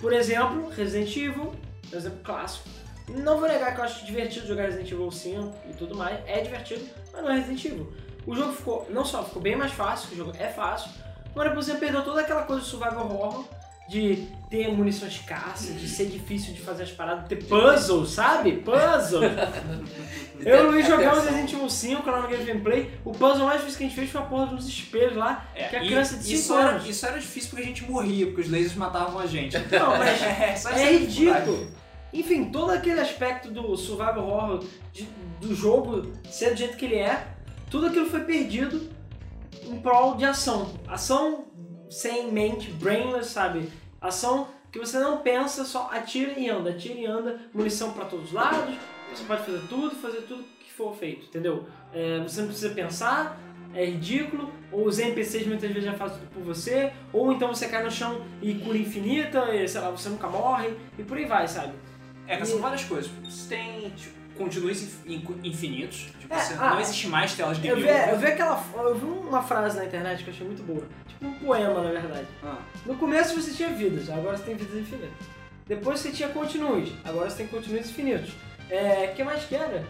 [0.00, 1.54] Por exemplo, Resident Evil,
[1.92, 2.68] exemplo clássico.
[3.08, 6.40] Não vou negar que eu acho divertido jogar Resident Evil 5 e tudo mais, é
[6.40, 7.92] divertido, mas não é Resident Evil.
[8.26, 10.90] O jogo ficou, não só ficou bem mais fácil, o jogo é fácil,
[11.34, 13.44] mas você perdeu toda aquela coisa do survival horror,
[13.88, 18.52] de ter munição escassa, de ser difícil de fazer as paradas, ter puzzle, sabe?
[18.58, 19.22] Puzzle!
[20.44, 21.24] Eu e o Luiz jogamos.
[21.24, 24.10] Resident Evil 5 lá no Game Gameplay, o puzzle mais difícil que a gente fez
[24.10, 26.86] foi a porra dos espelhos lá, É, que a criança de isso 5 era, anos.
[26.88, 29.56] isso era difícil porque a gente morria, porque os lasers matavam a gente.
[29.70, 31.70] Não, mas é, É ridículo.
[32.12, 35.08] Enfim, todo aquele aspecto do survival horror, de-
[35.40, 37.26] do jogo ser do jeito que ele é,
[37.70, 38.88] tudo aquilo foi perdido
[39.64, 40.70] em prol de ação.
[40.86, 41.46] Ação
[41.90, 43.70] sem mente, brainless, sabe?
[44.00, 48.26] Ação que você não pensa, só atira e anda, atira e anda, munição pra todos
[48.26, 48.74] os lados,
[49.10, 51.66] você pode fazer tudo, fazer tudo que for feito, entendeu?
[51.92, 53.40] É, você não precisa pensar,
[53.74, 57.68] é ridículo, ou os NPCs muitas vezes já fazem tudo por você, ou então você
[57.68, 61.24] cai no chão e cura infinita, e sei lá, você nunca morre, e por aí
[61.24, 61.72] vai, sabe?
[62.26, 63.10] É, que são várias coisas.
[63.24, 66.08] Você tem tipo, continues inf- infinitos.
[66.20, 68.62] Tipo, É, você- ah, não existe mais telas de Eu vi, eu vi aquela.
[68.76, 70.82] Eu vi uma frase na internet que eu achei muito boa.
[71.08, 72.26] Tipo um poema, na verdade.
[72.44, 75.10] Ah, No começo você tinha vidas, agora você tem vidas infinitas.
[75.66, 78.30] Depois você tinha continues, agora você tem continues infinitos.
[78.70, 79.10] É.
[79.12, 79.84] O que mais que era?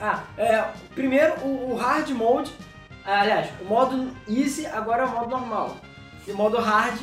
[0.00, 0.64] Ah, é.
[0.94, 2.52] Primeiro o, o hard mode.
[3.04, 5.76] Aliás, o modo easy agora é o modo normal.
[6.26, 7.00] E o modo hard,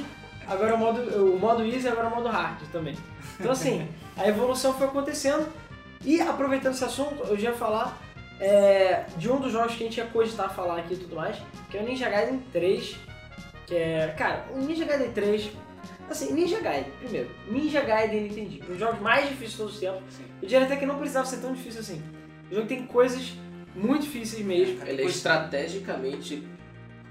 [0.48, 1.02] agora é o modo.
[1.34, 2.96] O modo easy agora é o modo hard também.
[3.40, 5.48] Então assim, a evolução foi acontecendo.
[6.06, 8.02] E aproveitando esse assunto, eu já ia falar
[8.40, 11.38] é, de um dos jogos que a gente ia cogitar falar aqui e tudo mais,
[11.70, 12.96] que é o Ninja Gaiden 3.
[13.66, 14.14] Que é.
[14.18, 15.52] Cara, o Ninja Gaiden 3.
[16.10, 17.30] Assim, Ninja Gaiden, primeiro.
[17.48, 18.62] Ninja Gaiden entendi.
[18.64, 20.02] Um dos jogos mais difíceis de todos os tempos.
[20.10, 20.24] sim.
[20.42, 22.02] Eu diria até que não precisava ser tão difícil assim.
[22.52, 23.34] O jogo tem coisas
[23.74, 24.86] muito difíceis mesmo.
[24.86, 26.46] Ele é estrategicamente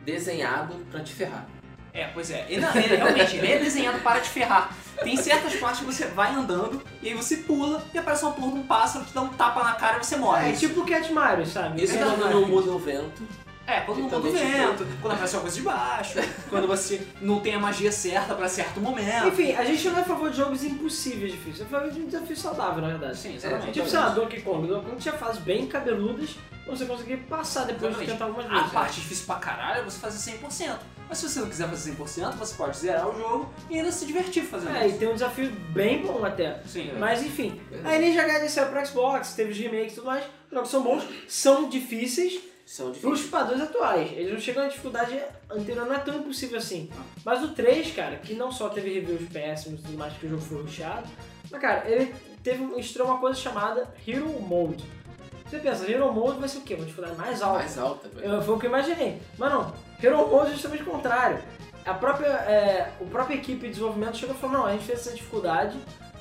[0.04, 1.48] desenhado pra te ferrar.
[1.94, 2.46] É, pois é.
[2.48, 4.74] Ele, não, ele, realmente, ele é desenhado para te ferrar.
[5.02, 8.52] Tem certas partes que você vai andando e aí você pula e aparece uma porra
[8.52, 10.50] de um pássaro que dá um tapa na cara e você morre.
[10.50, 11.82] É tipo o Cat Mario, sabe?
[11.82, 13.22] Isso É, quando não muda o vento.
[13.66, 17.06] É, quando não muda o tipo- vento, quando aparece uma coisa de baixo, quando você
[17.20, 19.28] não tem a magia certa pra certo momento.
[19.28, 21.60] Enfim, a gente não é a favor de jogos impossíveis difíceis.
[21.60, 23.16] É a favor de um desafio saudável, na verdade.
[23.18, 23.72] Sim, É, exatamente.
[23.72, 24.66] Tipo, sei lá, Donkey Kong.
[24.66, 26.30] Donkey Kong tinha fases bem cabeludas
[26.66, 28.10] você conseguir passar depois de Exatamente.
[28.12, 28.72] tentar algumas A vezes.
[28.72, 30.78] parte difícil pra caralho é você fazer 100%.
[31.08, 34.06] Mas se você não quiser fazer 100%, você pode zerar o jogo e ainda se
[34.06, 34.98] divertir fazendo É, e isso.
[34.98, 36.62] tem um desafio bem bom até.
[36.66, 36.92] Sim.
[36.98, 40.24] Mas enfim, aí Ninja Gaiden saiu pro Xbox, teve os remakes e tudo mais.
[40.24, 43.30] Os jogos são bons, são difíceis São pros difíceis.
[43.30, 44.10] padrões atuais.
[44.12, 45.20] Eles não chegam à dificuldade
[45.50, 46.88] anterior, não é tão impossível assim.
[47.24, 50.28] Mas o 3, cara, que não só teve reviews péssimos e tudo mais, que o
[50.30, 51.06] jogo foi rushado,
[51.50, 54.84] mas cara, ele teve estreou uma coisa chamada Hero Mode.
[55.52, 56.72] Você pensa, Hero Mode vai ser o quê?
[56.74, 57.58] Uma dificuldade mais alta.
[57.58, 58.26] Mais alta, velho.
[58.26, 59.20] Eu- Foi o que eu imaginei.
[59.36, 59.70] Mas não,
[60.02, 61.38] Hero Mode é justamente o contrário.
[61.84, 65.00] A própria, é, o própria equipe de desenvolvimento chegou e falou, não, a gente fez
[65.00, 65.76] essa dificuldade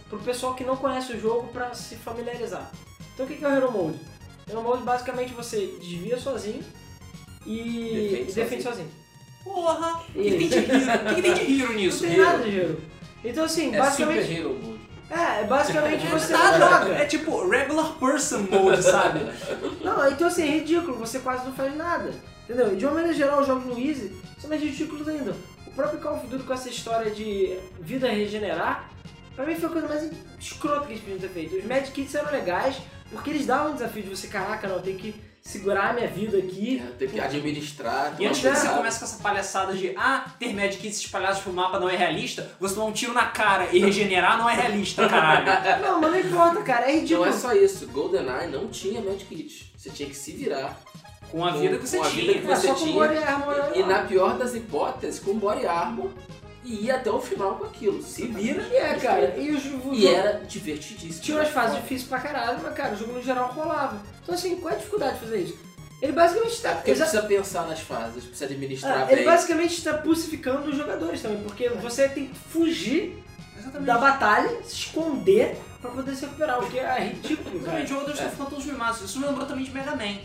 [0.09, 2.69] pro pessoal que não conhece o jogo pra se familiarizar.
[3.13, 3.99] Então o que é o Hero Mode?
[4.49, 6.61] Hero Mode basicamente você desvia sozinho
[7.45, 8.91] e Defende e defende sozinho.
[9.45, 9.93] Porra!
[10.09, 11.11] O que, E- tem de hero?
[11.11, 12.01] O que, tem de hero Não nisso?
[12.01, 12.23] tem Hero.
[12.25, 12.81] nada de Hero.
[13.23, 14.21] Então assim, É basicamente...
[14.25, 14.80] Super Hero Mode.
[15.11, 16.59] É, basicamente você não Nada.
[16.59, 16.93] joga.
[16.95, 19.19] É tipo regular person mode, sabe?
[19.83, 22.13] Não, então assim, é ridículo, você quase não faz nada.
[22.45, 22.75] Entendeu?
[22.75, 25.35] De uma maneira geral, os jogos no Easy são mais ridículos ainda.
[25.67, 28.89] O próprio Call of Duty com essa história de vida regenerar,
[29.35, 31.57] pra mim foi a coisa mais escrota que eles podiam ter feito.
[31.57, 32.77] Os Mad Kits eram legais,
[33.11, 36.37] porque eles davam o desafio de você, caraca, não, tem que segurar a minha vida
[36.37, 36.81] aqui.
[36.99, 38.15] Tem que administrar.
[38.19, 38.55] E antes que é.
[38.55, 41.95] você começa com essa palhaçada de ah, ter Mad Kits espalhados pro mapa não é
[41.95, 45.41] realista, você tomar um tiro na cara e regenerar não é realista, caralho.
[45.81, 47.25] Não, mas não importa, cara, é Não ridículo.
[47.25, 47.87] é só isso.
[47.87, 49.71] GoldenEye não tinha Magic Kit.
[49.75, 50.79] Você tinha que se virar.
[51.31, 52.25] Com a vida que você Com a tinha.
[52.33, 53.05] vida que É, você só com tinha.
[53.75, 53.87] E, e lá.
[53.87, 56.11] na pior das hipóteses, com body armor
[56.63, 58.01] e ia até o final com aquilo.
[58.03, 58.61] Se vira.
[58.63, 61.21] E é, cara, e os, E era divertidíssimo.
[61.23, 64.01] Tinha umas fases difíceis pra caralho, mas, cara, o jogo no geral rolava.
[64.21, 65.57] Então, assim, qual é a dificuldade de fazer isso?
[66.01, 66.73] Ele basicamente está.
[66.75, 69.17] Porque exa- precisa pensar nas fases, precisa administrar Ah, bem.
[69.17, 73.23] ele basicamente está pulsificando os jogadores também, porque você tem que fugir
[73.57, 73.85] Exatamente.
[73.85, 77.55] da batalha, se esconder pra poder se recuperar, o que é ridículo.
[77.57, 78.23] Exatamente, os jogadores É.
[78.23, 79.01] estão ficando todos mimados.
[79.01, 80.17] Isso me lembrou também de Mega Man.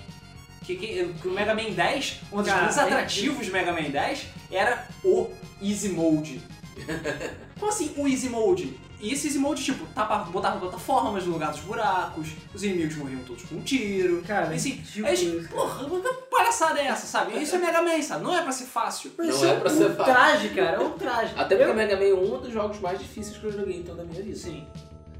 [0.67, 3.89] Que, que, que o Mega Man 10, um dos grandes é atrativos do Mega Man
[3.89, 5.31] 10 era o
[5.62, 6.43] Easy Mode.
[7.59, 8.79] Como assim o Easy Mode?
[8.99, 13.21] E esse Easy Mode, tipo, tapa, botava plataformas no lugar dos buracos, os inimigos morriam
[13.25, 14.23] todos com um tiro.
[14.27, 17.41] Cara, E assim, ridículo aí, porra, que palhaçada é essa, sabe?
[17.41, 18.25] Isso é Mega Man, sabe?
[18.25, 19.12] Não é pra ser fácil.
[19.17, 20.05] Mas Não isso é é pra um ser fácil.
[20.14, 21.33] traje, cara, é um traje.
[21.37, 23.77] Até porque Eu- o Mega Man é um dos jogos mais difíceis que eu joguei
[23.79, 24.37] em toda a minha vida.
[24.37, 24.67] Sim.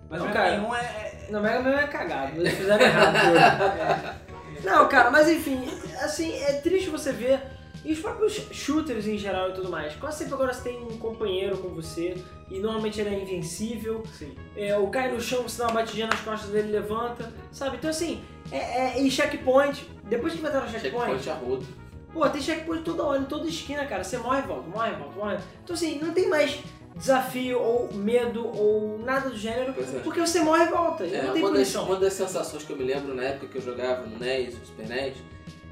[0.09, 0.59] Mas Não, o Mega cara.
[0.59, 1.29] Man 1 é- é...
[1.31, 3.15] Não, Mega Man é cagado, eles fizeram errado.
[3.15, 4.17] hoje.
[4.65, 5.69] Não, cara, mas enfim,
[6.01, 7.41] assim, é triste você ver.
[7.85, 9.95] E os próprios shooters em geral e tudo mais.
[9.95, 12.17] Quase sempre agora você tem um companheiro com você,
[12.51, 14.03] e normalmente ele é invencível.
[14.19, 14.35] Sim.
[14.57, 17.77] É, o cai no chão, você dá uma batidinha nas costas dele levanta, sabe?
[17.77, 21.67] Então assim, é, é, e checkpoint, depois que vai estar no checkpoint, Checkpoint rodo.
[22.13, 24.03] pô, tem checkpoint toda hora, em toda esquina, cara.
[24.03, 25.39] Você morre e volta, morre e volta, morre.
[25.63, 26.59] Então assim, não tem mais
[26.97, 29.99] desafio ou medo ou nada do gênero, é.
[30.01, 31.05] porque você morre e volta.
[31.05, 33.47] e É, não tem uma, das, uma das sensações que eu me lembro na época
[33.49, 35.17] que eu jogava no NES, no Super NES,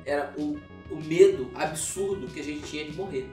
[0.05, 0.59] era o,
[0.91, 3.27] o medo absurdo que a gente tinha de morrer.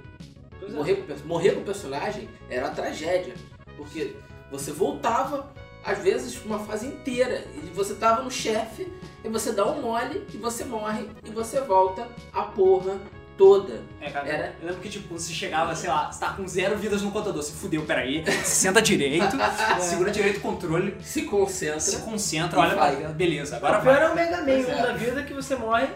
[0.60, 0.76] Pois é.
[0.76, 3.34] Morrer com, o perso- morrer com o personagem era uma tragédia,
[3.76, 4.16] porque
[4.50, 5.52] você voltava,
[5.84, 8.88] às vezes, uma fase inteira, e você tava no chefe,
[9.24, 12.98] e você dá um mole, e você morre, e você volta a porra
[13.38, 13.82] toda.
[14.00, 16.78] É, cara, Era- eu lembro que, tipo, você chegava, sei lá, você tá com zero
[16.78, 19.36] vidas no contador, você fudeu, peraí, se senta direito,
[19.82, 21.80] segura direito o controle, Se concentra.
[21.80, 22.96] se concentra, olha vai.
[23.14, 24.04] beleza, agora vai.
[24.04, 24.82] é o Mega Man Pois 1 é.
[24.84, 25.88] da vida que você morre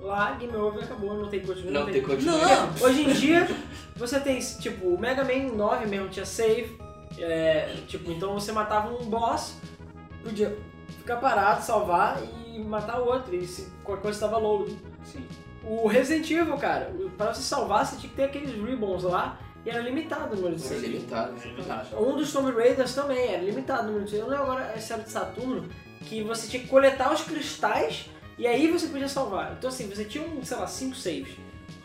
[0.00, 1.70] lá, game over, acabou, não tem continue.
[1.72, 2.26] Não tem continue.
[2.26, 2.70] Não!
[2.80, 3.48] Hoje em dia,
[3.96, 6.76] você tem, tipo, o Mega Man 9 mesmo tinha save,
[7.18, 9.54] é, tipo, então você matava um boss,
[10.24, 10.58] podia
[10.98, 12.20] ficar parado, salvar
[12.52, 14.76] e matar o outro, e se qualquer coisa estava load.
[15.04, 15.24] Sim.
[15.64, 19.70] O Resident Evil, cara, pra você salvar, você tinha que ter aqueles ribbons lá, e
[19.70, 20.86] era limitado o número de Era save.
[20.88, 21.34] limitado.
[21.96, 24.22] Um dos Tomb Raiders também, era limitado o número de save.
[24.22, 25.68] Eu não lembro agora se era de Saturno,
[26.04, 29.54] que você tinha que coletar os cristais e aí você podia salvar.
[29.56, 31.36] Então assim, você tinha, um, sei lá, 5 saves.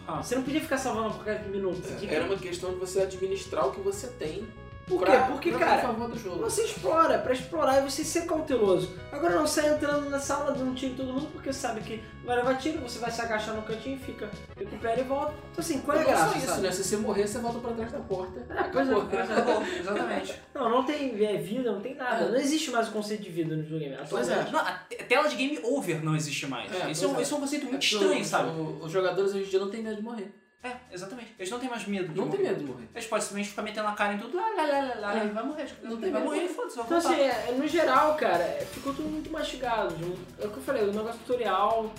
[0.07, 0.23] Ah.
[0.23, 1.82] Você não podia ficar salvando por cada minuto.
[1.82, 4.47] Tinha que- Era uma questão de você administrar o que você tem
[4.88, 5.11] Por quê?
[5.27, 6.38] Porque, pra cara, a favor do jogo.
[6.39, 8.97] você explora, pra explorar e você ser cauteloso.
[9.11, 12.38] Agora não sai entrando na sala dando tiro em todo mundo porque sabe que vai
[12.38, 15.33] levar tiro, você vai se agachar no cantinho e fica, recupera e volta.
[15.51, 16.31] Então assim, qual é a Não graça?
[16.31, 16.61] só isso, sabe?
[16.61, 16.71] né?
[16.71, 18.39] Se você morrer, você volta pra trás da porta.
[18.49, 19.79] É, pois é, é.
[19.79, 20.41] Exatamente.
[20.55, 22.25] Não, não tem é, vida, não tem nada.
[22.25, 22.29] É.
[22.29, 23.95] Não existe mais o conceito de vida no videogame.
[24.09, 24.49] Pois é.
[24.51, 26.71] Não, a te- tela de game over não existe mais.
[26.73, 27.21] É, isso, é um, é.
[27.21, 28.49] isso é um conceito muito É estranho, sabe?
[28.81, 30.33] Os jogadores hoje em dia não têm medo de morrer.
[30.64, 31.36] É, exatamente.
[31.38, 32.38] Eles não têm mais medo de Não morrer.
[32.38, 32.89] tem medo de morrer.
[32.93, 35.26] Eles podem simplesmente ficar metendo a cara em tudo, lá, lá, lá, lá, lá, É.
[35.26, 35.68] e vai morrer.
[35.84, 36.24] Não tem vai medo.
[36.34, 37.16] morrer foda-se, vai Então voltar.
[37.16, 39.95] assim, é, no geral, cara, é, ficou tudo muito mastigado.
[40.39, 41.93] É o que eu falei, o negócio tutorial,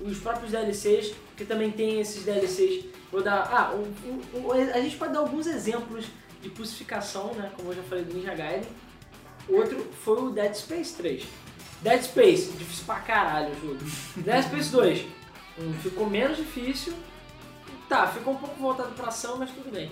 [0.00, 2.86] os próprios DLCs, que também tem esses DLCs.
[3.12, 3.48] Vou dar.
[3.52, 3.92] Ah, um-
[4.38, 6.06] um- um- a gente pode dar alguns exemplos
[6.40, 7.52] de pulsificação, né?
[7.56, 8.68] Como eu já falei do Ninja Gaiden.
[9.48, 11.24] Outro foi o Dead Space 3.
[11.82, 13.78] Dead Space, difícil pra caralho o jogo.
[14.16, 15.04] Dead Space 2,
[15.58, 16.94] hum, ficou menos difícil.
[17.88, 19.90] Tá, ficou um pouco voltado pra ação, mas tudo bem.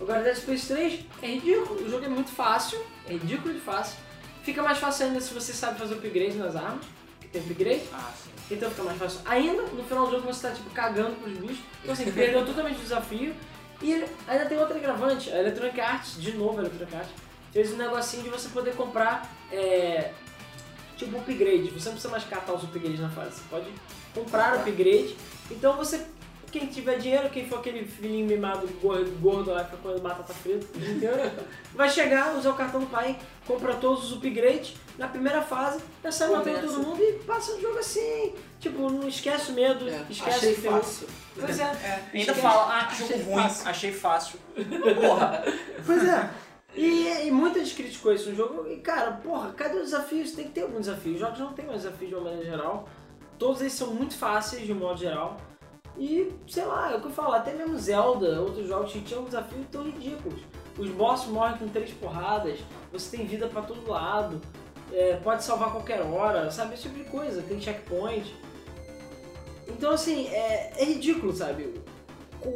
[0.00, 3.98] Agora Dead Space 3 é ridículo, o jogo é muito fácil, é ridículo de fácil.
[4.42, 6.84] Fica mais fácil ainda se você sabe fazer upgrade nas armas,
[7.20, 8.30] que tem upgrade, Ah, sim.
[8.54, 9.20] então fica mais fácil.
[9.26, 12.78] Ainda, no final do jogo você tá tipo cagando pros bichos, então assim, perdeu totalmente
[12.78, 13.34] o desafio.
[13.82, 13.94] E
[14.28, 17.10] ainda tem outra agravante, a Electronic Arts, de novo a Electronic Arts,
[17.52, 20.12] fez um negocinho de você poder comprar é,
[20.96, 21.70] tipo upgrade.
[21.70, 23.66] Você não precisa mais catar os upgrades na fase, você pode
[24.14, 25.16] comprar upgrade.
[25.50, 26.06] Então você,
[26.50, 30.34] quem tiver dinheiro, quem for aquele filhinho mimado gordo, gordo lá que fica comendo batata
[30.34, 30.66] frita,
[31.74, 36.12] vai chegar, usar o cartão do pai, compra todos os upgrades na primeira fase, já
[36.12, 38.34] sai matando todo mundo e passa o jogo assim.
[38.58, 41.08] Tipo, não esquece o medo, É, esquece achei o fácil.
[41.38, 41.62] Pois é.
[41.62, 42.40] É, ainda Esquece.
[42.40, 43.68] fala, ah, que jogo Achei ruim, fácil.
[43.70, 44.38] achei fácil.
[45.00, 45.44] Porra.
[45.86, 46.30] Pois é.
[46.74, 48.66] E, e muita gente criticou isso no jogo.
[48.68, 50.32] E cara, porra, cadê os desafios?
[50.32, 51.14] Tem que ter algum desafio.
[51.14, 52.88] Os jogos não tem mais desafios de uma maneira geral.
[53.38, 55.36] Todos eles são muito fáceis de um modo geral.
[55.98, 59.24] E, sei lá, é o que eu falo, até mesmo Zelda, outros jogos que tinham
[59.24, 60.40] desafios tão ridículos.
[60.78, 62.58] Os bosses morrem com três porradas,
[62.92, 64.40] você tem vida pra todo lado,
[64.92, 66.74] é, pode salvar qualquer hora, sabe?
[66.74, 68.34] Esse tipo de coisa, tem checkpoint.
[69.68, 71.74] Então, assim, é, é ridículo, sabe?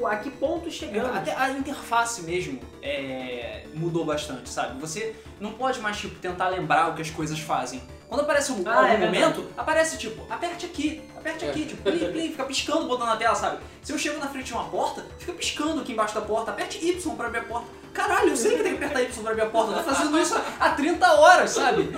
[0.07, 1.15] A que ponto chegamos?
[1.15, 4.81] Até a interface mesmo é, mudou bastante, sabe?
[4.81, 7.83] Você não pode mais, tipo, tentar lembrar o que as coisas fazem.
[8.09, 12.13] Quando aparece um, Ah, algum é momento, aparece tipo, aperte aqui, aperte aqui, tipo, plim,
[12.13, 13.59] plim, fica piscando o botão na tela, sabe?
[13.83, 16.79] Se eu chego na frente de uma porta, fica piscando aqui embaixo da porta, aperte
[16.87, 17.67] Y pra abrir a porta.
[17.95, 20.19] Caralho, eu sei que tem que apertar Y pra abrir a porta, eu tô fazendo
[20.19, 21.89] isso há 30 horas, sabe?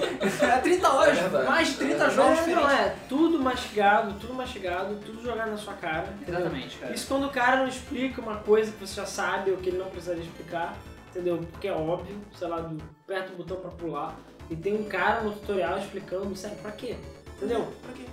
[0.55, 2.63] Há 30 horas, É mais de 30 É jogos É, diferentes.
[2.63, 6.07] não, é tudo mastigado, tudo mastigado, tudo jogado na sua cara.
[6.27, 6.93] Exatamente, cara.
[6.95, 9.79] Isso quando o cara não explica uma coisa que você já sabe ou que ele
[9.79, 10.75] não precisaria explicar,
[11.11, 11.39] entendeu?
[11.51, 14.15] Porque é óbvio, sei lá, do, aperta o botão pra pular
[14.51, 16.97] e tem um cara no tutorial explicando, sério, pra quê?
[17.37, 17.73] Entendeu?
[17.83, 18.05] Pra quê?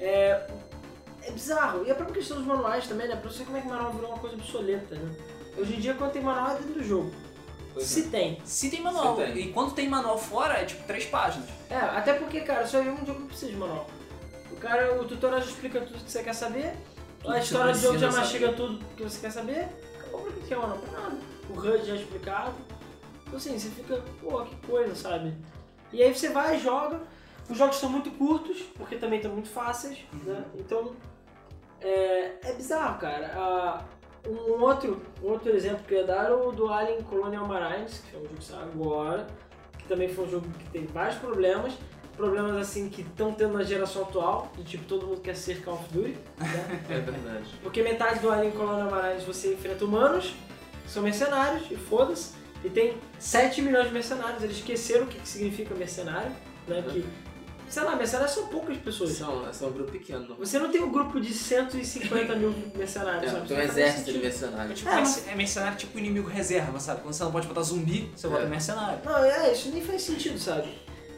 [0.00, 0.46] É,
[1.22, 1.84] é bizarro.
[1.86, 3.16] E a própria questão dos manuais também, né?
[3.16, 5.14] Pra você ver como é que o manual virou uma coisa obsoleta, né?
[5.56, 7.10] Hoje em dia, quando tem manual, é dentro do jogo.
[7.72, 8.38] Pois Se tem.
[8.44, 9.38] Se tem manual, Se tem.
[9.38, 11.48] e quando tem manual fora, é tipo três páginas.
[11.70, 13.86] É, até porque, cara, só um jogo que não precisa de manual.
[14.50, 16.74] O cara, o tutorial já explica tudo que você quer saber,
[17.20, 19.68] Tudo a história do jogo já precisa mastiga tudo que você quer saber,
[19.98, 20.78] acabou pra que que é manual?
[20.78, 21.16] Pra nada.
[21.50, 22.54] O HUD já é explicado.
[23.26, 25.34] Então assim, você fica, pô, que coisa, sabe?
[25.92, 27.00] E aí você vai e joga.
[27.48, 30.44] Os jogos são muito curtos, porque também estão muito fáceis, né?
[30.56, 30.92] Então,
[31.80, 33.32] é, é bizarro, cara.
[33.34, 33.84] Ah,
[34.28, 38.16] um outro, outro exemplo que eu ia dar é o do Alien Colonial Marines, que
[38.16, 39.26] é um jogo que saiu agora,
[39.78, 41.74] que também foi um jogo que tem vários problemas,
[42.16, 45.74] problemas assim que estão tendo na geração atual, de tipo todo mundo quer ser Call
[45.74, 46.82] of Duty, né?
[46.90, 47.54] É verdade.
[47.62, 50.34] Porque metade do Alien Colonial Marines você enfrenta humanos,
[50.88, 52.34] são mercenários, e foda-se.
[52.64, 56.32] E tem 7 milhões de mercenários, eles esqueceram o que que significa mercenário,
[56.66, 56.82] né?
[56.90, 57.04] Que,
[57.68, 59.12] sei lá, mercenários são poucas pessoas.
[59.12, 60.34] São, são um grupo pequeno.
[60.38, 63.48] Você não tem um grupo de 150 mil mercenários, É, sabe?
[63.48, 64.18] tem um exército de.
[64.18, 64.78] É, mercenários.
[64.78, 67.02] tipo, É, merce- é mercenário tipo inimigo reserva, sabe?
[67.02, 68.46] Quando você não pode botar zumbi, você bota É.
[68.46, 68.98] mercenário.
[69.04, 70.68] Não, é, isso nem faz sentido, sabe?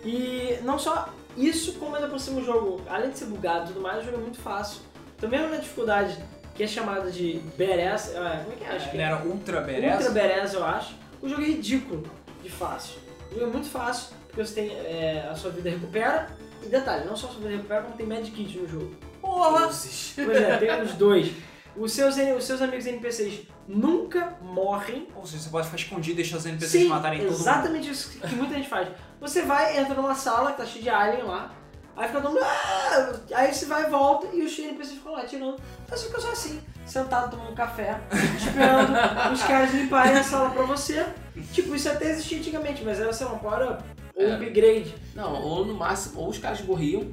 [0.04, 3.68] E não só isso, como ainda por cima o jogo, além de ser bugado e
[3.72, 4.80] tudo mais, o jogo é muito fácil.
[5.18, 6.16] Também na dificuldade,
[6.54, 8.76] que é chamada de BRS, ah, como é que é?
[8.76, 10.12] Acho que Ele é era ultra Ultra badass.
[10.12, 10.94] Beres, eu acho.
[11.20, 12.04] O jogo é ridículo
[12.42, 12.98] de fácil.
[13.30, 16.28] O jogo é muito fácil, porque você tem é, a sua vida recupera.
[16.62, 18.94] E detalhe, não só a sua vida recupera, como tem medkit no jogo.
[19.20, 19.66] Porra!
[19.66, 21.30] Pois é, tem os dois.
[21.76, 25.06] Os seus, os seus amigos NPCs nunca morrem.
[25.14, 27.40] Ou seja, você pode ficar escondido e deixar os NPCs Sim, matarem todo mundo.
[27.40, 28.88] exatamente isso que muita gente faz.
[29.20, 31.54] Você vai, entra numa sala que tá cheia de alien lá,
[31.98, 32.44] aí fica todo mundo.
[32.44, 35.56] "Ah!" Aí você vai e volta e os NPCs ficam lá tirando.
[35.90, 38.00] Aí você fica só assim, sentado tomando café,
[38.36, 38.92] esperando
[39.32, 41.04] os caras limparem a sala pra você.
[41.52, 43.84] Tipo, isso até existia antigamente, mas era, sei lá, um power-up
[44.14, 44.34] ou um É.
[44.36, 44.94] upgrade.
[45.14, 47.12] Não, ou no máximo, ou os caras morriam,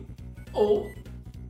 [0.53, 0.89] ou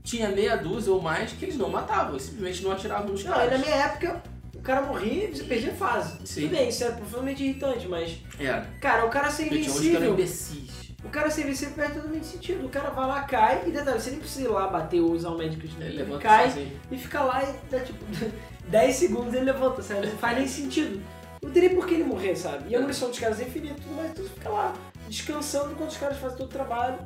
[0.03, 3.33] tinha meia dúzia ou mais que eles não matavam, eles simplesmente não atiravam nos Não,
[3.33, 3.61] aí na caras.
[3.65, 4.23] minha época,
[4.53, 6.17] o cara morria e você perdia fase.
[6.25, 6.41] Sim.
[6.43, 8.67] Tudo bem, isso é profundamente irritante, mas, Era.
[8.81, 10.61] cara, o cara ser Porque tinha uns que eram invencível.
[10.61, 10.84] imbecis.
[11.05, 12.65] O cara invencível perde totalmente sentido.
[12.65, 15.29] O cara vai lá, cai, e detalhe, você nem precisa ir lá bater ou usar
[15.29, 16.79] o médico de Ele ele levanta cai sozinho.
[16.91, 18.03] e fica lá e dá tipo
[18.67, 20.07] 10 segundos ele levanta, sabe?
[20.07, 21.01] Não faz nem sentido.
[21.41, 22.69] Não teria por que ele morrer, sabe?
[22.69, 24.73] E a munição dos caras é infinita, tudo mais, tudo fica lá
[25.07, 26.97] descansando enquanto os caras fazem todo o trabalho.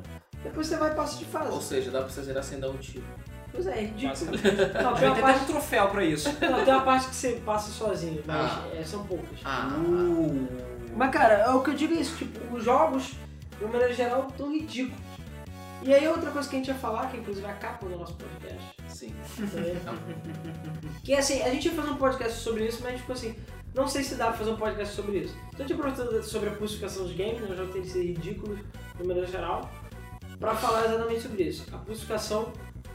[0.42, 1.62] Depois você vai e passa de Ou fase.
[1.64, 3.04] seja, dá pra você zerar sem dar um tiro.
[3.52, 4.30] Pois é, é ridículo.
[4.30, 6.28] Não, tem uma até um parte, troféu pra isso.
[6.40, 8.64] não, tem uma parte que você passa sozinho, mas Ah.
[8.74, 9.38] é, são poucas.
[9.44, 10.48] Ah, Uh.
[10.96, 13.12] Mas cara, é o que eu digo é isso, tipo, os jogos,
[13.60, 14.98] de uma maneira geral, estão ridículos.
[15.82, 17.96] E aí outra coisa que a gente ia falar, que inclusive é a capa do
[17.96, 19.14] nosso podcast, sim.
[21.04, 23.14] que é assim, a gente ia fazer um podcast sobre isso, mas a gente ficou
[23.14, 23.34] assim,
[23.74, 25.34] não sei se dá pra fazer um podcast sobre isso.
[25.48, 28.58] Então a gente aproveitou sobre a pulsificação dos games, né, os jogos têm ser ridículos,
[28.96, 29.70] de maneira geral,
[30.38, 31.66] pra falar exatamente sobre isso.
[31.72, 32.52] A pulsificação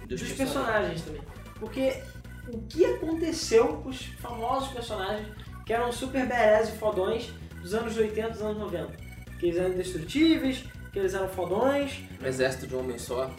[0.07, 1.21] Dos, dos personagens também.
[1.59, 2.03] Porque
[2.47, 5.27] o que aconteceu com os famosos personagens
[5.65, 9.04] que eram super badass e fodões dos anos 80 dos anos 90?
[9.39, 11.99] Que eles eram indestrutíveis, que eles eram fodões.
[12.21, 13.29] Um exército de um homem só.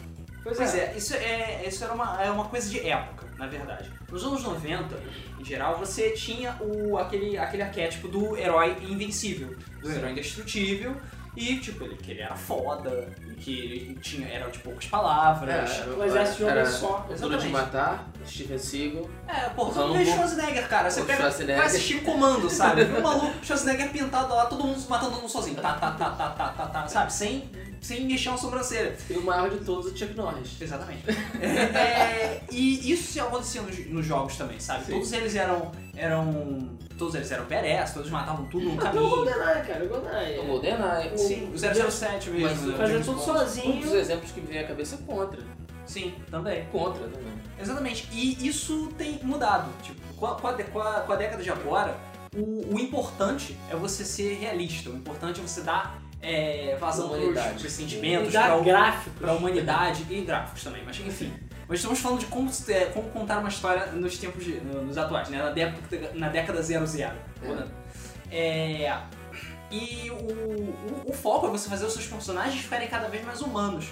[0.43, 0.93] Pois, Pois é.
[0.93, 3.91] é, isso, é, isso era uma, é uma coisa de época, na verdade.
[4.09, 4.95] Nos anos 90,
[5.39, 10.95] em geral, você tinha o, aquele, aquele arquétipo do herói invencível, do herói indestrutível,
[11.37, 15.83] e tipo, ele, que ele era foda, e que ele tinha, era de poucas palavras.
[15.95, 17.07] O exército de homem era só.
[17.19, 17.47] Duro de.
[17.49, 19.09] Matar, Steven Seagal.
[19.27, 20.89] É, porra, todo mundo Schwarzenegger, cara.
[20.89, 21.57] Você O pega, Schwarzenegger.
[21.57, 22.85] vai assistir o comando, sabe?
[22.85, 25.55] Viu o maluco, Schwarzenegger pintado lá, todo mundo matando todo mundo sozinho.
[25.57, 27.13] Tá, tá, tá, tá, tá, tá, tá, sabe?
[27.13, 28.95] Sem, sem mexer uma sobrancelha.
[29.07, 30.59] E o maior de todos, o Chuck Norris.
[30.59, 31.03] Exatamente.
[31.39, 34.85] É, e isso acontecia nos, nos jogos também, sabe?
[34.85, 34.93] Sim.
[34.93, 35.71] Todos eles eram.
[35.97, 36.77] Eram.
[36.97, 39.09] Todos eles eram badass, todos matavam tudo no Até o caminho.
[39.09, 40.39] GoldenEye, cara, o GoldenEye.
[40.39, 41.13] O GoldenEye.
[41.13, 41.57] O- Sim, o
[41.91, 42.47] 007 mesmo.
[42.71, 42.87] Mas né?
[42.87, 43.25] James tudo Bond.
[43.39, 43.75] sozinho.
[43.75, 45.39] Um dos exemplos que me vem à cabeça é contra.
[45.85, 46.65] Sim, também.
[46.71, 47.33] Contra também.
[47.59, 48.07] Exatamente.
[48.11, 49.69] E isso tem mudado.
[49.83, 51.95] Tipo, com a, com a, com a- com a década de agora,
[52.35, 54.89] o, o importante é você ser realista.
[54.89, 59.13] O importante é você dar é, vazão pros E sentimentos, pra, o- gráficos.
[59.19, 61.31] pra humanidade e gráficos também, mas enfim.
[61.67, 64.97] Mas estamos falando de como, é, como contar uma história nos tempos de, no- nos
[64.97, 65.37] atuais, né?
[65.39, 66.85] Na década, na década 00.
[68.31, 68.85] É.
[68.85, 68.99] É,
[69.69, 73.41] e o, o, o foco é você fazer os seus personagens ficarem cada vez mais
[73.41, 73.87] humanos.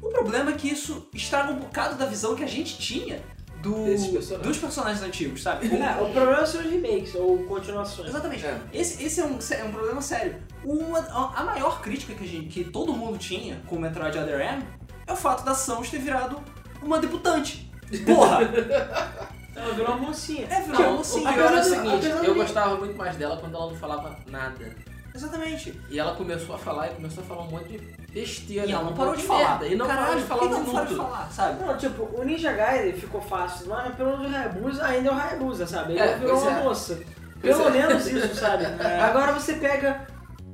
[0.00, 3.20] O problema é que isso estraga um bocado da visão que a gente tinha
[3.60, 4.40] do, personagens.
[4.40, 5.66] dos personagens antigos, sabe?
[5.74, 8.10] É, o problema são os remakes ou continuações.
[8.10, 8.44] Exatamente.
[8.44, 8.60] É.
[8.72, 10.36] Esse, esse é, um, é um problema sério.
[10.62, 10.98] Uma,
[11.34, 14.62] a maior crítica que, a gente, que todo mundo tinha com o Metroid Other M
[15.06, 16.40] é o fato da Samus ter virado
[16.86, 17.70] uma debutante.
[18.06, 18.40] Porra!
[19.56, 20.46] Ela virou uma mocinha.
[20.50, 21.32] É, virou uma O mocinha.
[21.32, 24.74] pior é o seguinte, eu gostava muito mais dela quando ela não falava nada.
[25.14, 25.80] Exatamente.
[25.90, 27.78] E ela começou a falar e começou a falar um monte de
[28.12, 28.66] besteira.
[28.66, 29.64] E ela não parou de falar.
[29.64, 31.08] E não parou de falar um ela não parou de minuto.
[31.08, 31.64] falar, sabe?
[31.64, 35.14] Não, tipo, o Ninja Gaiden ficou fácil, mas pelo menos o Hayabusa ainda é o
[35.16, 35.92] Hayabusa, sabe?
[35.92, 36.62] Ele É, virou uma é.
[36.64, 37.00] moça.
[37.40, 37.72] Pois Pelo é.
[37.72, 38.64] menos isso, sabe?
[38.82, 39.00] É.
[39.02, 40.04] Agora você pega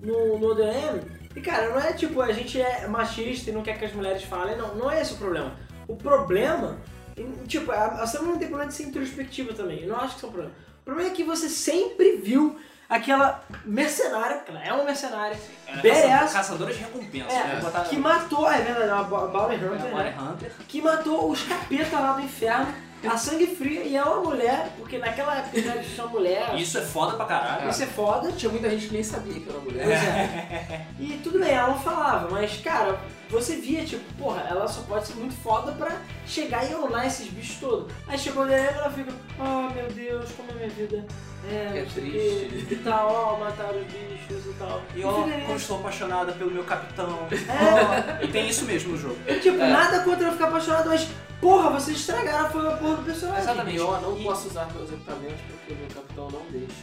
[0.02, 1.00] no, no ODM,
[1.34, 4.24] e cara, não é tipo, a gente é machista e não quer que as mulheres
[4.24, 5.52] falem, não, não é esse o problema.
[5.92, 6.78] O problema,
[7.48, 10.26] tipo, a, a não tem problema de ser introspectiva também, eu não acho que isso
[10.26, 10.54] é um problema.
[10.82, 15.36] O problema é que você sempre viu aquela mercenária, porque ela é uma mercenária,
[15.66, 16.02] Era Badass.
[16.20, 17.32] caça- Caçadora de recompensa.
[17.32, 20.16] é, botar- que matou, é verdade, uma Bo- Bounty É, Hunter, Bounty né?
[20.20, 20.52] Hunter.
[20.68, 22.74] que matou os capetas lá do inferno,
[23.08, 26.78] a sangue fria, e é uma mulher, porque naquela época já tinha uma mulher, Isso
[26.78, 27.70] é foda pra caralho.
[27.70, 29.84] isso é foda, Tinha muita gente que nem sabia que era mulher.
[29.84, 30.86] Pois é.
[30.98, 32.98] E tudo bem, ela não falava, mas cara,
[33.30, 37.28] você via, tipo, porra, ela só pode ser muito foda pra chegar e onar esses
[37.28, 37.92] bichos todos.
[38.08, 41.04] Aí chegou nele e ela fica, oh meu Deus, como é minha vida.
[41.48, 42.66] É, É o triste.
[42.70, 44.82] E tal, ó, mataram os bichos e tal.
[44.94, 45.12] E ó,
[45.46, 47.26] como estou apaixonada pelo meu capitão.
[47.30, 48.20] É.
[48.20, 49.16] Ó, e tem isso mesmo no jogo.
[49.26, 49.70] E, tipo, É.
[49.70, 51.08] nada contra eu ficar apaixonado, mas,
[51.40, 53.42] porra, vocês estragaram a porra porra do personagem.
[53.42, 53.76] Exatamente.
[53.76, 56.74] E eu não E- posso usar meus equipamentos porque o meu capitão não deixa.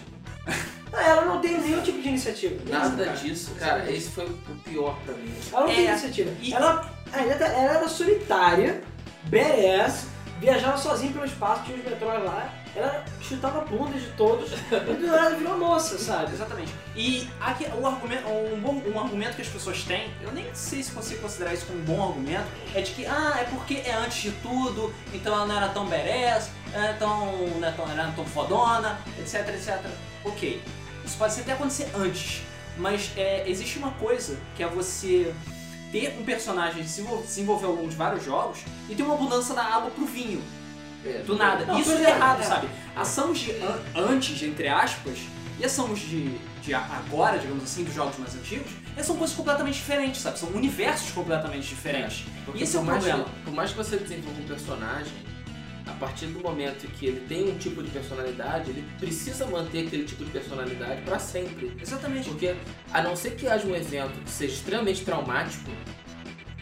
[0.94, 2.56] Ah, ela não tem nenhum tipo de iniciativa.
[2.70, 3.18] Nada cara.
[3.18, 5.34] disso, cara, esse foi o pior pra mim.
[5.52, 6.32] Ela não tem É, iniciativa.
[6.42, 8.82] e- Ela, ela, ela era solitária,
[9.26, 10.06] badass,
[10.40, 14.56] viajava sozinha pelo espaço, tinha os metrôs lá, ela chutava a bunda de todos e
[14.96, 16.32] do nada virou moça, sabe?
[16.34, 16.72] Exatamente.
[16.96, 20.84] E aqui, o argumento, um, bom, um argumento que as pessoas têm, eu nem sei
[20.84, 23.94] se consigo considerar isso como um bom argumento, é de que, ah, é porque é
[23.96, 27.26] antes de tudo, então ela não era tão badass, é tão,
[27.60, 29.80] não, é tão, não era tão fodona, etc, etc.
[30.24, 30.62] Ok,
[31.06, 32.42] isso pode até acontecer antes,
[32.78, 35.34] mas é, existe uma coisa que é você
[35.92, 38.60] ter um personagem que se envol- se desenvolver ao longo de vários jogos
[38.90, 40.42] e ter uma mudança da água pro vinho.
[41.06, 41.66] É, Do nada.
[41.66, 42.44] Não, Isso é é, errado, é.
[42.44, 42.68] sabe?
[42.96, 45.18] Ações de an- antes, entre aspas,
[45.60, 49.76] e ações de, de agora, digamos assim, dos jogos mais antigos, elas são coisas completamente
[49.76, 50.38] diferentes, sabe?
[50.38, 52.26] São universos completamente diferentes.
[52.44, 53.24] Porque E esse é o mais problema.
[53.30, 55.14] que- por mais que você desenvolva um personagem,
[55.88, 60.04] a partir do momento que ele tem um tipo de personalidade, ele precisa manter aquele
[60.04, 61.72] tipo de personalidade pra sempre.
[61.82, 62.30] Exatamente.
[62.30, 62.56] Porque,
[62.94, 65.70] a não ser que haja um evento que seja extremamente traumático,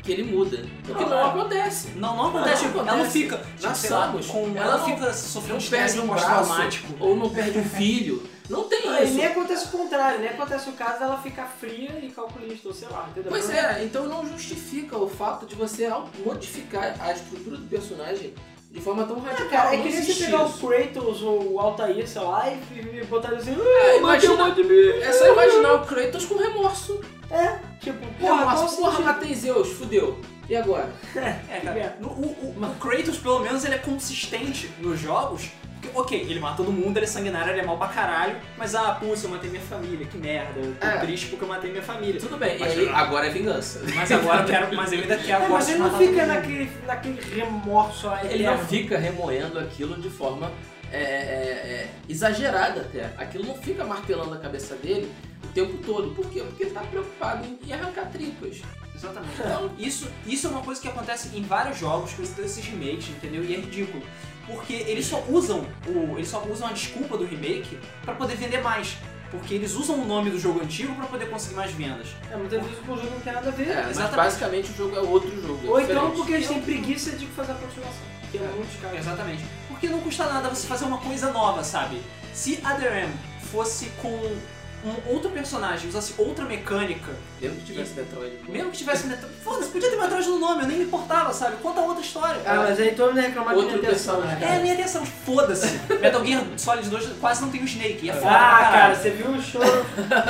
[0.03, 0.63] que ele muda.
[0.85, 1.29] Porque Não, não, não.
[1.41, 1.87] acontece.
[1.95, 2.65] Não, não acontece.
[2.65, 3.11] Não, ela não acontece.
[3.23, 3.41] fica.
[3.57, 7.29] Sei lá, Samus, com, ela ela não- fica sofrendo Não perde um braço, ou não
[7.31, 8.23] perde um filho.
[8.47, 9.15] Não tem Aí isso.
[9.15, 12.87] nem acontece o contrário, nem acontece o caso dela ficar fria e calculista, ou sei
[12.89, 13.31] lá, entendeu?
[13.31, 15.89] Pois é, então não justifica o fato de você
[16.23, 18.35] modificar a estrutura do personagem
[18.75, 19.47] de forma tão radical.
[19.49, 23.29] Cara, é que nem você pegar o Kratos ou o Altair, sei lá, e, botar
[23.29, 25.01] ele assim, É, ah, imagina- de bicho.
[25.01, 26.99] É só imaginar o Kratos com remorso.
[27.31, 30.19] É, tipo, porra, remorso, o porra, matei Zeus, fudeu.
[30.49, 30.89] E agora?
[31.15, 31.97] É, cara.
[32.01, 32.25] no- o,
[32.59, 35.49] o- o Kratos, pelo menos, ele é consistente nos jogos.
[35.93, 38.35] Ok, ele mata todo mundo, ele é sanguinário, ele é mal pra caralho.
[38.57, 40.59] Mas, ah, putz, eu matei minha família, que merda.
[40.59, 40.97] Eu tô É.
[40.99, 42.19] triste porque eu matei minha família.
[42.19, 43.81] Tudo bem, Mas- ele, agora é vingança.
[43.93, 44.75] Mas agora eu quero.
[44.75, 45.43] Mas eu ainda quero.
[45.43, 46.27] É, gosto mas de ele não matar fica mundo.
[46.33, 50.51] naquele, naquele remorso lá Ele não fica remoendo aquilo de forma
[50.91, 53.09] é, é, é, exagerada até.
[53.17, 55.11] Aquilo não fica martelando a cabeça dele
[55.43, 56.13] o tempo todo.
[56.15, 56.41] Por quê?
[56.41, 58.57] Porque ele tá preocupado em arrancar tripas.
[58.95, 59.33] Exatamente.
[59.39, 63.43] Então, Isso, isso é uma coisa que acontece em vários jogos com esses remakes, entendeu?
[63.43, 64.01] E é ridículo.
[64.47, 68.61] Porque eles só usam o, eles só usam a desculpa do remake pra poder vender
[68.61, 68.95] mais.
[69.31, 72.07] Porque eles usam o nome do jogo antigo pra poder conseguir mais vendas.
[72.31, 73.67] É, muitas vezes o jogo não tem nada a ver.
[73.69, 74.15] é, mas Exatamente.
[74.17, 75.59] basicamente o jogo é outro jogo.
[75.65, 76.15] é Ou então diferente.
[76.17, 78.01] porque eles têm preguiça de fazer a continuação.
[78.31, 78.47] Que é, É.
[78.55, 78.97] muitos casos.
[78.99, 79.43] Exatamente.
[79.67, 81.99] Porque não custa nada você fazer uma coisa nova, sabe?
[82.33, 83.09] Se a The Ram
[83.51, 84.37] fosse com
[84.85, 87.11] um outro personagem, usasse outra mecânica,
[87.41, 88.37] Mesmo que tivesse Metroid.
[88.47, 89.33] mesmo que tivesse Metroid.
[89.43, 91.57] Foda-se, podia ter Metroid no nome, eu nem me importava, sabe?
[91.57, 92.41] Conta outra história.
[92.45, 94.57] Ah, mas aí todo mundo reclamar de Outro minha atenção, né, personagem.
[94.57, 95.79] É, minha atenção, foda-se.
[96.01, 99.09] Metal Gear Solid 2 quase não tem o Snake, e é foda Ah, cara, você
[99.09, 99.85] viu o choro,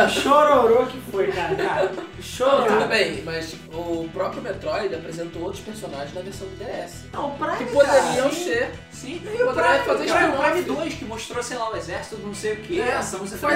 [0.06, 1.56] o chororô que foi, cara.
[1.56, 2.88] cara Não, tudo chororô.
[2.88, 7.06] bem, mas o próprio Metroid apresentou outros personagens na versão do DS.
[7.14, 8.72] Não, o Prime, Que poderiam cara, ser.
[8.92, 10.42] Sim, E o Prime, fazer Cara, o.
[10.42, 13.02] Prime 2 que mostrou, sei lá, o exército do não sei o que, É, a
[13.02, 13.54] Samus foi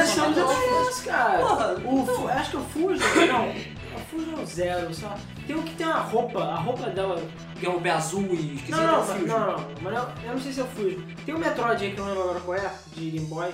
[0.90, 1.40] DS, cara.
[1.40, 3.50] Porra, O, Fu- acho que é o Fuji, não.
[3.96, 5.18] A Fusion é o zero, lá.
[5.48, 7.22] Tem um que tem uma roupa, a roupa dela.
[7.60, 10.04] Que é um pé azul e esqueci Não, até não, o não, não, mas eu,
[10.26, 11.00] eu não sei se é o Fusion.
[11.26, 13.52] Tem um Metroid aí que eu não lembro agora qual é, de Game Boy,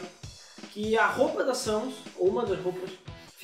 [0.71, 2.89] que a roupa da Samus, ou uma das roupas,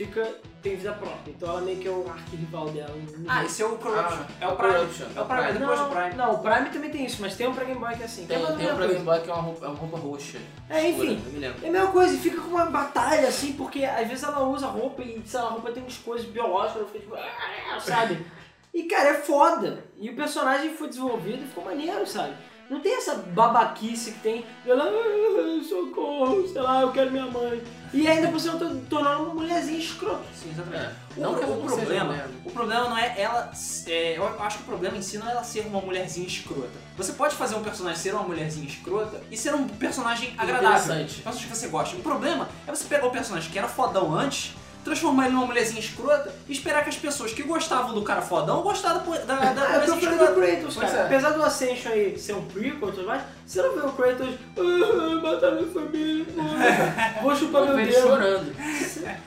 [0.05, 0.35] fica.
[0.61, 1.31] tem vida própria.
[1.31, 2.93] Então ela meio que é o arquirrival dela.
[3.27, 4.19] Ah, esse é o Corruption.
[4.19, 4.73] Ah, é o o Prime.
[4.73, 5.05] Corruption.
[5.15, 6.13] É o Prime, é depois não, do Prime.
[6.15, 8.23] Não, o Prime também tem isso, mas tem um pra Game Boy que é assim.
[8.23, 9.03] é Tem, tem um pra Game.
[9.05, 10.39] Boy que é uma roupa, é uma roupa roxa.
[10.69, 11.15] É, enfim.
[11.15, 11.55] escura.
[11.63, 14.67] É a mesma coisa, e fica com uma batalha assim, porque às vezes ela usa
[14.67, 18.25] roupa e, sei lá, a roupa tem umas coisas biológicas, ela fica tipo, "Ah", sabe?
[18.73, 19.83] E cara, é foda.
[19.97, 22.35] E o personagem foi desenvolvido e ficou maneiro, sabe?
[22.71, 27.61] Não tem essa babaquice que tem, ela, "Ah, socorro, sei lá, eu quero minha mãe.
[27.93, 30.23] E ainda por cima to- tornando uma mulherzinha escrota.
[30.33, 30.85] Sim, exatamente.
[30.85, 30.91] É.
[31.17, 33.51] O, Não que o problema, o problema não é ela.
[33.87, 36.69] é, eu acho que o problema em si não é ela ser uma mulherzinha escrota.
[36.95, 40.69] Você pode fazer um personagem ser uma mulherzinha escrota e ser um personagem agradável.
[40.95, 41.15] Interessante.
[41.21, 41.97] Personagem que você gosta.
[41.97, 45.79] O problema é você pegar o personagem que era fodão antes, transformar ele numa mulherzinha
[45.79, 49.61] escrota e esperar que as pessoas que gostavam do cara fodão gostavam da, da, da
[49.63, 50.33] Ah, mulherzinha escrota.
[50.33, 50.97] Kratos, cara.
[50.97, 51.05] é.
[51.05, 54.29] Apesar do Ascension aí ser um prequel e tudo mais, você não vê o Kratos,
[54.57, 56.25] ah, matar minha família,
[57.21, 58.01] vou chupar Eu meu dedo.
[58.01, 58.55] chorando.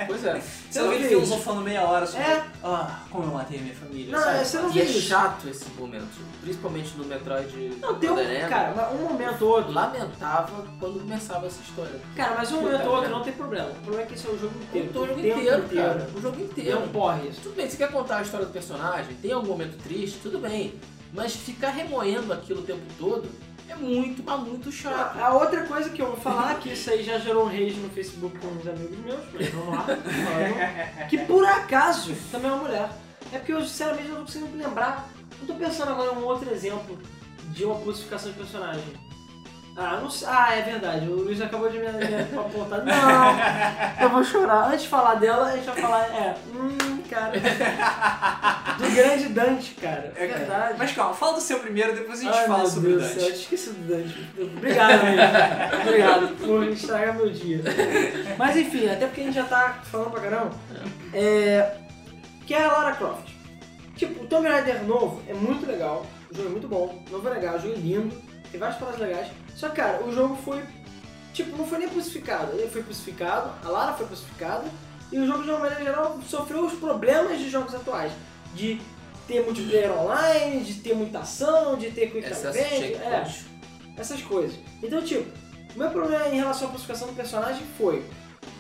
[0.07, 0.41] Pois é.
[0.75, 1.25] Você não vê ele vê isso.
[1.27, 2.23] filosofando meia hora sobre.
[2.27, 2.45] É.
[2.63, 4.13] Ah, como eu matei minha família.
[4.13, 4.39] Não, sabe?
[4.39, 6.35] é, você não E vê é chato esse momento.
[6.41, 8.17] Principalmente no Metroid Não, tem um,
[8.49, 9.73] cara, um momento ou outro.
[9.73, 12.01] Lamentável quando começava essa história.
[12.17, 13.69] Cara, mas um Puta momento ou outro não tem problema.
[13.71, 14.91] O problema é que esse é o jogo inteiro.
[14.91, 16.11] O jogo tempo inteiro, cara.
[16.15, 16.79] O jogo É inteiro.
[16.81, 17.41] um porre isso.
[17.43, 20.75] Tudo bem, você quer contar a história do personagem, tem algum momento triste, tudo bem.
[21.13, 23.29] Mas ficar remoendo aquilo o tempo todo
[23.75, 25.19] é muito, mas muito chato.
[25.19, 27.75] A, a outra coisa que eu vou falar, que isso aí já gerou um rage
[27.75, 29.87] no Facebook com uns amigos meus, mas vamos lá,
[31.09, 32.89] que por acaso também é uma mulher.
[33.33, 35.09] É porque eu sinceramente não tô conseguindo lembrar.
[35.41, 36.99] Eu tô pensando agora em um outro exemplo
[37.49, 38.85] de uma pulsificação de personagem.
[39.77, 40.29] Ah, não sei.
[40.31, 41.09] Ah, é verdade.
[41.09, 42.85] O Luiz acabou de me, me apontar.
[42.85, 43.35] Não,
[44.01, 44.69] eu vou chorar.
[44.69, 46.03] Antes de falar dela, a gente vai falar.
[46.05, 47.33] É, hum, cara.
[48.79, 50.13] Do grande Dante, cara.
[50.17, 50.75] É verdade.
[50.77, 53.09] Mas calma, fala do seu primeiro, depois a gente Ai, fala sobre Deus o do
[53.09, 53.31] céu, Dante.
[53.31, 54.31] eu esqueci do Dante.
[54.57, 55.83] Obrigado, amigo.
[55.83, 57.63] Obrigado por estragar meu dia.
[58.37, 60.51] Mas enfim, até porque a gente já tá falando pra caramba.
[61.13, 61.77] É,
[62.47, 63.33] que é a Lara Croft.
[63.97, 67.29] Tipo, o Tomb Raider novo é muito legal, o jogo é muito bom, o novo
[67.29, 68.15] é legal, o jogo é lindo,
[68.51, 69.29] tem várias paradas legais.
[69.55, 70.63] Só que, cara, o jogo foi.
[71.33, 72.57] Tipo, não foi nem pacificado.
[72.57, 74.65] Ele foi pacificado, a Lara foi pacificada,
[75.15, 78.11] e o jogo, de uma maneira geral, sofreu os problemas de jogos atuais.
[78.53, 78.81] De
[79.29, 83.25] ter multiplayer online, de ter muita ação, de ter quick de adventure, é,
[83.97, 84.59] essas coisas.
[84.83, 85.31] Então, tipo,
[85.73, 88.05] o meu problema em relação à pacificação do personagem foi.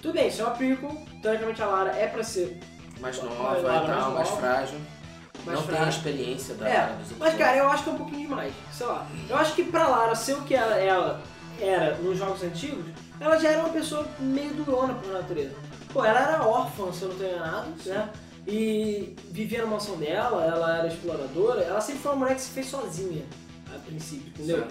[0.00, 2.60] Tudo bem, isso é uma prequel, teoricamente a Lara é pra ser
[3.00, 4.78] Mais nova e nova, tal, mais mais frágil.
[5.44, 5.98] mais não tem a frágil.
[5.98, 8.52] experiência da É, dos outros Mas, cara, eu acho que é um pouquinho demais.
[8.72, 9.08] Sei lá.
[9.28, 11.20] Eu acho que pra Lara ser o que ela, ela
[11.60, 12.84] era nos jogos antigos,
[13.20, 15.54] ela já era uma pessoa meio durona por natureza.
[15.94, 18.10] Pô, ela era órfã, se eu não tô enganado, né?
[18.48, 22.50] E vivia na mansão dela, ela era exploradora, ela sempre foi uma mulher que se
[22.50, 23.24] fez sozinha,
[23.72, 24.66] a princípio, entendeu?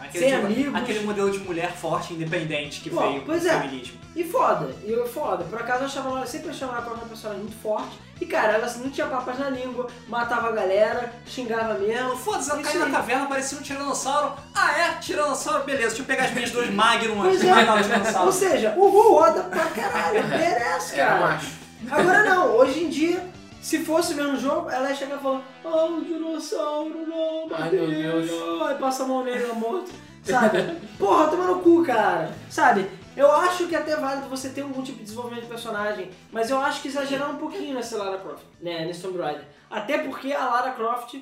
[0.00, 0.74] Aquele, Sem tipo- amigos.
[0.74, 3.60] aquele modelo de mulher forte, independente que Pô, veio com o pois é.
[3.60, 3.98] feminismo.
[4.16, 5.44] E foda, e eu- foda.
[5.44, 7.98] Por acaso eu achava ela, sempre achava ela como uma personagem muito forte.
[8.20, 12.16] E cara, ela assim, não tinha papas na língua, matava a galera, xingava mesmo.
[12.16, 14.32] Foda-se, ela caiu na caverna, parecia um tiranossauro.
[14.54, 14.88] Ah, é?
[15.00, 15.88] Tiranossauro, beleza.
[15.88, 17.50] Deixa eu pegar as minhas duas Magnum Pois aqui é.
[17.50, 18.32] e matar o Ou tiranossauro.
[18.32, 21.20] seja, o foda pra caralho, merece, Era cara.
[21.20, 21.50] macho.
[21.90, 23.24] Agora não, hoje em dia,
[23.68, 27.68] se fosse o mesmo jogo, ela ia chegar e falar, ah, o dinossauro, não, Ai,
[27.70, 28.30] meu Deus.
[28.30, 29.90] não", Aí passa a mão nele, na morto.
[30.24, 30.74] Sabe?
[30.98, 32.32] Porra, toma no cu, cara.
[32.48, 32.88] Sabe?
[33.14, 36.48] Eu acho que é até válido você ter algum tipo de desenvolvimento de personagem, mas
[36.48, 39.44] eu acho que exageraram um pouquinho nessa Lara Croft, né, nesse Tomb Raider.
[39.68, 41.16] Até porque a Lara Croft,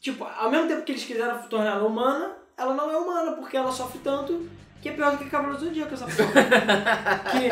[0.00, 3.58] tipo, ao mesmo tempo que eles quiseram tornar ela humana, ela não é humana, porque
[3.58, 4.48] ela sofre tanto
[4.84, 6.42] que é pior do que Cavaleiro do Zodíaco essa porra.
[7.32, 7.48] que,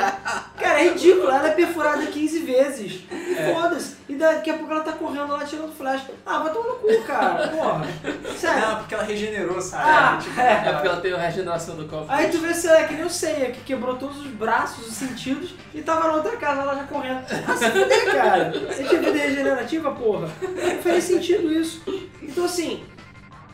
[0.63, 3.05] cara, é ridículo, ela é perfurada 15 vezes.
[3.55, 3.97] Foda-se.
[4.07, 6.03] E daqui a pouco ela tá correndo lá tirando flash.
[6.27, 7.49] Ah, vai tomar no cu, cara.
[7.49, 7.87] Porra.
[8.37, 8.61] Sério.
[8.61, 9.83] Não, porque ela regenerou, sabe?
[9.87, 10.53] Ah, Tipo, é.
[10.53, 12.93] É porque ela teve a regeneração do of Aí tu vê se ela é que
[12.93, 16.61] nem o Seiya, que quebrou todos os braços, os sentidos, e tava na outra casa,
[16.61, 17.25] ela já correndo.
[17.49, 18.53] Ah, se fuder, cara.
[18.69, 20.29] Você tinha vida regenerativa, porra.
[20.43, 21.83] Não faz sentido isso.
[22.21, 22.85] Então, assim,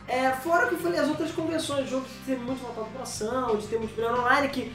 [0.09, 3.03] é, fora que eu falei, as outras convenções, de jogo de ter muito voltado pra
[3.03, 4.71] ação, de ter multiplayer online, que,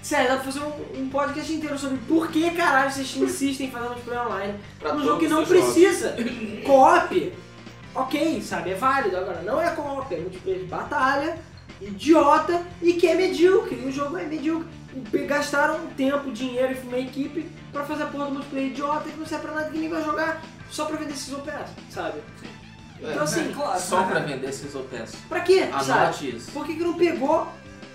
[0.00, 3.70] sério, dá pra fazer um, um podcast inteiro sobre por que caralho vocês insistem em
[3.70, 4.54] fazer multiplayer online.
[4.78, 6.16] Pra um jogo que não precisa.
[6.64, 7.32] Co-op,
[7.94, 9.16] ok, sabe, é válido.
[9.16, 11.38] Agora, não é co-op, é multiplayer de batalha,
[11.80, 13.80] idiota e que é medíocre.
[13.82, 14.68] E o jogo é medíocre.
[15.26, 19.26] Gastaram tempo, dinheiro e uma equipe pra fazer a porra do multiplayer idiota que não
[19.26, 22.20] serve pra nada que ninguém vai jogar só pra vender esses OPS, sabe?
[23.00, 23.80] Então assim, claro.
[23.80, 25.14] Só pra vender esses OPS.
[25.28, 25.90] pra quê, sabe?
[25.92, 26.50] Anote isso.
[26.52, 27.46] Por que, que não pegou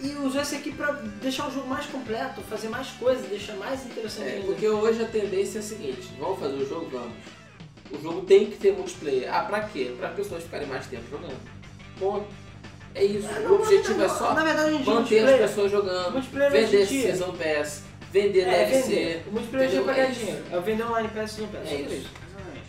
[0.02, 0.92] e usou essa aqui pra
[1.22, 4.46] deixar o jogo mais completo, fazer mais coisas, deixar mais interessante É, ainda?
[4.48, 6.90] porque hoje a tendência é a seguinte, vamos fazer o jogo?
[6.92, 7.14] Vamos.
[7.92, 9.34] O jogo tem que ter multiplayer.
[9.34, 9.94] Ah, pra quê?
[10.00, 11.38] Pra pessoas ficarem mais tempo jogando.
[12.00, 12.26] Ponto.
[12.96, 13.28] É isso.
[13.50, 16.22] o objetivo é só Na verdade, manter as pessoas jogando,
[16.52, 16.86] vender.
[16.88, 18.90] Season Pass, vender É, DLC.
[18.90, 19.24] vender.
[19.28, 20.44] O multiplayer é pagar É dinheiro.
[20.52, 21.68] É vender online pass e não pass.
[21.72, 22.10] É isso.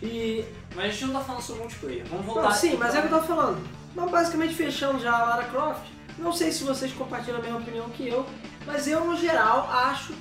[0.03, 0.45] E
[0.75, 2.05] Mas a gente não tá falando sobre multiplayer.
[2.09, 2.51] Vamos Não, voltar.
[2.51, 3.69] sim, mas é o que eu tava falando.
[4.11, 5.81] Basicamente fechamos já a Lara Croft.
[6.17, 8.25] Não sei se vocês compartilham a mesma opinião que eu,
[8.65, 10.13] mas eu, no geral, acho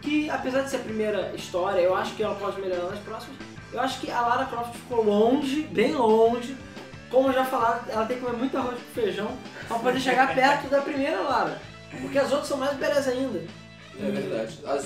[0.00, 3.36] que, apesar de ser a primeira história, eu acho que ela pode melhorar nas próximas.
[3.72, 6.56] Eu acho que a Lara Croft ficou longe, bem longe.
[7.10, 9.30] Como já falaram, ela tem que comer muito arroz com feijão
[9.66, 11.60] pra poder chegar perto da primeira Lara.
[12.00, 13.42] Porque as outras são mais belezas ainda.
[14.00, 14.58] É verdade.
[14.64, 14.84] As, as,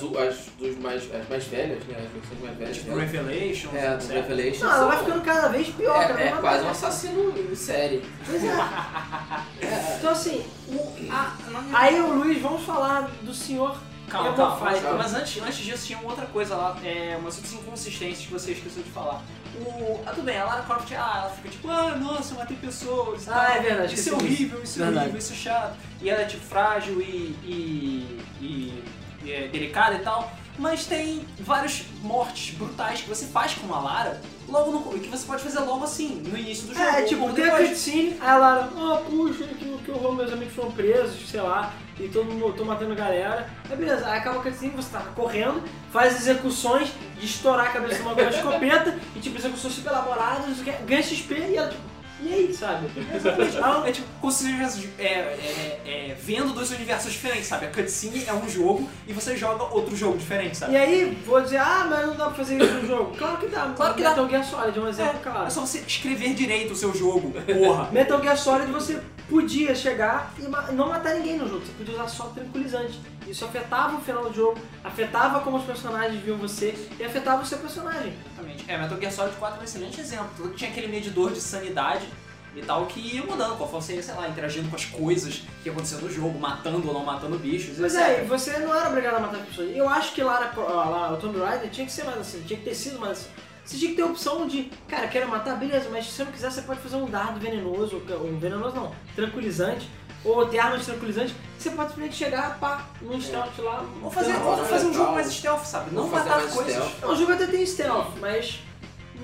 [0.58, 1.96] dos mais, as mais velhas, né?
[1.98, 2.76] As versões mais velhas.
[2.76, 3.04] Tipo né?
[3.04, 3.68] Revelation.
[3.76, 4.64] É, do Revelation.
[4.64, 6.02] Não, ela vai ficando cada vez pior.
[6.02, 8.02] É, vez é quase um assassino em série.
[8.26, 8.52] Pois é.
[9.62, 9.96] É.
[9.98, 11.36] Então assim, O- a-
[11.72, 13.76] aí o Luiz, vamos falar do senhor
[14.08, 14.70] Calma, Emo calma.
[14.72, 14.92] Fighter.
[14.94, 18.52] Mas antes, antes disso tinha uma outra coisa lá, é, umas outras inconsistências que você
[18.52, 19.22] esqueceu de falar.
[19.54, 22.56] O, ah, tudo bem, a Lara Croft, ah, ela fica tipo, ah, nossa, eu matei
[22.56, 23.56] pessoas Ah, tal.
[23.56, 25.76] é verdade, Isso é horrível, isso é horrível, isso é chato.
[26.02, 28.84] E ela é tipo frágil e, e, e
[29.30, 30.32] é delicada e tal.
[30.58, 35.26] Mas tem várias mortes brutais que você faz com a Lara logo no, que você
[35.26, 36.86] pode fazer logo assim, no início do jogo.
[36.86, 37.68] É, tipo, tem a depois.
[37.70, 41.72] cutscene, aí a Lara, ah, puxa, que, que horror, meus amigos foram presos, sei lá,
[41.98, 43.48] e todo mundo, tô matando galera.
[43.70, 47.96] Aí beleza, aí acaba a cutscene, você tá correndo, faz execuções de estourar a cabeça
[47.96, 51.91] de uma escopeta, e tipo, execuções super elaboradas, ganha XP e ela tipo,
[52.24, 52.86] e aí, sabe?
[53.14, 53.56] Exatamente.
[53.58, 57.66] Não, é tipo, como se você estivesse é, é, é, vendo dois universos diferentes, sabe?
[57.66, 60.72] A cutscene é um jogo e você joga outro jogo diferente, sabe?
[60.72, 63.16] E aí, vou dizer, ah, mas não dá pra fazer isso no jogo.
[63.16, 64.10] Claro que dá, Claro que dá.
[64.10, 65.46] Metal Gear Solid é um exemplo, É, claro.
[65.46, 67.90] é só você escrever direito o seu jogo, porra.
[67.92, 70.42] Metal Gear Solid você podia chegar e
[70.72, 73.00] não matar ninguém no jogo, você podia usar só tranquilizante.
[73.32, 77.46] Isso afetava o final do jogo, afetava como os personagens viam você e afetava o
[77.46, 78.12] seu personagem.
[78.26, 78.64] Exatamente.
[78.68, 80.28] É, Metal Gear Solid 4 é um excelente exemplo.
[80.36, 82.06] Tudo tinha aquele medidor de sanidade
[82.54, 86.02] e tal que ia mudando, conforme você sei lá, interagindo com as coisas que aconteciam
[86.02, 88.06] no jogo, matando ou não matando bichos, Mas etc.
[88.06, 89.74] é, você não era obrigado a matar as pessoas.
[89.74, 92.42] Eu acho que Lara, Cro- ah, lá, o Tomb Raider tinha que ser mais assim,
[92.46, 93.28] tinha que ter sido mais assim.
[93.64, 96.32] Você tinha que ter a opção de, cara, quero matar, beleza, mas se você não
[96.32, 99.88] quiser, você pode fazer um dardo venenoso, ou um venenoso não, tranquilizante,
[100.24, 103.84] ou ter armas tranquilizantes, você pode simplesmente chegar, pá, num stealth lá.
[104.02, 105.94] Ou fazer, ou fazer um jogo mais stealth, sabe?
[105.94, 106.72] Não fazer matar mais coisas.
[106.74, 107.00] stealth.
[107.02, 108.60] Não, o jogo até tem stealth, mas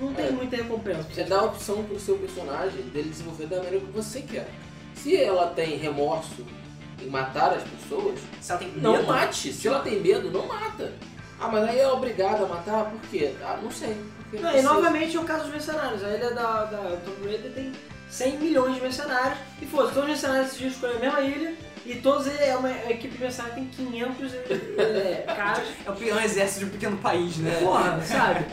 [0.01, 0.31] não tem É.
[0.31, 1.03] muita recompensa.
[1.13, 4.49] Você dá a opção pro seu personagem dele desenvolver da maneira que você quer.
[4.95, 6.45] Se ela tem remorso
[7.01, 9.53] em matar as pessoas, Se ela tem não medo, mate.
[9.53, 10.93] Se ela tem medo, não mata.
[11.41, 12.87] Ah, mas aí é obrigado a matar?
[12.87, 13.33] Por quê?
[13.43, 13.97] Ah, não sei.
[14.25, 14.75] Porque Não, e precisa.
[14.75, 16.03] novamente é o caso dos mercenários.
[16.03, 17.73] A ilha da, da Tomb Raider tem
[18.09, 19.39] 100 milhões de mercenários.
[19.61, 21.55] E fosse, todos os mercenários decidiram escolher a mesma ilha.
[21.87, 25.69] E todos é uma a equipe de mercenários tem 500 é, caras.
[25.87, 27.59] é o pior exército de um pequeno país, né?
[27.61, 28.45] Porra, sabe?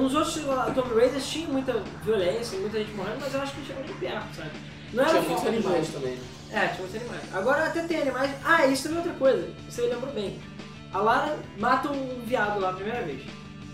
[0.00, 0.36] Nos outros
[0.74, 4.36] Tomb Raider tinha muita violência, muita gente morrendo, mas eu acho que chegou nem perto,
[4.36, 4.50] sabe?
[4.92, 6.18] Não era Tinha muitos animais também.
[6.50, 7.22] É, tinha muitos animais.
[7.34, 8.30] Agora até tem animais.
[8.42, 9.50] Ah, isso também é outra coisa.
[9.68, 10.40] Você lembrou bem.
[10.92, 13.22] A Lara mata um viado lá a primeira vez.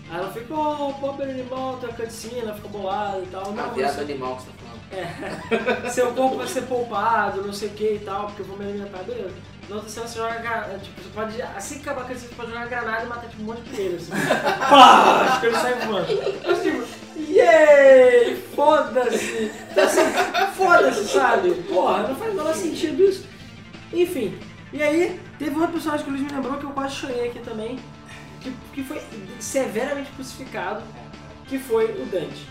[0.09, 3.51] Aí ela fica, oh, pobre animal, tem a cutscene, ela fica bolada e tal.
[3.53, 4.62] Não, viado animal que você tá.
[4.93, 5.89] É.
[5.89, 8.65] Seu corpo vai ser poupado, não sei o que e tal, porque eu vou me
[8.65, 9.33] alimentar, beleza.
[9.69, 11.41] Na outra cena você joga tipo, você pode.
[11.41, 13.69] Assim que acabar a cutscene, você pode jogar granada e matar tipo, um monte de
[13.75, 14.11] coelho, assim.
[14.69, 15.33] Pá!
[15.33, 16.07] Os coelhos saem voando.
[16.45, 16.83] Mas tipo,
[17.17, 18.35] yay!
[18.55, 19.51] Foda-se!
[19.71, 20.01] Então assim,
[20.55, 21.51] foda-se, sabe?
[21.69, 23.25] Porra, não faz o menor sentido isso.
[23.93, 24.37] Enfim,
[24.73, 27.39] e aí, teve outro personagem que o Luiz me lembrou que eu quase chorei aqui
[27.39, 27.77] também,
[28.41, 28.99] que, que foi
[29.39, 30.81] severamente crucificado,
[31.47, 32.47] que foi o Dante.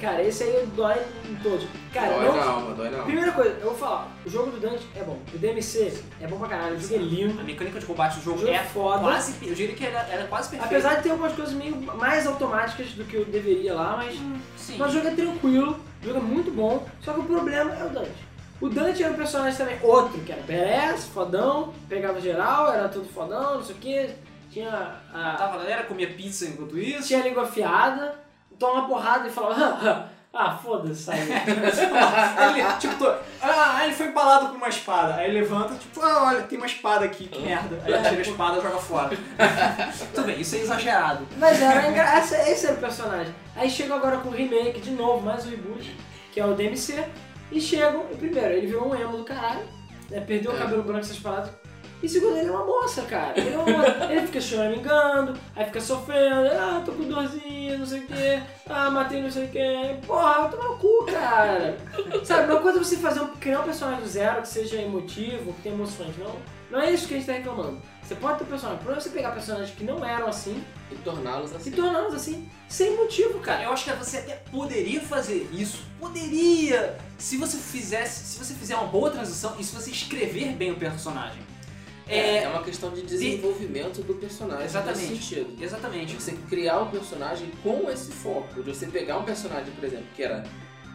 [0.00, 0.94] Cara, esse aí dói
[1.28, 1.66] em todos.
[1.92, 3.04] Cara, dói não, na alma, dói na alma.
[3.06, 5.18] Primeira coisa, eu vou falar, o jogo do Dante é bom.
[5.34, 7.40] O DMC é bom pra caralho, o jogo é lindo.
[7.40, 9.00] A mecânica de combate do jogo Jogo é foda.
[9.00, 9.34] quase.
[9.46, 10.72] Eu diria que era, era quase perfeito.
[10.72, 14.14] Apesar de ter algumas coisas meio mais automáticas do que eu deveria lá, mas,
[14.56, 14.76] Sim.
[14.78, 17.84] mas o jogo é tranquilo, o jogo é muito bom, só que o problema é
[17.84, 18.28] o Dante.
[18.60, 23.08] O Dante era um personagem também, outro, que era badass, fodão, pegava geral, era tudo
[23.08, 24.10] fodão, não sei o que,
[24.50, 27.06] tinha a, Tava galera, comia pizza enquanto isso.
[27.08, 28.14] tinha a língua afiada,
[28.58, 30.04] toma uma porrada e falava, "Ah,
[30.34, 31.10] ah, foda-se?
[31.10, 35.14] Aí ele, tipo, tô- ah, ele foi empalado com uma espada.
[35.16, 37.80] Aí ele levanta, tipo, ah, olha, tem uma espada aqui, que merda.
[37.84, 39.16] Aí ele tira a espada e joga fora.
[40.14, 41.26] Tudo bem, isso é exagerado.
[41.38, 43.34] Mas era engraçado, esse era o personagem.
[43.56, 45.96] Aí chegam agora com o remake, de novo, mais um reboot,
[46.32, 47.04] que é o DMC.
[47.50, 49.66] E chegam, e primeiro, ele virou um emo do caralho,
[50.10, 50.58] né, perdeu o É.
[50.58, 51.50] cabelo branco essas paradas.
[52.02, 53.38] E segundo, ele é uma moça, cara.
[53.38, 54.04] Ele, é uma moça.
[54.10, 58.90] ele fica choramingando, aí fica sofrendo, ah, tô com dorzinha, não sei o quê, ah,
[58.90, 59.96] matei não sei o quê.
[60.06, 61.76] Porra, vai tomar o cu, cara.
[62.24, 65.52] Sabe, uma coisa é você fazer um, criar um personagem do zero que seja emotivo,
[65.54, 66.36] que tenha emoções, não.
[66.70, 67.80] Não é isso que a gente tá reclamando.
[68.02, 68.80] Você pode ter personagem.
[68.80, 71.70] O problema é você pegar personagens que não eram assim E torná-los assim.
[71.70, 73.64] e torná-los assim, sem motivo, cara.
[73.64, 75.82] eu acho que você até poderia fazer isso.
[75.98, 76.96] Poderia!
[77.18, 78.24] Se você fizesse.
[78.24, 81.42] Se você fizer uma boa transição e se você escrever bem o personagem.
[82.08, 84.64] É, é uma questão de desenvolvimento do personagem.
[84.64, 85.10] Exatamente.
[85.10, 85.62] Nesse sentido.
[85.62, 86.14] Exatamente.
[86.14, 88.62] Você criar um personagem com esse foco.
[88.62, 90.44] De você pegar um personagem, por exemplo, que era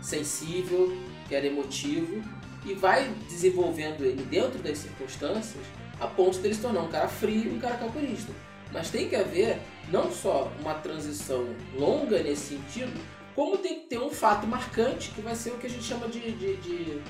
[0.02, 0.98] sensível,
[1.28, 2.22] que era emotivo,
[2.66, 5.64] e vai desenvolvendo ele dentro das circunstâncias
[6.00, 8.32] a ponto dele se tornar um cara frio e um cara calculista.
[8.72, 9.60] Mas tem que haver
[9.90, 11.46] não só uma transição
[11.76, 13.00] longa nesse sentido,
[13.36, 16.08] como tem que ter um fato marcante que vai ser o que a gente chama
[16.08, 17.02] de, de, de,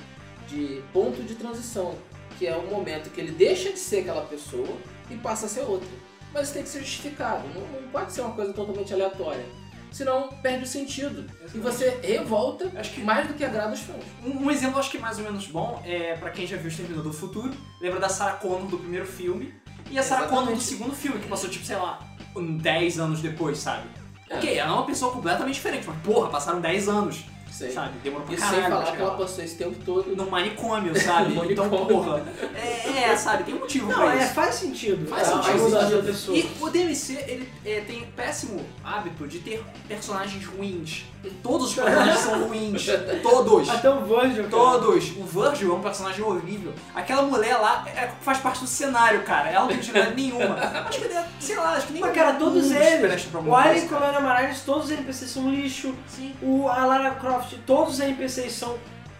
[0.48, 1.96] de ponto de transição,
[2.38, 4.68] que é o momento que ele deixa de ser aquela pessoa
[5.10, 5.88] e passa a ser outra.
[6.32, 9.44] Mas isso tem que ser justificado, não, não pode ser uma coisa totalmente aleatória.
[9.92, 11.24] Senão perde o sentido.
[11.54, 14.02] E você revolta Acho que mais do que agrada os fãs.
[14.24, 17.04] Um, um exemplo acho que mais ou menos bom é pra quem já viu Exterminador
[17.04, 19.54] do Futuro, lembra da Sarah Connor do primeiro filme
[19.92, 20.46] e a Sarah Exatamente.
[20.46, 22.00] Connor do segundo filme, que passou tipo, sei lá,
[22.34, 23.88] um 10 anos depois, sabe?
[24.28, 24.36] É.
[24.36, 27.24] Ok, ela é uma pessoa completamente diferente, mas porra, passaram 10 anos,
[27.54, 27.70] Sei.
[27.70, 27.98] sabe?
[28.02, 28.56] Demorou pra E caralho.
[28.62, 31.34] sem pra falar que ela passou esse tempo todo no manicômio, sabe?
[31.34, 32.24] No então, porra,
[32.54, 34.34] é, é, sabe, tem um motivo Não, pra é, isso.
[34.34, 35.06] faz sentido.
[35.08, 35.70] Faz a- sentido.
[35.70, 36.36] Faz pessoa.
[36.36, 41.04] E o DMC, ele é, tem péssimo hábito de ter personagens ruins.
[41.42, 42.86] Todos os personagens são ruins.
[43.22, 43.68] Todos.
[43.68, 44.50] Até o Virgil, cara.
[44.50, 45.10] Todos.
[45.16, 46.72] O Virgil é um personagem horrível.
[46.94, 49.50] Aquela mulher lá é, faz parte do cenário, cara.
[49.50, 50.54] Ela não tem utilidade nenhuma.
[50.54, 51.08] Acho que,
[51.40, 53.28] sei lá, acho que nem Mas, cara, todos eles.
[53.34, 54.00] O Alien e cara.
[54.00, 55.94] Colônia Marines, todos os NPCs são lixo.
[56.08, 56.34] Sim.
[56.42, 58.76] O, a Lara Croft, todos os NPCs são,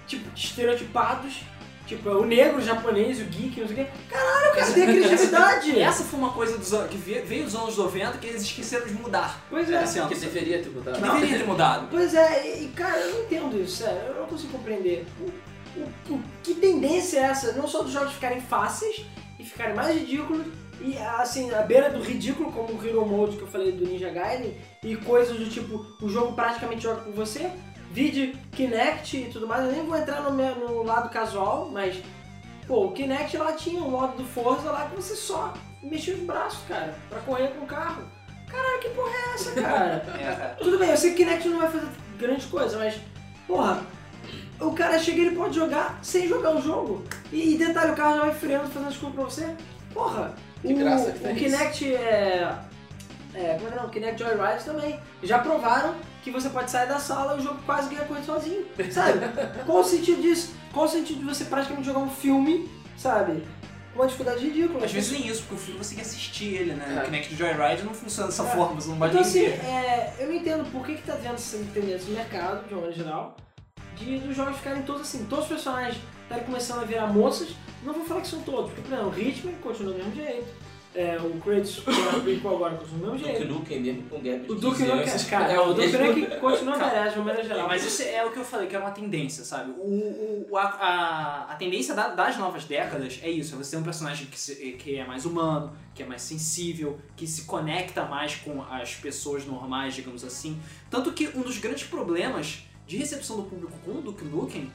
[0.06, 1.42] tipo, estereotipados.
[1.86, 3.90] Tipo, o negro, o japonês, o geek, não sei o quê.
[4.10, 5.70] Caralho, cara, tem criatividade.
[5.70, 8.42] E essa foi uma coisa dos anos, que ve- veio dos anos 90 que eles
[8.42, 9.44] esqueceram de mudar.
[9.50, 9.76] Pois é.
[9.76, 10.08] Ano.
[10.08, 10.94] que deveria ter mudado.
[10.96, 11.88] Que deveria ter mudado.
[11.90, 15.04] Pois é, e cara, eu não entendo isso, sério, eu não consigo compreender.
[15.20, 17.52] O, o- o- que tendência é essa?
[17.52, 19.04] Não só dos jogos ficarem fáceis
[19.38, 20.46] e ficarem mais ridículos,
[20.80, 24.08] e assim, à beira do ridículo, como o Hero Mode que eu falei do Ninja
[24.10, 27.50] Gaiden, e coisas do tipo, o jogo praticamente joga por você,
[27.94, 31.96] vide Kinect e tudo mais, eu nem vou entrar no, meu- no lado casual, mas,
[32.66, 36.20] pô, o Kinect lá tinha um modo do Forza lá que você só mexia os
[36.20, 38.02] braços, cara, pra correr com o carro.
[38.50, 40.04] Caralho, que porra é essa, cara?
[40.20, 41.86] É, Tudo bem, eu sei que Kinect não vai fazer
[42.18, 42.94] grande coisa, mas,
[43.46, 43.80] porra,
[44.60, 47.04] o cara chega e ele pode jogar sem jogar o jogo.
[47.32, 49.56] E, e detalhe, o carro já vai freando, fazendo as coisas pra você.
[49.92, 52.58] Porra, Que o, graça que o Kinect é.
[53.34, 53.86] É, como é que não?
[53.86, 54.98] O Kinect Joyride também.
[55.22, 58.66] Já provaram que você pode sair da sala e o jogo quase ganha correr sozinho.
[58.90, 59.20] Sabe?
[59.66, 60.54] Qual o sentido disso?
[60.72, 62.66] Qual o sentido de você praticamente jogar um filme,
[62.96, 63.44] sabe?
[63.92, 64.86] Com uma dificuldade ridícula.
[64.86, 66.96] Às vezes nem isso, porque o filme você tem que assistir ele, né?
[66.96, 67.02] É.
[67.02, 68.46] O Kinect Joyride não funciona dessa É.
[68.46, 71.34] forma, você não pode Então assim, é, eu não entendo por que, que tá tendo
[71.34, 73.36] essa tendência no mercado, de uma maneira geral,
[73.96, 77.48] de dos jogos ficarem todos assim, todos os personagens estarem começando a virar moças,
[77.84, 80.46] não vou falar que são todos, porque, por exemplo, o Hitman continua do mesmo jeito,
[80.94, 83.52] é, o Kratos, que é o prequel agora, continua do mesmo Duke jeito.
[83.52, 85.88] Nukem mesmo com gap O Duke 15 Nukem, cara, é o Duke.
[85.96, 87.68] Nukem continua merece, de maneira geral.
[87.68, 89.72] Mas isso é o que eu falei, que é uma tendência, sabe?
[89.78, 93.76] O, o- a, a, a tendência da- das novas décadas é isso, é você ter
[93.78, 98.04] um personagem que, se- que é mais humano, que é mais sensível, que se conecta
[98.04, 100.60] mais com as pessoas normais, digamos assim.
[100.90, 104.70] Tanto que um dos grandes problemas de recepção do público com o Duke Nukem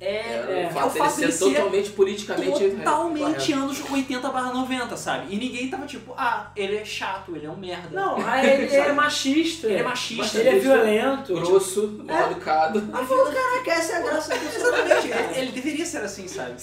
[0.00, 5.34] é, É, é o fato dele ser totalmente politicamente totalmente anos 80 barra 90, sabe?
[5.34, 7.88] E ninguém tava tipo, ah, ele é chato, ele é um merda.
[7.90, 10.38] Não, aí ele é machista, Ele é machista.
[10.38, 11.34] ele é violento.
[11.34, 12.12] grosso, É.
[12.12, 12.88] mal educado.
[12.92, 16.26] Ah, falou, caraca, essa é a graça do personagem, Exatamente, ele, ele deveria ser assim,
[16.26, 16.54] sabe?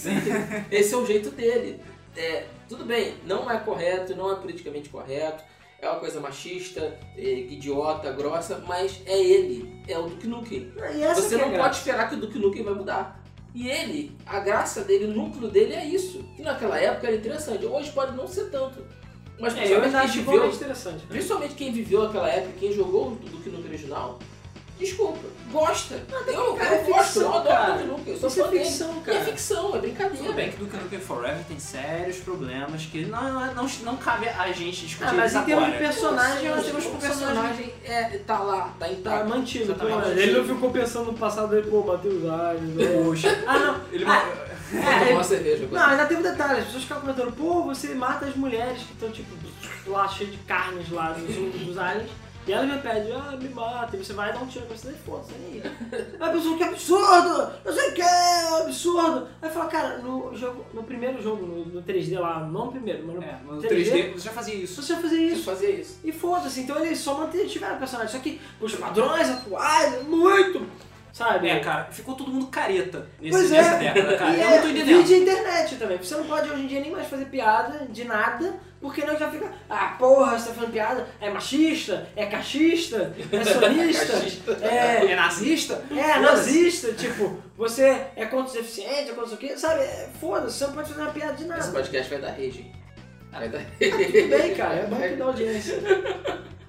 [0.72, 1.80] Esse é o jeito dele.
[2.16, 5.44] É, tudo bem, não é correto, não é politicamente correto,
[5.80, 10.74] é uma coisa machista, é, idiota, grossa, mas é ele, é o Duke Nukem.
[10.76, 11.64] Você é não graça.
[11.64, 13.17] pode esperar que o Duke Nukem vai mudar.
[13.60, 16.24] E ele, a graça dele, o núcleo dele é isso.
[16.36, 18.86] Que naquela época era interessante, hoje pode não ser tanto.
[19.40, 21.06] Mas É, principalmente quem viveu, interessante.
[21.08, 24.20] principalmente quem viveu aquela época, quem jogou o Duke Nukem original,
[24.80, 25.20] desculpa,
[25.52, 25.96] gosta.
[26.28, 27.72] eu, cara, é eu gosto, ficção, eu adoro cara.
[27.74, 28.66] o Duke Nukem, eu sou Isso é fã dele.
[28.66, 29.26] ficção, E é cara.
[29.26, 30.18] ficção, é brincadeira.
[30.18, 34.52] Tudo bem que Duke Nukem Forever tem sérios problemas que não, não, não cabe a
[34.52, 38.04] gente discutir Ah, mas em termos de personagem, nós temos o que o personagem é,
[38.26, 39.30] tá lá, tá tá intacto.
[39.30, 39.64] mantido.
[39.66, 40.02] Exatamente.
[40.04, 42.62] pô, ele não ficou pensando no passado dele, pô, bateu os olhos.
[42.76, 43.04] né?
[43.04, 43.82] Poxa, Ah, não.
[43.92, 44.26] ele Ah,
[44.70, 47.64] Vou É, tomar uma cerveja Não, ainda tem um detalhe, as pessoas ficam comentando, pô,
[47.64, 49.34] você mata as mulheres que estão, tipo,
[49.88, 51.34] lá cheias de carnes lá dos,
[51.66, 52.10] dos aliens.
[52.48, 54.98] E ela me pede, ah, me mata, e você vai dar um tiro, você daí
[55.06, 55.72] foda-se, nem aí.
[56.20, 57.52] Aí a pessoa, que absurdo!
[57.66, 59.28] Não sei o que, absurdo!
[59.42, 63.04] Aí fala, cara, no, jogo, no primeiro jogo, no, no 3D lá, não no primeiro,
[63.06, 64.82] mas no, É, no 3D, 3D você já fazia isso.
[64.82, 65.44] você já fazia Isso isso.
[65.44, 66.00] fazia isso.
[66.04, 68.12] E foda-se, então eles só mantiveram o personagem.
[68.14, 70.66] Só que os padrões atuais, é muito,
[71.12, 71.50] sabe?
[71.50, 73.94] É, cara, ficou todo mundo careta nesse, Pois nessa é.
[73.94, 74.32] década, cara.
[74.36, 74.98] E Eu é não tô entendendo.
[75.00, 75.98] vídeo internet também.
[75.98, 79.30] Você não pode hoje em dia nem mais fazer piada de nada, porque não já
[79.32, 84.52] fica, ah, porra, você tá fazendo piada, é machista, é cachista, é sonista, Cachista.
[84.66, 85.84] é, É nazista?
[85.92, 89.82] é nazista, tipo, você é contra os deficientes, é contra o quê, sabe?
[89.82, 91.72] É, Foda-se, você não pode fazer uma piada de Esse nada.
[91.72, 92.72] podcast vai dar rage, hein?
[93.32, 95.80] Vai dar Ah, tudo bem, cara, é bom que dá audiência.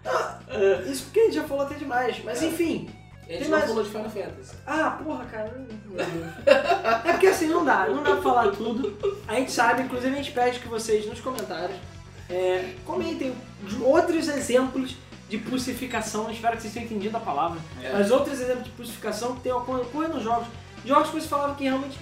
[0.04, 0.38] Ah,
[0.86, 2.46] isso porque a gente já falou até demais, mas É.
[2.46, 2.90] enfim.
[3.28, 4.56] A gente não mais- falou de Final Fantasy.
[4.66, 5.52] Ah, porra, cara.
[7.06, 8.96] É porque assim, não dá, não dá pra falar tudo.
[9.28, 11.76] A gente sabe, inclusive a gente pede que vocês nos comentários
[12.28, 13.34] é, comentem
[13.82, 14.96] outros exemplos
[15.28, 16.30] de pulsificação.
[16.30, 17.60] Espero que vocês tenham entendido a palavra.
[17.82, 17.92] É.
[17.92, 20.48] Mas outros exemplos de pulsificação que tem ocorrido nos jogos.
[20.84, 21.98] Jogos que você falava que realmente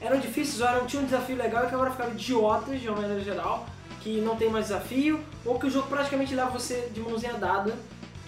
[0.00, 3.00] eram difíceis, ou eram, tinham um desafio legal e que agora ficaram idiotas de uma
[3.00, 3.66] maneira geral,
[4.00, 7.74] que não tem mais desafio, ou que o jogo praticamente leva você de mãozinha dada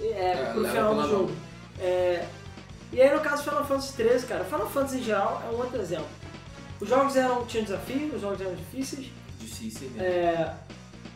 [0.01, 1.33] é, É, pro final do jogo.
[1.79, 2.27] É,
[2.93, 5.81] e aí no caso Final Fantasy 13, cara, Final Fantasy em geral é um outro
[5.81, 6.09] exemplo.
[6.81, 9.11] Os jogos eram, tinham desafio, os jogos eram difíceis.
[9.39, 10.05] Difícil, né?
[10.05, 10.55] É,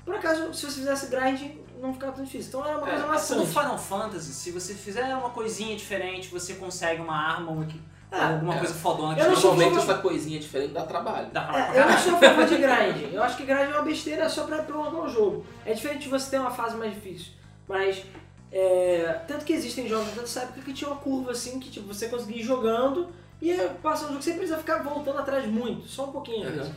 [0.05, 2.49] por acaso, se você fizesse grind, não ficava tão difícil.
[2.49, 3.47] Então era uma É, coisa No maçante.
[3.49, 7.67] Final Fantasy, se você fizer uma coisinha diferente, você consegue uma arma, uma,
[8.11, 8.59] Ah, alguma é.
[8.59, 11.29] coisa fodona que você Normalmente essa coisinha diferente dá trabalho.
[11.33, 13.13] dá É, pra eu não sou a favor de grind.
[13.15, 15.47] Eu acho que grind é uma besteira só pra prolongar o jogo.
[15.65, 17.33] É diferente de você ter uma fase mais difícil.
[17.69, 18.05] Mas,
[18.51, 22.09] é, tanto que existem jogos dessa época que tinha uma curva assim, que tipo, você
[22.09, 23.09] conseguia ir jogando
[23.41, 26.49] e passando o jogo sem precisar ficar voltando atrás muito, só um pouquinho.
[26.49, 26.71] Uhum.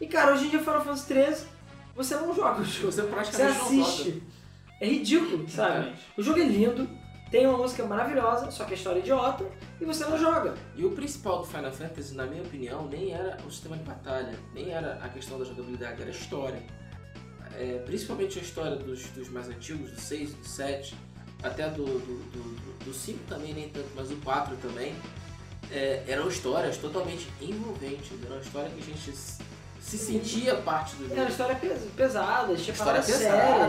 [0.00, 1.46] E cara, hoje em dia Final Fantasy 13,
[1.94, 2.92] você não joga o jogo.
[2.92, 4.22] Você Você praticamente não assiste.
[4.80, 5.78] É ridículo, sabe?
[5.78, 6.00] Exatamente.
[6.16, 6.88] O jogo é lindo,
[7.30, 9.46] tem uma música maravilhosa, só que a história é idiota,
[9.80, 10.54] e você não joga.
[10.76, 14.38] E o principal do Final Fantasy, na minha opinião, nem era o sistema de batalha,
[14.52, 16.62] nem era a questão da jogabilidade, era a história.
[17.54, 20.94] É, principalmente a história dos, dos mais antigos, do 6, do 7,
[21.42, 24.94] até do, do, do, do 5 também, nem tanto, mas o 4 também.
[25.70, 29.10] É, eram histórias totalmente envolventes, era uma história que a gente
[29.82, 31.30] se se sentia parte do Era uma jogo.
[31.30, 33.18] história pes- pesada, tinha História pesada,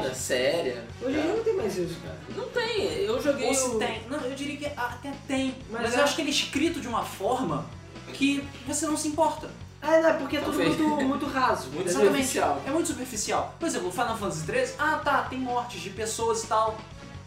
[0.02, 0.18] sérias.
[0.18, 0.84] séria.
[1.02, 2.16] Hoje em dia não tem mais isso, cara.
[2.36, 3.80] Não tem, eu joguei Ou se o...
[3.80, 4.04] tem.
[4.10, 5.56] Não, eu diria que até tem.
[5.70, 7.66] Mas Mas, é- eu acho que ele é escrito de uma forma
[8.14, 9.50] que você não se importa.
[9.82, 10.78] Ah, não, é porque é tudo Talvez.
[10.78, 11.68] muito, muito raso.
[11.72, 12.06] Muito entendeu?
[12.08, 12.62] superficial.
[12.66, 13.56] É muito superficial.
[13.60, 16.78] Por exemplo, o Final Fantasy XIII, ah tá, tem mortes de pessoas e tal.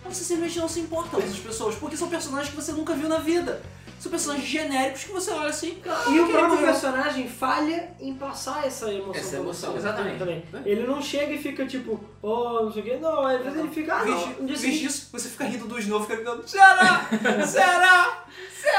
[0.04, 2.94] Mas você simplesmente não se importa com essas pessoas, porque são personagens que você nunca
[2.94, 3.60] viu na vida.
[3.98, 5.80] São personagens genéricos que você olha assim.
[5.86, 6.66] Ah, E o próprio morreu.
[6.66, 9.14] personagem falha em passar essa emoção.
[9.14, 9.78] Essa emoção, você.
[9.78, 10.18] exatamente.
[10.18, 10.44] Também.
[10.64, 12.96] Ele não chega e fica tipo, oh, não sei o quê.
[13.00, 14.26] Não, às vezes ele fica, ah, não.
[14.38, 17.08] Um em vez seguinte- disso, você fica rindo do Snow, fica gritando, será?
[17.46, 18.24] Será?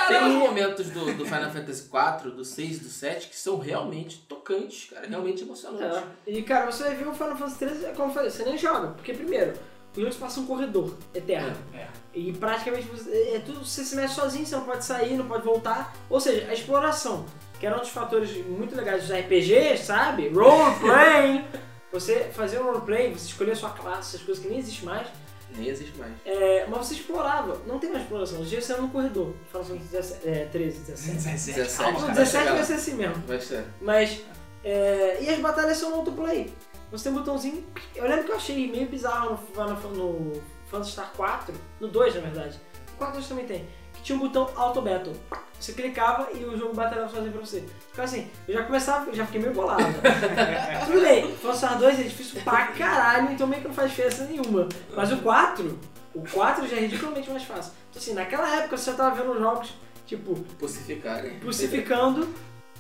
[0.08, 0.26] Tem Será?
[0.26, 1.84] uns momentos do, do Final Fantasy
[2.24, 5.98] IV, do 6 e do 7 que são realmente tocantes, cara, realmente emocionantes.
[5.98, 6.04] É.
[6.32, 8.58] E cara, você vai ver o Final Fantasy 13, é como eu falei, você nem
[8.58, 8.88] joga.
[8.90, 9.54] Porque primeiro,
[9.96, 11.56] o jogo se passa um corredor eterno.
[11.74, 11.88] É.
[12.18, 15.44] E praticamente você, é tudo, você se mexe sozinho, você não pode sair, não pode
[15.44, 15.96] voltar.
[16.10, 17.28] Ou seja, a exploração,
[17.60, 20.30] que era um dos fatores muito legais dos RPGs, sabe?
[20.30, 21.46] Roleplay!
[21.94, 25.08] você fazer um roleplay, você escolher a sua classe, essas coisas que nem existem mais.
[25.56, 26.12] Nem existe mais.
[26.26, 28.42] É, mas você explorava, não tem mais exploração.
[28.42, 29.34] Os dias você anda no corredor.
[29.52, 31.16] Final Fantasy 17, é, 13, 17.
[31.18, 32.14] 17, 17, calma, O cara.
[32.14, 32.66] 17 chegar vai lá.
[32.66, 33.24] ser assim mesmo.
[33.28, 33.66] Vai ser.
[33.80, 34.22] Mas.
[34.64, 36.52] é, e as batalhas são no autoplay.
[36.92, 37.64] Você tem um botãozinho.
[37.96, 42.16] Eu lembro que eu achei meio bizarro no, no, no Phantasy Star 4, no 2
[42.16, 42.60] na verdade.
[42.94, 43.68] O 4 também tem.
[43.94, 45.14] Que tinha um botão Auto Battle.
[45.60, 47.62] Você clicava e o jogo batalhava sozinho pra você.
[47.90, 49.84] Ficava assim, eu já começava, eu já fiquei meio bolado.
[50.86, 54.26] Tudo bem, Phantasy Star 2 é difícil pra caralho, então meio que não faz diferença
[54.26, 54.68] nenhuma.
[54.96, 55.80] Mas o 4,
[56.14, 57.72] o 4 já é ridiculamente mais fácil.
[57.90, 59.74] Então assim, naquela época você já tava vendo jogos,
[60.06, 61.40] tipo, Pulsificarem.
[61.40, 62.30] crucificando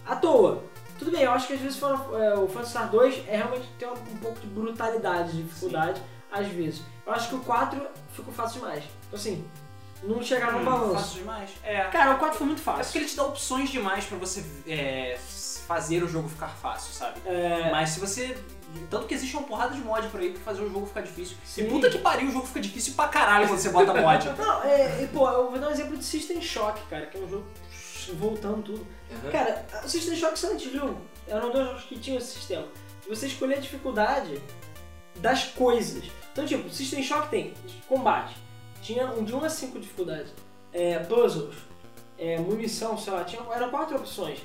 [0.06, 0.64] à toa.
[1.00, 3.88] Tudo bem, eu acho que às vezes é, o Phantasy Star 2 é realmente tem
[3.88, 6.82] um, um pouco de brutalidade, de dificuldade, às vezes.
[7.08, 8.84] Eu acho que o 4 ficou fácil demais.
[9.08, 9.46] Então, assim,
[10.04, 10.94] não chegar no Hum, balanço.
[10.96, 11.50] Fácil demais.
[11.64, 11.82] É.
[11.86, 12.84] Cara, o 4 foi muito É fácil.
[12.84, 15.18] porque ele te dá opções demais pra você é,
[15.66, 17.22] fazer o jogo ficar fácil, sabe?
[17.26, 18.38] É, Mas se você.
[18.90, 21.38] Tanto que existe uma porrada de mod por aí pra fazer o jogo ficar difícil.
[21.46, 21.62] Sim.
[21.64, 24.30] E puta que pariu, o jogo fica difícil pra caralho quando você bota mod.
[24.38, 27.22] Não, é, e, pô, eu vou dar um exemplo de System Shock, cara, que é
[27.22, 27.46] um jogo
[28.16, 28.88] voltando tudo.
[29.10, 29.32] Uhum.
[29.32, 30.98] Cara, o System Shock é Silent Hill
[31.28, 32.68] eram dois jogos que tinham esse sistema.
[33.08, 34.42] Você escolher a dificuldade
[35.16, 36.04] das coisas.
[36.38, 37.52] Então, tipo, System Shock tem
[37.88, 38.36] combate.
[38.80, 40.32] Tinha um de 1 a 5 dificuldades.
[40.72, 41.56] É, puzzles,
[42.16, 44.38] é, munição, sei lá, tinha, eram quatro opções.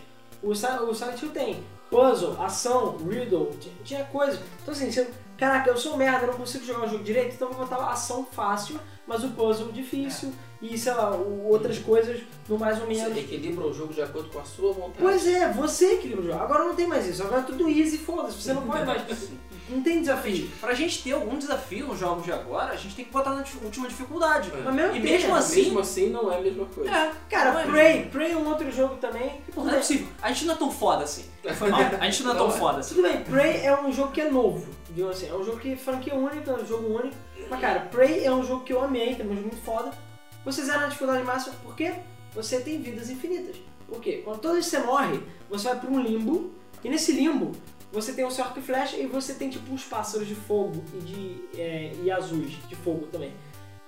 [0.42, 4.40] O, Si- o Silent Hill tem puzzle, ação, riddle, tinha, tinha coisa.
[4.62, 7.34] Então assim, você, caraca, eu sou um merda, eu não consigo jogar o jogo direito,
[7.34, 12.22] então eu vou botar ação fácil, mas o puzzle difícil e, sei lá, outras coisas
[12.48, 13.12] no mais ou menos.
[13.12, 14.96] Você equilibra o jogo de acordo com a sua vontade.
[14.98, 16.38] Pois é, você que o jogo.
[16.42, 19.02] Agora não tem mais isso, agora é tudo easy, foda-se, você não pode mais.
[19.68, 20.50] Não tem desafio.
[20.60, 23.44] Pra gente ter algum desafio nos jogos de agora, a gente tem que botar na
[23.62, 24.50] última dificuldade.
[24.52, 24.60] É.
[24.64, 25.36] Mas mesmo E mesmo tenha.
[25.36, 26.90] assim- Mesmo assim, não é a mesma coisa.
[26.90, 29.40] É, Cara, é Prey, Prey é um outro jogo também.
[29.46, 30.08] que Pô, não é possível.
[30.20, 31.24] A gente não é tão foda assim.
[31.56, 31.80] Foi mal.
[32.00, 32.58] A gente não é tão Não é.
[32.58, 32.94] foda assim.
[32.94, 35.28] Tudo bem, Prey é um jogo que é novo, digamos assim.
[35.28, 37.14] É um jogo que franquia única, é um jogo único.
[37.48, 39.90] Mas cara, Prey é um jogo que eu amei, também é um jogo muito foda.
[40.44, 41.92] Você zera na dificuldade máxima porque
[42.34, 43.56] você tem vidas infinitas.
[43.88, 44.22] Por quê?
[44.24, 45.20] Quando toda vez que você morre,
[45.50, 46.50] você vai pra um limbo,
[46.82, 47.52] e nesse limbo
[47.92, 50.82] você tem um seu arco e flecha e você tem tipo uns pássaros de fogo
[50.94, 53.32] e, de, é, e azuis de fogo também.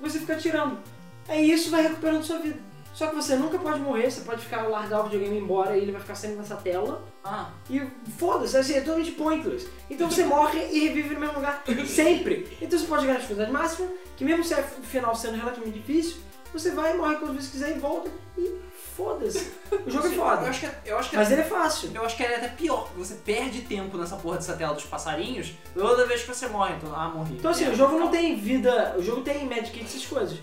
[0.00, 0.78] Você fica atirando.
[1.26, 2.58] Aí isso vai recuperando sua vida.
[2.92, 5.90] Só que você nunca pode morrer, você pode ficar largar o videogame embora e ele
[5.90, 7.02] vai ficar sempre nessa tela.
[7.24, 7.82] Ah, E
[8.18, 9.68] foda-se, assim, é totalmente pointless.
[9.90, 12.56] Então você morre e revive no mesmo lugar sempre.
[12.62, 15.80] Então você pode jogar na dificuldade máxima, que mesmo se é o final sendo relativamente
[15.80, 16.18] difícil,
[16.52, 18.08] você vai morre quantas vezes quiser e volta
[18.38, 18.60] e
[18.96, 19.52] foda-se.
[19.86, 20.48] O jogo é eu foda.
[20.48, 21.90] acho que, é- eu acho que Mas ele é fácil.
[21.94, 24.84] Eu acho que é até pior, porque você perde tempo nessa porra dessa tela dos
[24.84, 26.74] passarinhos toda vez que você morre.
[26.76, 27.34] Então, ah, morri.
[27.34, 30.38] Então assim, É, o jogo não tem vida, o jogo tem medkit essas coisas.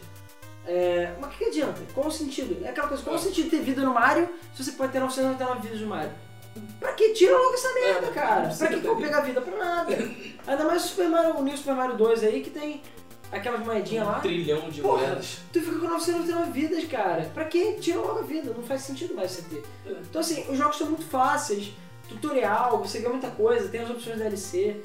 [0.67, 1.81] É, mas o que, que adianta?
[1.93, 2.63] Qual o sentido?
[2.63, 4.99] É aquela coisa, qual o sentido de ter vida no Mario se você pode ter
[4.99, 6.11] 999 vidas no Mario?
[6.79, 7.13] Pra que?
[7.13, 8.49] Tira logo essa merda, É, cara.
[8.49, 9.41] Pra que que eu pegar vida?
[9.41, 9.95] Pra nada.
[10.45, 12.81] Ainda mais o Super Mario, o New Super Mario 2 aí, que tem
[13.31, 14.17] aquelas moedinhas lá.
[14.17, 15.01] Um trilhão de Porra.
[15.07, 15.37] moedas.
[15.53, 17.23] Tu fica com 999 vidas, cara.
[17.33, 17.77] Pra quê?
[17.79, 19.63] Tira logo a vida, não faz sentido mais você ter.
[19.85, 19.91] É.
[20.09, 21.71] Então assim, os jogos são muito fáceis,
[22.09, 24.81] tutorial, você ganha muita coisa, tem as opções da DLC.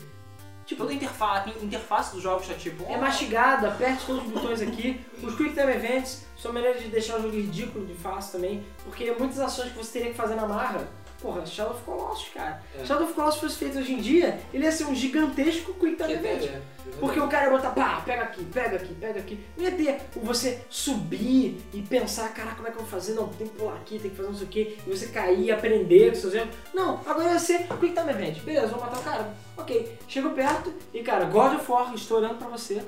[0.65, 2.85] Tipo, Toda a interface, interface dos jogos tá tipo.
[2.91, 5.01] é mastigada, aperte todos os botões aqui.
[5.23, 9.13] Os Quick Time Events são maneiras de deixar o jogo ridículo de fácil também, porque
[9.13, 10.89] muitas ações que você teria que fazer na marra,
[11.21, 12.63] porra, Shadow of Colossus, cara.
[12.79, 12.85] É.
[12.85, 16.13] Shadow of Colossus fosse feito hoje em dia, ele ia ser um gigantesco Quick Time
[16.13, 16.43] Event.
[16.43, 16.63] é, é,
[17.01, 19.41] Porque o cara ia botar, pá, pega aqui, pega aqui, pega aqui.
[19.57, 23.15] Não ia ter o você subir e pensar, caraca, como é que eu vou fazer?
[23.15, 24.77] Não, tem que pular aqui, tem que fazer não sei o quê.
[24.87, 26.51] E você cair aprender com seus erros.
[26.75, 28.41] Não, agora ia ser Quick Time Event.
[28.43, 29.35] Beleza, vou matar o cara.
[29.57, 29.86] Ok,
[30.17, 32.83] chego perto e, cara, God of War, estou olhando pra você.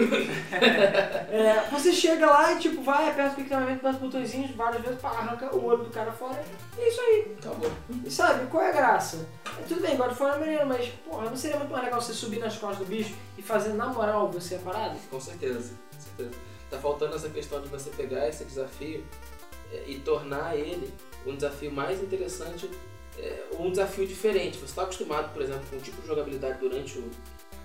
[1.31, 4.51] É, você chega lá e, tipo, vai, aperta o Quick Time Event, bate os botõezinhos
[4.53, 6.43] várias vezes, pá, arranca o olho do cara fora.
[6.77, 7.37] E é isso aí.
[7.39, 7.71] Acabou.
[8.05, 9.29] E sabe, qual é a graça?
[9.59, 12.01] É, tudo bem, God of War é maneiro, mas, porra, não seria muito mais legal
[12.01, 14.97] você subir nas costas do bicho e fazer na moral você a parada?
[15.11, 16.41] Com certeza, com certeza.
[16.71, 19.05] Tá faltando essa questão de você pegar esse desafio
[19.73, 20.93] é, e tornar ele
[21.27, 22.71] um desafio mais interessante,
[23.19, 24.59] é, um desafio diferente.
[24.59, 27.11] Você está acostumado, por exemplo, com um tipo de jogabilidade durante o,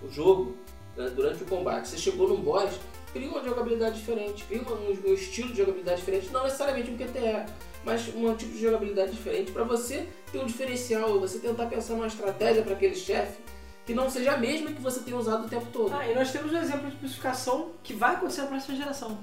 [0.02, 0.56] o jogo,
[0.98, 1.90] né, durante o combate.
[1.90, 2.80] Você chegou num boss,
[3.12, 7.46] cria uma jogabilidade diferente, cria um, um estilo de jogabilidade diferente, não necessariamente um QTE,
[7.84, 12.08] mas um tipo de jogabilidade diferente para você ter um diferencial, você tentar pensar numa
[12.08, 13.42] estratégia para aquele chefe
[13.86, 15.94] que não seja a mesma que você tem usado o tempo todo.
[15.94, 19.20] Ah, e nós temos um exemplo de especificação que vai acontecer na próxima geração.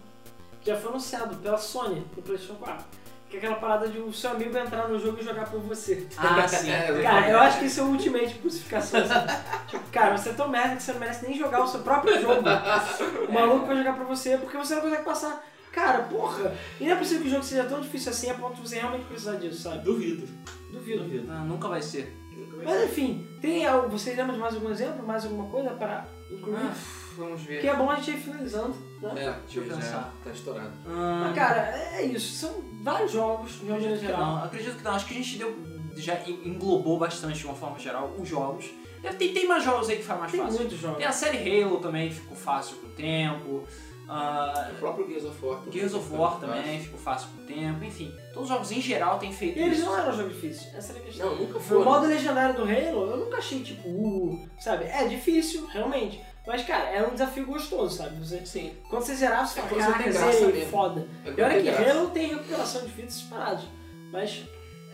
[0.60, 2.84] Que já foi anunciado pela Sony pro PlayStation 4.
[3.30, 6.04] Que é aquela parada de o seu amigo entrar no jogo e jogar por você.
[6.18, 6.68] Ah, sim.
[7.00, 9.00] Cara, eu acho que isso é o ultimate crucificação.
[9.00, 9.14] Assim.
[9.70, 12.20] tipo, cara, você é tão merda que você não merece nem jogar o seu próprio
[12.20, 12.42] jogo.
[13.28, 15.46] O maluco vai jogar pra você porque você não consegue passar.
[15.70, 16.52] Cara, porra!
[16.80, 18.80] E não é possível que o jogo seja tão difícil assim a ponto de você
[18.80, 19.84] realmente precisar disso, sabe?
[19.84, 20.26] Duvido.
[20.72, 21.04] Duvido.
[21.04, 21.26] Duvido.
[21.28, 22.12] Não, nunca vai ser.
[22.64, 25.06] Mas enfim, tem algo, vocês lembram de mais algum exemplo?
[25.06, 26.56] Mais alguma coisa para incluir?
[26.56, 26.74] Ah,
[27.20, 27.60] vamos ver.
[27.60, 29.10] Que é bom a gente ir finalizando, né?
[29.16, 30.14] É, Deixa eu já pensar.
[30.24, 30.72] Tá estourado.
[30.86, 31.60] Ah, Mas cara,
[31.94, 32.34] é isso.
[32.34, 34.20] São vários jogos, de uma maneira geral.
[34.20, 34.92] não, acredito que não.
[34.92, 35.56] Acho que a gente deu,
[35.96, 38.66] já en- englobou bastante de uma forma geral os jogos.
[39.18, 40.58] Ter, tem mais jogos aí que faz mais Tem fácil.
[40.58, 40.98] muitos jogos.
[40.98, 43.64] Tem a série Halo também, que ficou fácil com o tempo.
[44.12, 45.58] Ah, O próprio Gears of War.
[45.60, 46.48] também Gears of foi War fácil.
[46.48, 47.84] também ficou fácil com o tempo.
[47.84, 49.86] Enfim, todos os jogos em geral têm feito E eles isso.
[49.86, 51.26] não eram jogos difíceis, essa era a questão.
[51.30, 51.84] Não, nunca O foi.
[51.84, 54.84] modo legendário do Halo, eu nunca achei tipo, uh, sabe?
[54.86, 56.20] É difícil, realmente.
[56.46, 58.18] Mas, cara, é um desafio gostoso, sabe?
[58.18, 58.72] Você, Sim.
[58.88, 60.70] quando você zerar, você É fala, você caraca, tem graça zerei, mesmo.
[60.70, 61.06] foda.
[61.24, 61.68] É E olha que.
[61.90, 63.64] Halo tem recuperação de vidas separadas.
[64.12, 64.42] Mas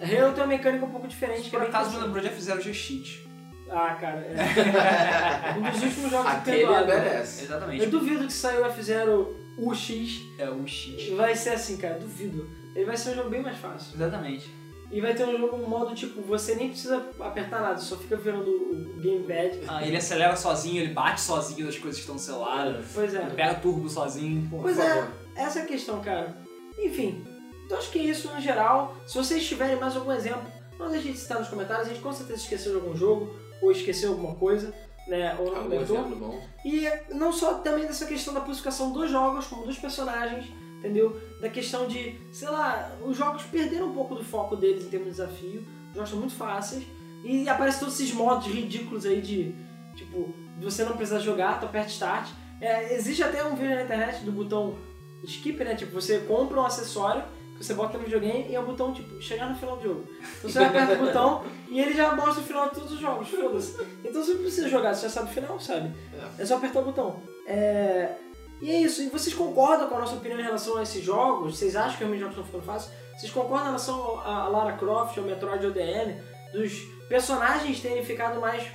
[0.01, 1.48] Halo tem uma mecânica um pouco diferente.
[1.48, 3.27] Por é acaso me lembrou de F-Zero GX.
[3.70, 5.59] Ah, cara, é.
[5.59, 6.86] um dos últimos jogos que perdoado.
[6.86, 7.40] merece.
[7.40, 7.86] Eu Exatamente.
[7.86, 9.27] duvido que saiu o F0
[9.59, 11.09] UX É o X.
[11.16, 12.48] vai ser assim, cara, duvido.
[12.74, 13.94] Ele vai ser um jogo bem mais fácil.
[13.97, 14.48] Exatamente.
[14.90, 18.48] E vai ter um jogo, modo tipo, você nem precisa apertar nada, só fica virando
[18.50, 19.58] o gamepad.
[19.66, 22.80] Ah, ele acelera sozinho, ele bate sozinho nas coisas que estão no celular.
[22.94, 23.22] Pois é.
[23.22, 24.48] Ele pega turbo sozinho.
[24.48, 24.58] Pô.
[24.58, 25.10] Pois é, favor.
[25.34, 26.36] essa é a questão, cara.
[26.78, 27.24] Enfim,
[27.64, 28.96] então acho que é isso no geral.
[29.06, 30.42] Se vocês tiverem mais algum exemplo,
[30.78, 31.88] não deixem de citar nos comentários.
[31.88, 34.72] A gente com certeza esqueceu de algum jogo, ou esqueceu alguma coisa,
[35.08, 35.34] né?
[35.38, 35.96] Ou não Algum comentou.
[35.96, 36.40] exemplo bom.
[36.64, 40.46] E não só também dessa questão da purificação dos jogos, como dos personagens,
[40.78, 41.20] entendeu?
[41.40, 45.09] Da questão de, sei lá, os jogos perderam um pouco do foco deles em termos
[45.09, 45.65] de desafio.
[45.90, 46.85] Os jogos são muito fáceis.
[47.24, 49.55] E aparecem todos esses modos ridículos aí de,
[49.94, 52.28] tipo, você não precisa jogar, tu aperta Start.
[52.61, 54.77] É, existe até um vídeo na internet do botão
[55.24, 55.74] Skip, né?
[55.74, 57.24] Tipo, você compra um acessório
[57.57, 60.05] que você bota no videogame e é o botão, tipo, chegar no final do jogo.
[60.39, 63.28] Então você aperta o botão e ele já mostra o final de todos os jogos,
[63.28, 63.77] foda-se.
[64.05, 65.93] Então você não precisa jogar, você já sabe o final, sabe?
[66.39, 67.23] É só apertar o botão.
[67.47, 68.15] É...
[68.60, 69.02] E é isso.
[69.02, 71.56] E vocês concordam com a nossa opinião em relação a esses jogos?
[71.56, 72.92] Vocês acham que os jogos estão ficando fáceis?
[73.16, 76.20] Vocês concordam em relação a Lara Croft, ao Metroid ODM,
[76.52, 76.72] dos
[77.08, 78.66] personagens terem ficado mais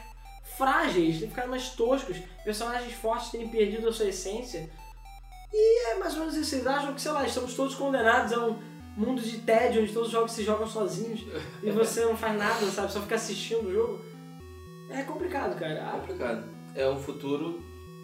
[0.58, 4.70] frágeis, terem ficado mais toscos, personagens fortes terem perdido a sua essência?
[5.54, 6.52] E é mais ou menos isso.
[6.52, 8.60] Vocês acham que, sei lá, estamos todos condenados a um
[8.96, 11.22] mundo de tédio onde todos os jogos se jogam sozinhos
[11.64, 12.92] e você não faz nada, sabe?
[12.92, 14.02] Só fica assistindo o jogo?
[14.90, 15.74] É complicado, cara.
[15.74, 16.50] É complicado.
[16.76, 17.62] É um futuro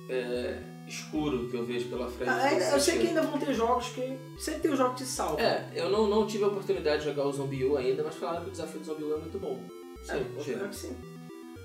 [0.10, 2.30] é, escuro que eu vejo pela frente.
[2.30, 4.18] Ah, ainda, eu sei que ainda vão ter jogos que.
[4.38, 5.42] Sempre tem um jogo que te salva.
[5.42, 8.44] É, eu não, não tive a oportunidade de jogar o Zombie U ainda, mas falaram
[8.44, 9.60] que o desafio do Zombie U é muito bom.
[10.04, 10.70] Sim, é, vou ver.
[10.70, 10.96] que sim.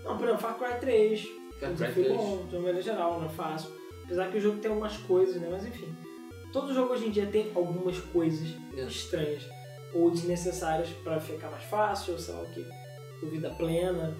[0.05, 1.23] Não, por exemplo, Far Cry 3.
[1.23, 2.17] Far Cry desafio 3.
[2.17, 3.71] bom, de uma maneira geral, não é fácil.
[4.05, 5.49] Apesar que o jogo tem algumas coisas, né?
[5.51, 5.95] Mas enfim.
[6.53, 8.83] Todo jogo hoje em dia tem algumas coisas É.
[8.83, 9.45] estranhas
[9.95, 12.65] ou desnecessárias pra ficar mais fácil, ou sei lá o que.
[13.31, 14.17] Vida plena.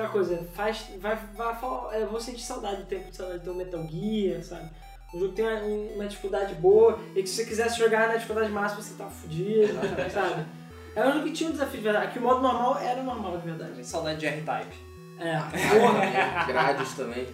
[0.00, 0.86] Aquela coisa, faz.
[0.98, 4.70] Vai, vai, vai, eu vou sentir saudade do tempo de saudade um Metal Gear, sabe?
[5.12, 5.60] O jogo tem uma,
[5.94, 9.74] uma dificuldade boa e que se você quisesse jogar na dificuldade máxima você tá fudido,
[10.10, 10.46] sabe?
[10.96, 12.06] Era um jogo que tinha um desafio de verdade.
[12.06, 13.86] Aqui o modo normal era normal de verdade.
[13.86, 14.74] Saudade de R-Type.
[15.18, 15.36] É.
[15.78, 17.26] Porra, grades também.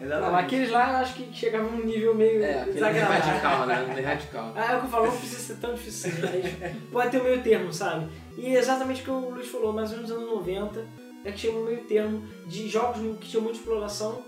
[0.00, 3.20] Não, aqueles lá eu acho que chegavam num nível meio É, desagradável.
[3.20, 4.00] radical, né?
[4.04, 4.52] Radical.
[4.54, 7.24] Ah, é o que eu falo, não precisa ser tão difícil mas pode ter um
[7.24, 8.08] meio termo, sabe?
[8.36, 11.32] E é exatamente o que o Luiz falou, mais ou menos nos anos 90, é
[11.32, 14.22] que tinha um meio termo de jogos que tinham muita exploração,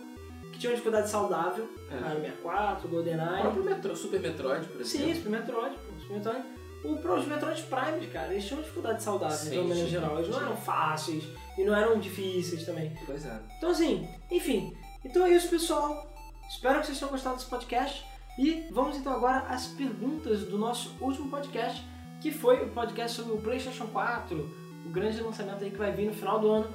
[0.52, 2.00] que tinham uma dificuldade saudável, É.
[2.00, 3.40] Mario 64, O GoldenEye.
[3.42, 5.14] próprio Metro, Super Metroid, por Sim, exemplo.
[5.16, 6.44] Super Metroid, pô, Super Metroid.
[6.84, 9.94] O Pro- os Metroid Prime, cara, eles tinham dificuldade saudável, Sim, de uma maneira sim,
[9.94, 10.16] geral.
[10.18, 10.44] Eles não sim.
[10.44, 11.24] eram fáceis
[11.58, 12.92] e não eram difíceis também.
[13.04, 13.40] Pois é.
[13.58, 14.76] Então assim, enfim.
[15.04, 16.06] Então é isso, pessoal.
[16.48, 18.04] Espero que vocês tenham gostado desse podcast.
[18.38, 21.82] E vamos então agora às perguntas do nosso último podcast,
[22.20, 24.38] que foi o podcast sobre o PlayStation 4,
[24.84, 26.68] o grande lançamento aí que vai vir no final do ano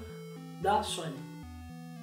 [0.61, 1.15] da Sony.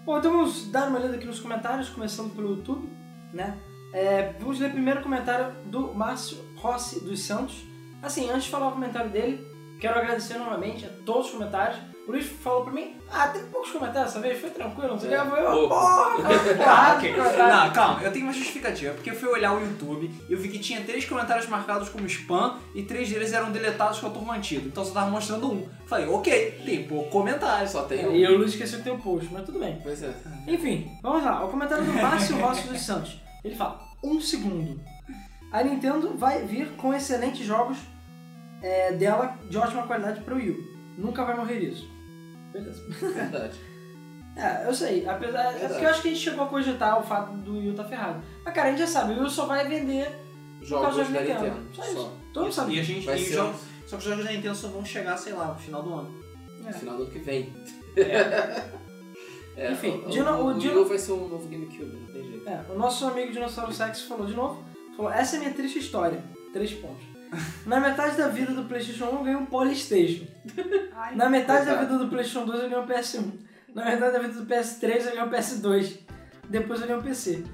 [0.05, 2.89] Bom, então vamos dar uma lida aqui nos comentários, começando pelo YouTube,
[3.33, 3.59] né?
[3.93, 7.65] É, vamos ler primeiro o comentário do Márcio Rossi dos Santos.
[8.03, 9.47] Assim, antes de falar o comentário dele,
[9.81, 11.79] quero agradecer novamente a todos os comentários.
[12.09, 15.09] O Luiz falou pra mim, ah, tem poucos comentários dessa vez, foi tranquilo, não sei
[15.09, 15.17] o que.
[15.17, 16.17] É, Eu falei, porra,
[16.67, 17.67] Ah.
[17.67, 18.95] Não, calma, eu tenho uma justificativa.
[18.95, 22.07] Porque eu fui olhar o YouTube e eu vi que tinha três comentários marcados como
[22.07, 24.67] spam e três deles eram deletados com turma antiga.
[24.67, 25.69] Então só tava mostrando um.
[25.87, 27.69] Falei, ok, tem pouco comentário.
[27.69, 28.13] Só tem um.
[28.15, 29.79] E o Luiz esqueceu que tem o post, mas tudo bem.
[29.83, 30.15] Pois é.
[30.47, 31.45] Enfim, vamos lá.
[31.45, 33.21] O comentário do Márcio Rossi dos Santos.
[33.45, 34.81] Ele fala, um segundo.
[35.53, 37.77] A Nintendo vai vir com excelentes jogos
[38.63, 40.79] é, dela de ótima qualidade para o Wii U.
[40.97, 41.98] Nunca vai morrer isso.
[42.53, 42.83] Beleza.
[43.01, 43.59] Verdade.
[44.37, 45.07] É, eu sei.
[45.09, 47.71] Apesar, é porque eu acho que a gente chegou a cogitar o fato do Wii
[47.71, 48.23] U tá ferrado.
[48.45, 50.09] Mas cara, a gente já sabe, o Wii U só vai vender
[50.63, 51.45] Jogos da Nintendo.
[51.45, 51.69] Nintendo.
[51.75, 51.89] Só Só.
[51.91, 52.13] isso.
[52.33, 52.81] Todo mundo E sabe.
[52.81, 55.17] a gente Vai e ser jogos, Só que os jogos da Nintendo só vão chegar,
[55.17, 56.25] sei lá, no final do ano.
[56.65, 56.69] É.
[56.69, 57.53] no final do ano que vem.
[59.57, 62.49] É, Enfim, o, Dino- o, o Dino- vai ser um novo GameCube, não tem jeito.
[62.49, 64.65] É, o nosso amigo Dinossauro Sex falou de novo.
[64.97, 66.23] Falou, essa é minha triste história.
[66.53, 67.05] Três pontos.
[67.67, 70.25] Na metade da vida do Playstation 1 eu ganhei um Polystation.
[71.15, 73.31] Na metade da vida do Playstation 2 eu ganhei um PS1.
[73.75, 75.99] Na metade da vida do PS3 eu ganhei um PS2.
[76.49, 77.45] Depois eu ganhei um PC.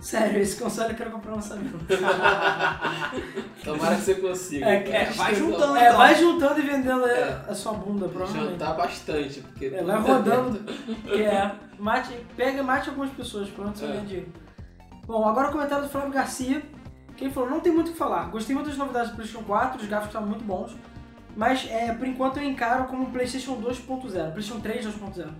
[0.00, 1.78] Sério, esse console eu quero comprar um lançamento.
[3.64, 4.66] Tomara que você consiga.
[4.66, 5.96] É, É, vai juntando É, então.
[5.96, 7.44] vai juntando e vendendo é, É.
[7.48, 8.52] a sua bunda, provavelmente.
[8.52, 9.66] Jantar bastante, porque.
[9.66, 10.58] É, vai rodando.
[11.04, 13.96] Que é, mate, pega e mate algumas pessoas, pronto, você É.
[14.00, 14.28] dinheiro.
[15.06, 16.62] Bom, agora o comentário do Flávio Garcia,
[17.16, 18.30] que ele falou, não tem muito o que falar.
[18.30, 20.76] Gostei muito das novidades do PlayStation 4, os gráficos estavam muito bons.
[21.36, 25.30] Mas, é, por enquanto, eu encaro como um PlayStation 2.0, PlayStation 3 2.0.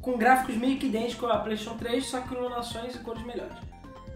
[0.00, 3.56] Com gráficos meio que idênticos à PlayStation 3, só que iluminações e cores melhores.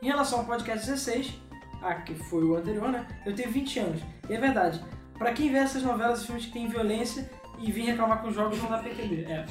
[0.03, 1.41] Em relação ao podcast 16,
[1.83, 3.07] ah, que foi o anterior, né?
[3.25, 4.03] Eu tenho 20 anos.
[4.29, 4.81] E é verdade,
[5.16, 8.35] pra quem vê essas novelas e filmes que tem violência e vir reclamar com os
[8.35, 9.29] jogos, não dá entender.
[9.29, 9.45] É.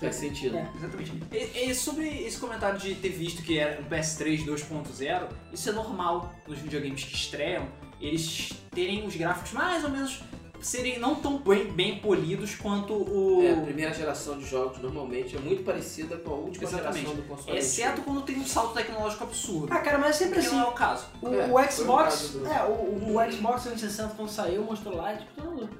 [0.00, 0.56] Faz sentido.
[0.56, 0.68] É.
[0.76, 1.12] Exatamente.
[1.32, 5.72] E, e sobre esse comentário de ter visto que era um PS3 2.0, isso é
[5.72, 7.66] normal nos videogames que estreiam,
[8.00, 10.20] eles terem os gráficos mais ou menos
[10.60, 13.42] serem não tão bem, bem polidos quanto o.
[13.44, 16.98] É, a primeira geração de jogos normalmente é muito parecida com a última Exatamente.
[17.06, 17.58] geração do console.
[17.58, 19.68] Exceto quando tem um salto tecnológico absurdo.
[19.72, 20.56] Ah, cara, mas é sempre que assim.
[20.56, 21.06] não é o caso.
[21.22, 24.96] O, É, o o Xbox, caso do- é, o, o Xbox 360 quando saiu, mostrou
[24.96, 25.70] lá, e, tipo, todo mundo.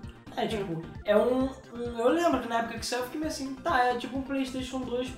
[0.42, 3.32] É, tipo, é um, um- Eu lembro que na época que saiu eu fiquei meio
[3.32, 5.10] assim, tá, é tipo um PlayStation 2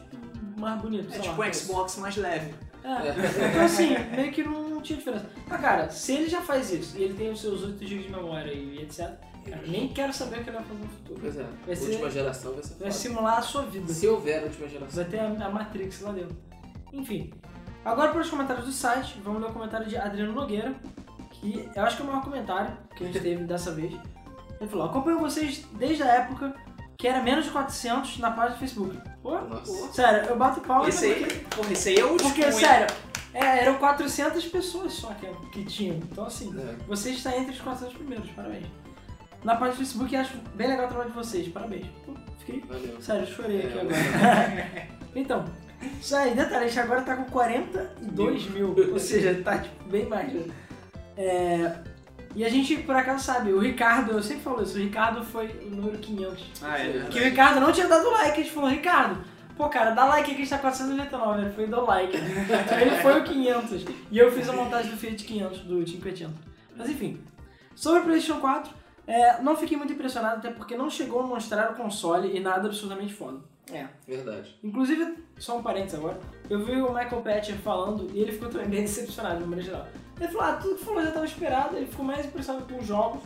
[0.59, 1.13] mais bonito.
[1.15, 1.49] É tipo lá.
[1.49, 2.55] um Xbox mais leve.
[2.83, 3.49] É.
[3.51, 5.27] Então assim, meio que não tinha diferença.
[5.47, 8.11] Mas cara, se ele já faz isso e ele tem os seus 8 GB de
[8.11, 9.11] memória e etc,
[9.45, 11.19] cara, nem quero saber o que ele vai fazer no futuro.
[11.21, 12.91] Pois é, Vai ser- última geração vai ser Vai foda.
[12.93, 13.93] simular a sua vida.
[13.93, 14.97] Se houver última geração.
[14.97, 16.37] Vai ter a, a Matrix lá dentro.
[16.93, 17.31] Enfim.
[17.85, 20.75] Agora para os comentários do site, vamos ler o comentário de Adriano Nogueira,
[21.33, 23.93] que eu acho que é o maior comentário que a gente teve dessa vez.
[24.61, 26.55] Ele falou, acompanho vocês desde a época
[26.99, 28.99] que era menos de 400 na página do Facebook.
[29.23, 29.93] Pô, Nossa.
[29.93, 32.53] sério, eu bato palma Esse aí, porque, porra, esse aí é o porque tipo, hein?
[32.53, 32.87] sério,
[33.33, 35.97] é, eram 400 pessoas só que, que tinham.
[35.97, 36.77] Então assim, É.
[36.87, 38.67] você está entre os 400 primeiros, parabéns.
[39.43, 41.87] Na página do Facebook acho bem legal o trabalho de vocês, parabéns.
[42.05, 43.01] Pô, fiquei Valeu.
[43.01, 44.89] Sério, chorei aqui É, agora.
[45.17, 45.45] então,
[45.99, 50.05] isso aí, detalhe, a gente agora tá com 42 mil, ou seja, tá tipo, bem
[50.07, 50.31] mais.
[50.35, 50.45] né?
[51.17, 51.75] É,
[52.35, 55.49] e a gente, por acaso, sabe, o Ricardo, eu sempre falo isso, o Ricardo foi
[55.67, 56.63] o número 500.
[56.63, 57.11] Ah, é verdade.
[57.11, 59.25] Que o Ricardo não tinha dado like, a gente falou, Ricardo,
[59.57, 62.17] pô cara, dá like aqui, a gente tá 499, ele foi do like.
[62.17, 63.85] Então ele foi o 500.
[64.11, 66.33] E eu fiz a montagem do Fiat 500, do 580.
[66.77, 67.21] Mas enfim,
[67.75, 68.73] sobre o PlayStation 4,
[69.07, 72.69] é, não fiquei muito impressionado, até porque não chegou a mostrar o console e nada
[72.69, 73.39] absurdamente foda.
[73.73, 73.87] É.
[74.07, 74.57] Verdade.
[74.63, 78.69] Inclusive, só um parênteses agora, eu vi o Michael Patcher falando e ele ficou também
[78.69, 79.89] bem decepcionado de maneira geral.
[80.21, 82.87] Ele falou, ah, tudo que falou já estava esperado, ele ficou mais impressionado com os
[82.87, 83.23] jogos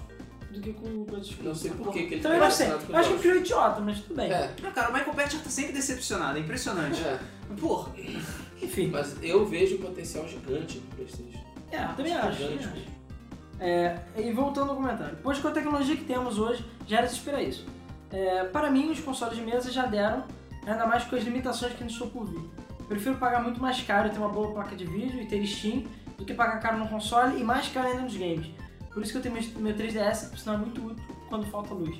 [0.50, 1.44] do que com coisas exclusivas.
[1.44, 3.36] Não sei por que que ele Também tá não sei, eu acho que ele criou
[3.36, 4.32] idiota, mas tudo bem.
[4.32, 7.00] É, Não, cara, o Michael Patcher tá sempre decepcionado, é impressionante.
[7.02, 7.18] é.
[7.60, 7.90] Porra,
[8.62, 11.38] Enfim, Mas eu vejo um potencial gigante pro Playstation.
[11.72, 12.38] é, também acho.
[12.42, 12.68] também Gigante.
[12.78, 12.94] acho.
[13.60, 17.12] É, e voltando ao comentário, pois com a tecnologia que temos hoje, já era de
[17.12, 17.66] se esperar isso.
[18.10, 20.24] É, para mim, os consoles de mesa já deram,
[20.66, 22.40] ainda mais com as limitações que estou por vir.
[22.88, 25.84] Prefiro pagar muito mais caro e ter uma boa placa de vídeo e ter Steam
[26.16, 28.47] do que pagar caro no console e mais caro ainda nos games.
[28.93, 31.47] Por isso que eu tenho meu- meu 3DS, que por sinal é muito útil quando
[31.47, 31.97] falta luz.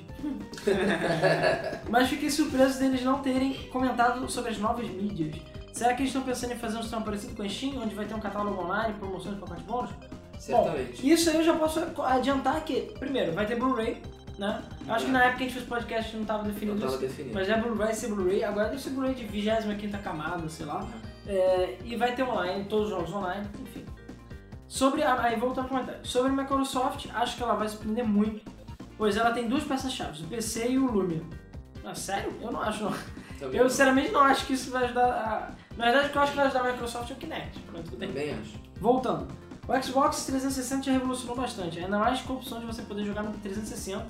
[1.89, 5.35] Mas fiquei surpreso deles não terem comentado sobre as novas mídias.
[5.73, 8.05] Será que eles estão pensando em fazer um sistema parecido com a Steam, onde vai
[8.05, 9.91] ter um catálogo online, promoções, pacotes bônus?
[10.39, 11.09] Certamente.
[11.11, 14.01] Isso aí eu já posso adiantar que, primeiro, vai ter Blu-ray,
[14.37, 14.61] né?
[14.87, 16.93] Eu acho que na época que a gente fez podcast não estava definido não tava
[16.93, 17.01] isso.
[17.01, 17.33] definido.
[17.35, 20.87] Mas é Blu-ray, ser Blu-ray, agora deve ser Blu-ray de 25 camada, sei lá.
[21.27, 23.84] É, e vai ter online, todos os jogos online, enfim.
[24.67, 25.99] Sobre a, aí voltando ao comentário.
[26.05, 28.41] Sobre a Microsoft, acho que ela vai surpreender muito,
[28.97, 31.21] pois ela tem duas peças-chave, o PC e o Lumia.
[31.83, 32.33] Ah, sério?
[32.41, 32.93] Eu não acho não.
[33.39, 35.51] Também, Eu sinceramente não acho que isso vai ajudar a...
[35.77, 37.83] Na verdade, o que eu acho que vai ajudar a Microsoft é o Kinect, mas
[37.83, 38.07] tudo bem.
[38.07, 38.53] também acho.
[38.79, 39.27] Voltando.
[39.67, 43.23] O Xbox 360 já revolucionou bastante, ainda mais com a opção de você poder jogar
[43.23, 44.05] no 360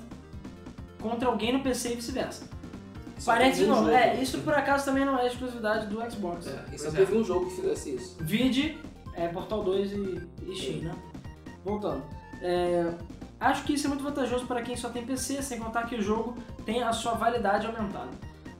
[1.00, 2.48] contra alguém no PC e vice-versa.
[3.18, 3.90] Só teve um não, jogo.
[3.90, 6.46] é, isso por acaso também não é exclusividade do Xbox.
[6.46, 6.98] É, e só Pois é.
[6.98, 8.16] teve um jogo que fizesse isso.
[8.20, 8.78] Vide,
[9.16, 10.94] é, Portal 2 e, e Steam, né?
[11.64, 12.02] Voltando.
[12.42, 12.92] É,
[13.40, 16.02] acho que isso é muito vantajoso para quem só tem PC, sem contar que o
[16.02, 18.10] jogo tem a sua validade aumentada.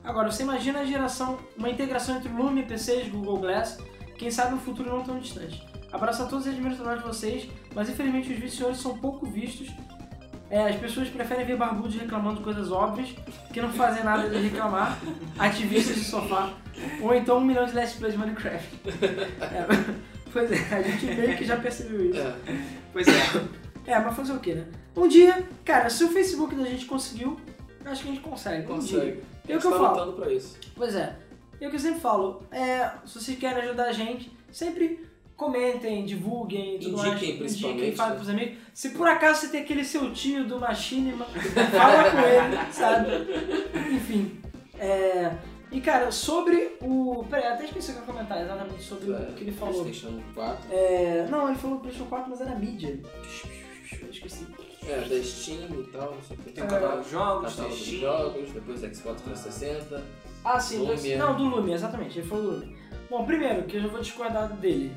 [0.03, 3.77] Agora, você imagina a geração, uma integração entre Lumia, PCs, Google Glass,
[4.17, 5.65] quem sabe um futuro não tão distante.
[5.91, 9.25] Abraço a todos e admiro o trabalho de vocês, mas infelizmente os viciadores são pouco
[9.25, 9.69] vistos.
[10.49, 13.09] É, as pessoas preferem ver barbudos reclamando de coisas óbvias,
[13.51, 14.97] que não fazem nada de reclamar,
[15.37, 16.53] ativistas de sofá,
[17.01, 18.69] ou então um milhão de let's plays de Minecraft.
[19.41, 22.19] É, pois é, a gente meio que já percebeu isso.
[22.19, 22.35] É.
[22.93, 23.11] pois é.
[23.85, 24.65] É, mas fazer o quê, né?
[24.95, 27.39] Um dia, cara, se o Facebook da gente conseguiu,
[27.85, 28.71] eu acho que a gente consegue.
[28.71, 28.99] Um dia.
[28.99, 29.23] Consegue.
[29.47, 30.13] É o que eu tá falo.
[30.13, 30.57] pra isso.
[30.75, 31.15] Pois é.
[31.59, 36.03] E o que eu sempre falo, é, se vocês querem ajudar a gente, sempre comentem,
[36.03, 37.19] divulguem, Indiquem, mais.
[37.19, 38.17] principalmente, Indiquem, falem né?
[38.17, 38.57] pros amigos.
[38.73, 43.09] Se por acaso você tem aquele seu tio do Machinima, fala com ele, sabe?
[43.95, 44.39] Enfim.
[44.79, 45.31] É,
[45.71, 47.25] e cara, sobre o.
[47.29, 49.81] Peraí, até esqueci o que eu ia comentar exatamente sobre o que ele falou.
[49.83, 50.73] PlayStation 4.
[50.73, 52.99] É, não, ele falou PlayStation 4, mas era mídia.
[54.01, 54.47] Eu esqueci.
[54.87, 56.51] É, da Steam e tal, não sei o que.
[56.51, 60.03] Tem um catálogo de jogos, tem catálogo de jogos, depois Xbox 360.
[60.45, 61.17] Ah, sim, do- Lumia.
[61.17, 62.77] não, do Lumia, exatamente, ele falou do Lumia.
[63.09, 64.93] Bom, primeiro, que eu já vou discordar dele.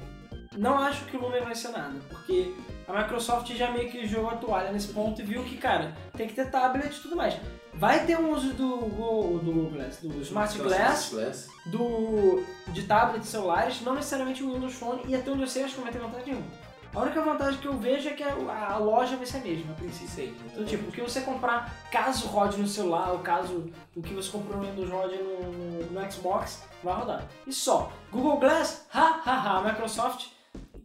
[0.57, 2.53] Não acho que o Lumia vai ser nada, porque
[2.95, 6.27] a Microsoft já meio que jogou a toalha nesse ponto e viu que, cara, tem
[6.27, 7.37] que ter tablet e tudo mais.
[7.75, 11.49] Vai ter um uso do, Go- do Google Glass, do Smart Glass, Glass.
[11.67, 15.75] do, de tablets celulares, não necessariamente o Windows Phone, e até onde eu sei, acho
[15.75, 16.47] que não vai ter vantagem nenhuma.
[16.93, 18.35] A única vantagem que eu vejo é que a,
[18.73, 20.09] a loja vai ser a mesma, a princípio.
[20.09, 20.35] Sim.
[20.47, 24.29] Então, tipo, o que você comprar, caso rode no celular, ou caso o que você
[24.29, 27.29] comprou no Windows rode no, no, no Xbox, vai rodar.
[27.47, 27.93] E só.
[28.11, 29.63] Google Glass, ha, ha, ha.
[29.63, 30.27] Microsoft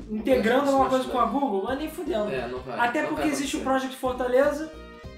[0.10, 2.30] integrando alguma coisa com a Google, é nem fudendo.
[2.32, 2.80] É, não vai.
[2.80, 3.62] Até não porque vai existe o.
[3.62, 4.72] Project Fortaleza,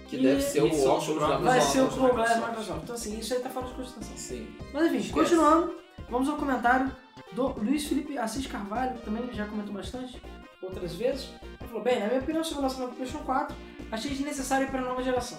[0.08, 1.72] Que e- deve ser o óculos da próprios vai Microsoft.
[1.74, 2.48] ser o Google Glass Microsoft.
[2.50, 2.84] Microsoft.
[2.84, 4.18] Então, assim, isso aí tá fora de cogitação.
[4.18, 4.48] Sim.
[4.74, 5.14] Mas enfim, Esquece.
[5.14, 5.76] continuando,
[6.10, 6.92] vamos ao comentário
[7.34, 10.22] do Luiz Felipe Assis Carvalho, também já comentou bastante
[10.62, 11.30] outras vezes.
[11.60, 13.56] Ele falou, bem, na minha opinião sobre o lançamento do PlayStation 4,
[13.92, 15.38] achei desnecessário para a nova geração.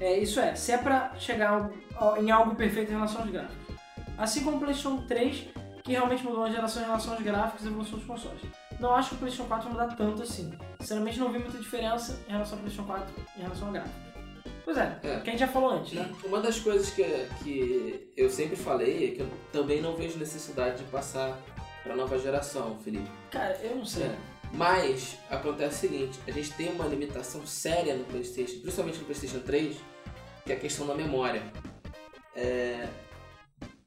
[0.00, 1.70] É, isso é, se é para chegar
[2.18, 3.56] em algo perfeito em relação aos gráficos.
[4.18, 5.44] Assim como o PlayStation 3,
[5.84, 8.40] que realmente mudou a geração em relação aos gráficos e evolução dos consoles.
[8.80, 10.52] Não acho que o PlayStation 4 vai mudar tanto assim.
[10.80, 13.94] Sinceramente, não vi muita diferença em relação ao PlayStation 4 em relação ao gráfico.
[14.64, 15.20] Pois é, É.
[15.20, 16.10] que a gente já falou antes, né?
[16.24, 17.04] Uma das coisas que,
[17.42, 21.38] que eu sempre falei é que eu também não vejo necessidade de passar
[21.82, 23.08] pra nova geração, Felipe.
[23.30, 24.04] Cara, eu não sei.
[24.06, 24.16] É.
[24.54, 29.40] Mas acontece o seguinte, a gente tem uma limitação séria no Playstation, principalmente no Playstation
[29.40, 29.76] 3,
[30.46, 31.42] que é a questão da memória.
[32.34, 32.88] É,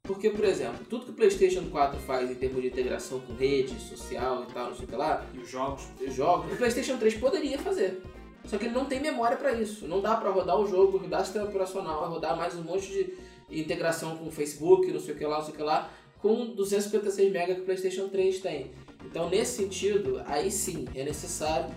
[0.07, 3.77] Porque, por exemplo, tudo que o Playstation 4 faz em termos de integração com rede
[3.79, 5.83] social e tal, não sei o que lá, E os jogos.
[6.01, 8.01] os jogos, o PlayStation 3 poderia fazer.
[8.45, 9.85] Só que ele não tem memória pra isso.
[9.85, 13.13] Não dá pra rodar o jogo, rodar sistema operacional, rodar mais um monte de
[13.61, 15.89] integração com o Facebook, não sei o que lá, não sei o que lá,
[16.21, 18.71] com 256 MB que o PlayStation 3 tem.
[19.05, 21.69] Então, nesse sentido, aí sim é necessário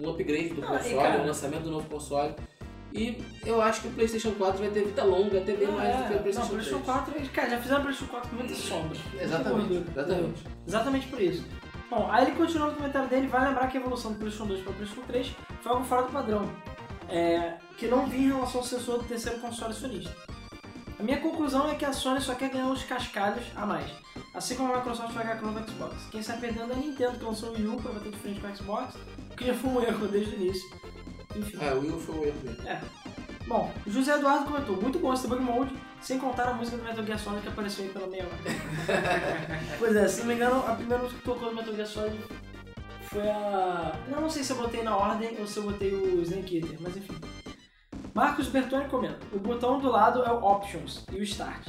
[0.00, 2.34] um upgrade do Não, console, cara- um lançamento do novo console.
[2.94, 5.96] E eu acho que o PlayStation 4 vai ter vida longa, até bem Não, mais
[5.96, 6.68] do que o é, não, PlayStation o 3.
[6.68, 8.98] PlayStation 4, eles- cara, já fizeram o PlayStation 4 com muita sombra.
[9.20, 10.42] Exatamente, exatamente.
[10.66, 11.44] Exatamente por isso.
[11.90, 14.60] Bom, aí ele continua no comentário dele, vai lembrar que a evolução do PlayStation 2
[14.62, 16.48] para o PlayStation 3 foi algo fora do padrão,
[17.08, 20.14] é, que não vinha em relação ao sensor do terceiro console acionista.
[20.98, 23.90] A minha conclusão é que a Sony só quer ganhar os cascalhos a mais,
[24.32, 25.96] assim como a Microsoft vai ganhar com o Xbox.
[26.12, 28.40] Quem está perdendo é a Nintendo, que lançou o Wii U para bater de frente
[28.40, 28.94] com o Xbox,
[29.32, 30.70] o que já foi um erro desde o início.
[31.34, 31.58] Enfim.
[31.60, 32.62] É, o Will foi um erro mesmo.
[33.46, 36.82] Bom, o José Eduardo comentou, muito bom esse debug mode, sem contar a música do
[36.82, 38.36] Metal Gear Solid que apareceu aí pela meia hora.
[39.78, 42.18] pois é, se não me engano, a primeira música que tocou no Metal Gear Solid
[43.02, 43.92] foi a...
[44.08, 46.78] Não, não sei se eu botei na ordem ou se eu botei o Snake Eater,
[46.80, 47.14] mas enfim.
[48.14, 51.68] Marcos Bertoni comenta, o botão do lado é o Options e o Start.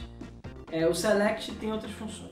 [0.72, 2.32] É, o Select tem outras funções.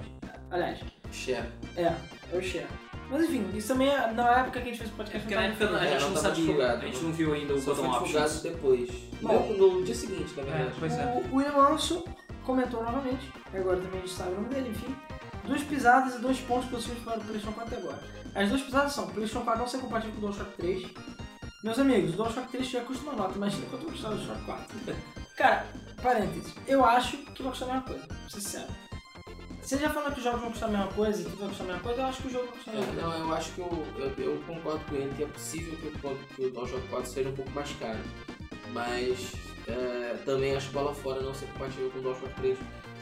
[0.49, 0.79] Aliás,
[1.11, 1.47] Share.
[1.75, 1.93] é,
[2.31, 2.67] é o Share.
[3.09, 5.19] Mas enfim, isso também, é- na época que a gente fez o podcast...
[5.21, 6.35] Porque não na época a É, gente não sabia.
[6.45, 7.11] divulgado, A gente não.
[7.11, 8.41] viu ainda o Só foi divulgado options.
[8.41, 8.89] depois.
[9.21, 9.55] Bom.
[9.57, 10.63] No, no dia seguinte, na verdade.
[10.63, 11.05] É, pois é.
[11.31, 12.03] O William Alonso
[12.43, 14.95] comentou novamente, agora também a gente sabe o nome dele, enfim.
[15.45, 18.03] Duas pisadas e dois pontos positivos para o PlayStation 4 até agora.
[18.35, 20.87] As duas pisadas são: PlayStation 4 não ser compatível com o DualShock 3.
[21.63, 24.43] Meus amigos, o DualShock 3 já custa uma nota, imagina quanto vai custar o DualShock
[24.45, 24.95] 4.
[25.37, 25.65] Cara,
[26.01, 28.67] parênteses, eu acho que vai custar a mesma coisa, pra ser sincero.
[29.63, 31.65] Você já falou que os jogos vão custar a mesma coisa e tudo vai custar
[31.65, 33.07] a mesma coisa, eu acho que o jogo vai custar a É, mesma coisa.
[33.17, 36.15] não, eu acho que eu, eu, eu concordo com ele que é possível que o,
[36.35, 37.99] que o DualShock 4 seja um pouco mais caro.
[38.73, 39.31] Mas
[39.67, 42.57] é, também acho bola fora não ser compatível com o DualShock 3.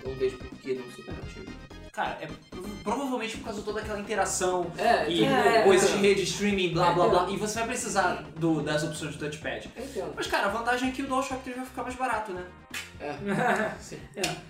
[0.05, 1.53] Não vejo por que não ser compatível.
[1.91, 5.93] Cara, é prov- provavelmente por causa de toda aquela interação É, e É, coisas é.
[5.97, 7.29] de rede, streaming, blá blá blá.
[7.29, 9.69] E você vai precisar do- das opções do touchpad.
[10.15, 12.45] Mas cara, a vantagem é que o DualShock 3 vai ficar mais barato, né?
[12.99, 13.13] É,
[13.81, 13.99] sim.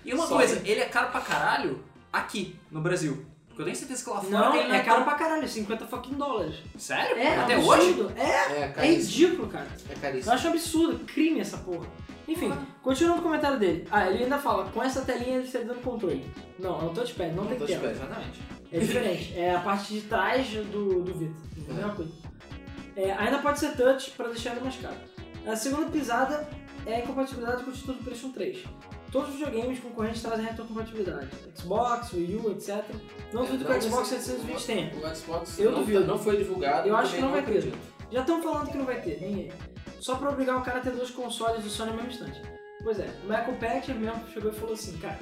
[0.04, 1.82] E uma Só coisa, que- ele é caro pra caralho
[2.12, 3.24] aqui, no Brasil.
[3.48, 5.46] Porque eu tenho certeza que lá fora Não, ele não é caro tão- pra caralho,
[5.46, 6.54] 50 fucking dólares.
[6.78, 7.18] Sério?
[7.18, 8.04] É, Até absurdo.
[8.06, 8.12] hoje?
[8.16, 9.10] É, É, é caríssimo.
[9.26, 9.68] ridículo, cara.
[9.88, 10.32] É Eu caríssimo.
[10.32, 11.86] acho absurdo, crime essa porra.
[12.26, 12.50] Enfim,
[12.82, 13.86] continuando o comentário dele.
[13.90, 16.24] Ah, ele ainda fala, com essa telinha ele está dando controle.
[16.58, 17.80] Não, é um touchpad, não tem touchpad.
[17.80, 17.92] tela.
[17.92, 18.40] Exatamente.
[18.72, 21.34] É diferente, é a parte de trás do, do Vita.
[21.68, 22.12] É a mesma coisa.
[22.96, 24.96] É, ainda pode ser touch para deixar ele mais caro.
[25.46, 26.48] A segunda pisada
[26.86, 28.64] é a incompatibilidade com o título do PlayStation 3.
[29.12, 31.28] Todos os videogames concorrentes trazem retrocompatibilidade.
[31.54, 32.82] Xbox, Wii U, etc.
[33.32, 34.92] Não duvido que o Xbox 720 tenha.
[34.96, 36.06] O Xbox Eu não, duvido.
[36.06, 36.88] não foi divulgado.
[36.88, 37.50] Eu acho que não vai ter.
[37.58, 37.78] acredito.
[38.10, 39.52] Já estão falando que não vai ter, nem.
[40.00, 42.42] Só pra obrigar o cara a ter dois consoles do Sony no mesmo instante.
[42.82, 45.18] Pois é, o Michael Patcher mesmo chegou e falou assim, cara,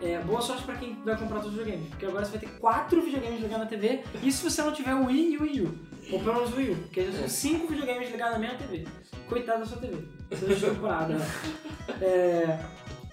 [0.00, 2.58] é, boa sorte pra quem vai comprar todos os videogames, porque agora você vai ter
[2.60, 5.60] quatro videogames ligados na TV, e se você não tiver o Wii e o Wii
[5.62, 5.78] U,
[6.12, 7.28] ou pelo menos o Wii U, porque já são É.
[7.28, 8.86] cinco videogames ligados na mesma TV.
[9.28, 9.96] Coitado da sua TV.
[10.30, 11.14] Você já temporada.
[11.14, 11.26] né?
[12.00, 12.58] É,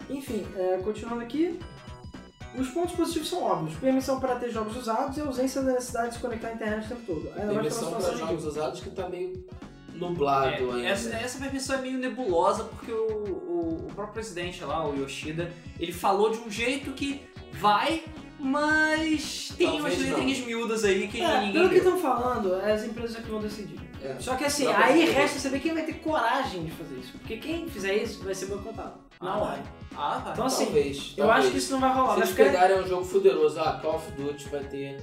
[0.10, 1.60] enfim, é, continuando aqui.
[2.58, 3.76] Os pontos positivos são óbvios.
[3.80, 6.90] Permissão para ter jogos usados e ausência da necessidade de se conectar à internet o
[6.90, 7.32] tempo todo.
[7.36, 9.44] Ainda versão para jogos usados que tá meio
[9.96, 10.82] nublado É, ainda.
[10.88, 15.52] essa, essa permissão é meio nebulosa porque o, o, o próprio presidente lá, o Yoshida,
[15.80, 17.22] ele falou de um jeito que
[17.54, 18.04] vai,
[18.40, 22.72] mas tem Talvez umas letrinhas miúdas aí que É, ninguém pelo que estão falando, é
[22.74, 23.80] as empresas que vão decidir.
[24.04, 24.16] É.
[24.20, 27.14] Só que assim, Dá aí resta saber quem vai ter coragem de fazer isso.
[27.20, 28.94] Porque quem fizer isso vai ser boicotado.
[29.22, 29.64] Na Ah, hora.
[29.96, 30.32] Ah, tá.
[30.34, 31.40] Então assim, talvez, eu talvez.
[31.46, 32.08] acho que isso não vai rolar.
[32.08, 32.44] Se Vai eles ficar...
[32.46, 35.02] pegarem um jogo fuderoso, ah, Call of Duty vai ter.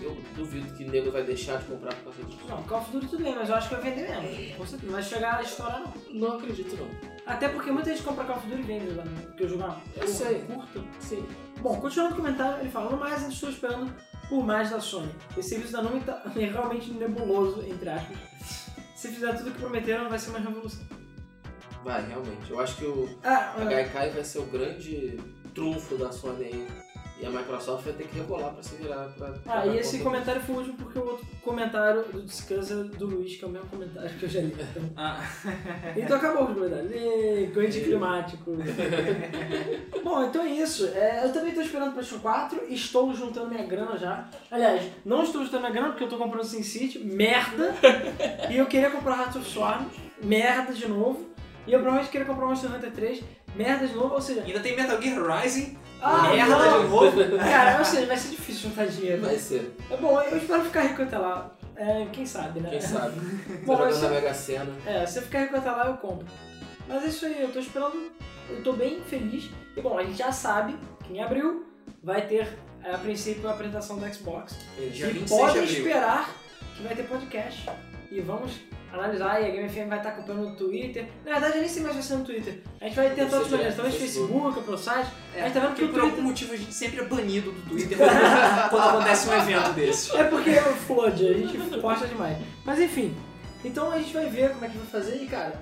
[0.00, 2.38] Eu duvido que o nego vai deixar de comprar por causa disso.
[2.48, 4.56] Não, Call of Duty tudo bem, mas eu acho que vai vender mesmo.
[4.56, 4.86] Com certeza.
[4.86, 5.92] Não vai chegar a estourar não.
[6.28, 6.88] Não acredito não.
[7.26, 9.22] Até porque muita gente compra Call of Duty e vende lá, né?
[9.26, 10.40] Porque o jogo é uma Eu sei.
[10.40, 10.80] curta.
[10.98, 11.24] Sim.
[11.60, 13.94] Bom, continuando o comentário, ele fala, no mais, ainda estou esperando
[14.32, 15.12] por mais da Sony.
[15.36, 18.16] Esse serviço da Numi tá realmente nebuloso, entre aspas.
[18.96, 20.86] Se fizer tudo o que prometeram, vai ser uma revolução.
[21.84, 22.50] Vai, realmente.
[22.50, 25.20] Eu acho que o ah, Gaikai vai ser o grande
[25.54, 26.66] trunfo da Sony aí.
[27.22, 29.28] E a Microsoft vai ter que rebolar pra se virar pra.
[29.28, 32.96] pra Ah, e esse comentário foi o último porque o outro comentário do Descansa é
[32.98, 34.52] do Luiz, que é o mesmo comentário que eu já li.
[34.58, 35.20] Então, Ah,
[35.96, 36.90] então acabou os comentários.
[36.90, 38.50] Ê, Corrente climático.
[40.02, 40.86] Bom, então é isso.
[40.88, 42.64] É, eu também estou esperando o PlayStation 4.
[42.68, 44.28] Estou juntando minha grana já.
[44.50, 46.98] Aliás, não estou juntando minha grana porque eu estou comprando Sin City.
[46.98, 47.72] Merda!
[48.50, 49.84] e eu queria comprar Hearts of Storm.
[50.22, 51.30] Merda de novo.
[51.66, 53.22] E eu provavelmente queria comprar Monster Hunter 3.
[53.54, 54.14] Merda de novo.
[54.14, 56.82] Ou seja, ainda tem Metal Gear Rising Ah, Merda não.
[56.82, 57.38] de novo.
[57.38, 59.22] Cara, eu sei, vai ser difícil juntar dinheiro.
[59.22, 59.76] Vai ser.
[59.90, 61.50] É bom, eu espero ficar rico até lá.
[61.76, 62.70] É, quem sabe, né?
[62.70, 63.18] Quem sabe?
[63.64, 64.72] Bom, Tá jogando na Mega Sena.
[64.86, 66.26] é, se eu ficar rico até lá, eu compro.
[66.88, 68.10] Mas é isso aí, eu tô esperando.
[68.50, 69.50] Eu tô bem feliz.
[69.76, 71.64] E bom, a gente já sabe que em abril
[72.02, 74.54] vai ter, é, a princípio, a apresentação do Xbox.
[74.92, 75.64] Dia e 26 de podem abril.
[75.78, 76.30] esperar
[76.76, 77.66] que vai ter podcast.
[78.12, 78.52] E vamos
[78.92, 79.40] analisar.
[79.40, 81.08] E a Game FM vai estar acompanhando no Twitter.
[81.24, 82.62] Na verdade, eu nem sei mais vai ser no Twitter.
[82.78, 83.76] A gente vai ter Deve todas as ser maneiras.
[83.76, 85.10] Talvez no Facebook, pelo site.
[85.34, 86.10] É, a gente tá vendo que por Twitter...
[86.10, 87.96] algum motivo a gente sempre é banido do Twitter
[88.68, 90.14] quando, acontece um evento desses.
[90.14, 92.36] É porque é o flood, a gente posta demais.
[92.66, 93.16] Mas enfim,
[93.64, 95.54] então a gente vai ver como é que vai fazer e, cara,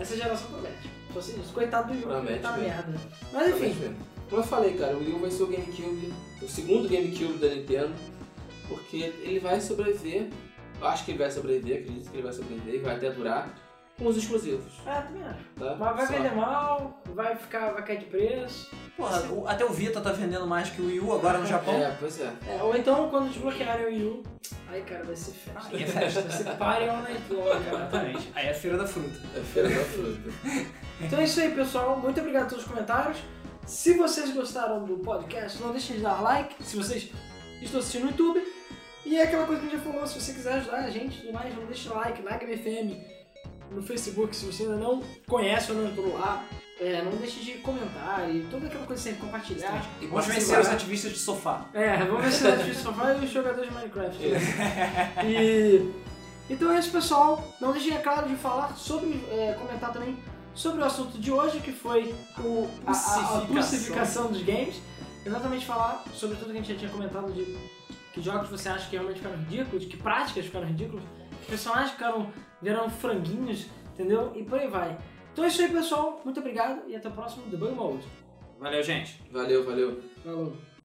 [0.00, 0.90] essa geração promete.
[1.12, 2.94] Tô assim, coitado do jogo, tá merda.
[3.30, 3.94] Mas enfim.
[4.30, 6.12] Como eu falei, cara, o Wii U vai ser o GameCube,
[6.42, 7.92] o segundo GameCube da Nintendo,
[8.68, 10.28] porque ele vai sobreviver,
[10.82, 13.48] acho que ele vai sobreviver, acredito que ele vai sobreviver e vai até durar,
[13.96, 15.38] com os exclusivos, é, também acho.
[15.56, 15.76] tá?
[15.78, 16.12] Mas vai Só.
[16.14, 18.68] vender mal, vai ficar, vai cair de preço.
[18.96, 21.74] Porra, o- até o Vita tá vendendo mais que o Wii U agora no Japão.
[21.74, 22.32] É, pois é.
[22.48, 24.22] É, ou então quando desbloquearem o Wii U,
[24.68, 25.68] aí cara, vai ser festa.
[25.76, 26.22] Aí é festa.
[26.22, 27.60] Vai ser party all night long, cara.
[27.76, 28.32] Exatamente.
[28.34, 29.20] Aí é a feira da fruta.
[29.36, 30.20] É feira da fruta.
[31.00, 31.96] Então é isso aí, pessoal.
[32.00, 33.18] Muito obrigado pelos comentários.
[33.64, 36.56] Se vocês gostaram do podcast, não deixem de dar like.
[36.64, 37.10] Se vocês
[37.62, 38.42] estão assistindo no YouTube.
[39.04, 41.20] E é aquela coisa que a gente já falou, se você quiser ajudar a gente
[41.20, 42.96] tudo mais, não deixe like, like MFM
[43.70, 46.44] no Facebook, se você ainda não conhece ou não entrou lá.
[46.80, 49.84] É, não deixe de comentar e toda aquela coisa sempre, compartilhar.
[50.00, 51.66] E vamos vencer os ativistas de sofá.
[51.72, 54.18] É, vamos ver se é difícil sofá e os jogadores de Minecraft.
[55.24, 55.92] E
[56.50, 57.42] então é isso, pessoal.
[57.60, 60.18] Não deixem, é claro, de falar sobre, é, comentar também
[60.54, 62.94] sobre o assunto de hoje, que foi o, a, a-
[63.38, 63.40] a
[64.28, 64.74] dos games.
[65.24, 67.56] Exatamente falar sobre tudo que a gente já tinha comentado de
[68.14, 71.02] que jogos você acha que realmente ficaram ridículos, que práticas ficaram ridículas,
[71.42, 72.32] que personagens ficaram,
[72.62, 74.32] viraram franguinhos, entendeu?
[74.36, 74.96] E por aí vai.
[75.32, 76.20] Então é isso aí, pessoal.
[76.24, 78.06] Muito obrigado e até o próximo Debug Mode.
[78.60, 79.20] Valeu, gente.
[79.32, 80.00] Valeu, valeu.
[80.22, 80.56] Falou.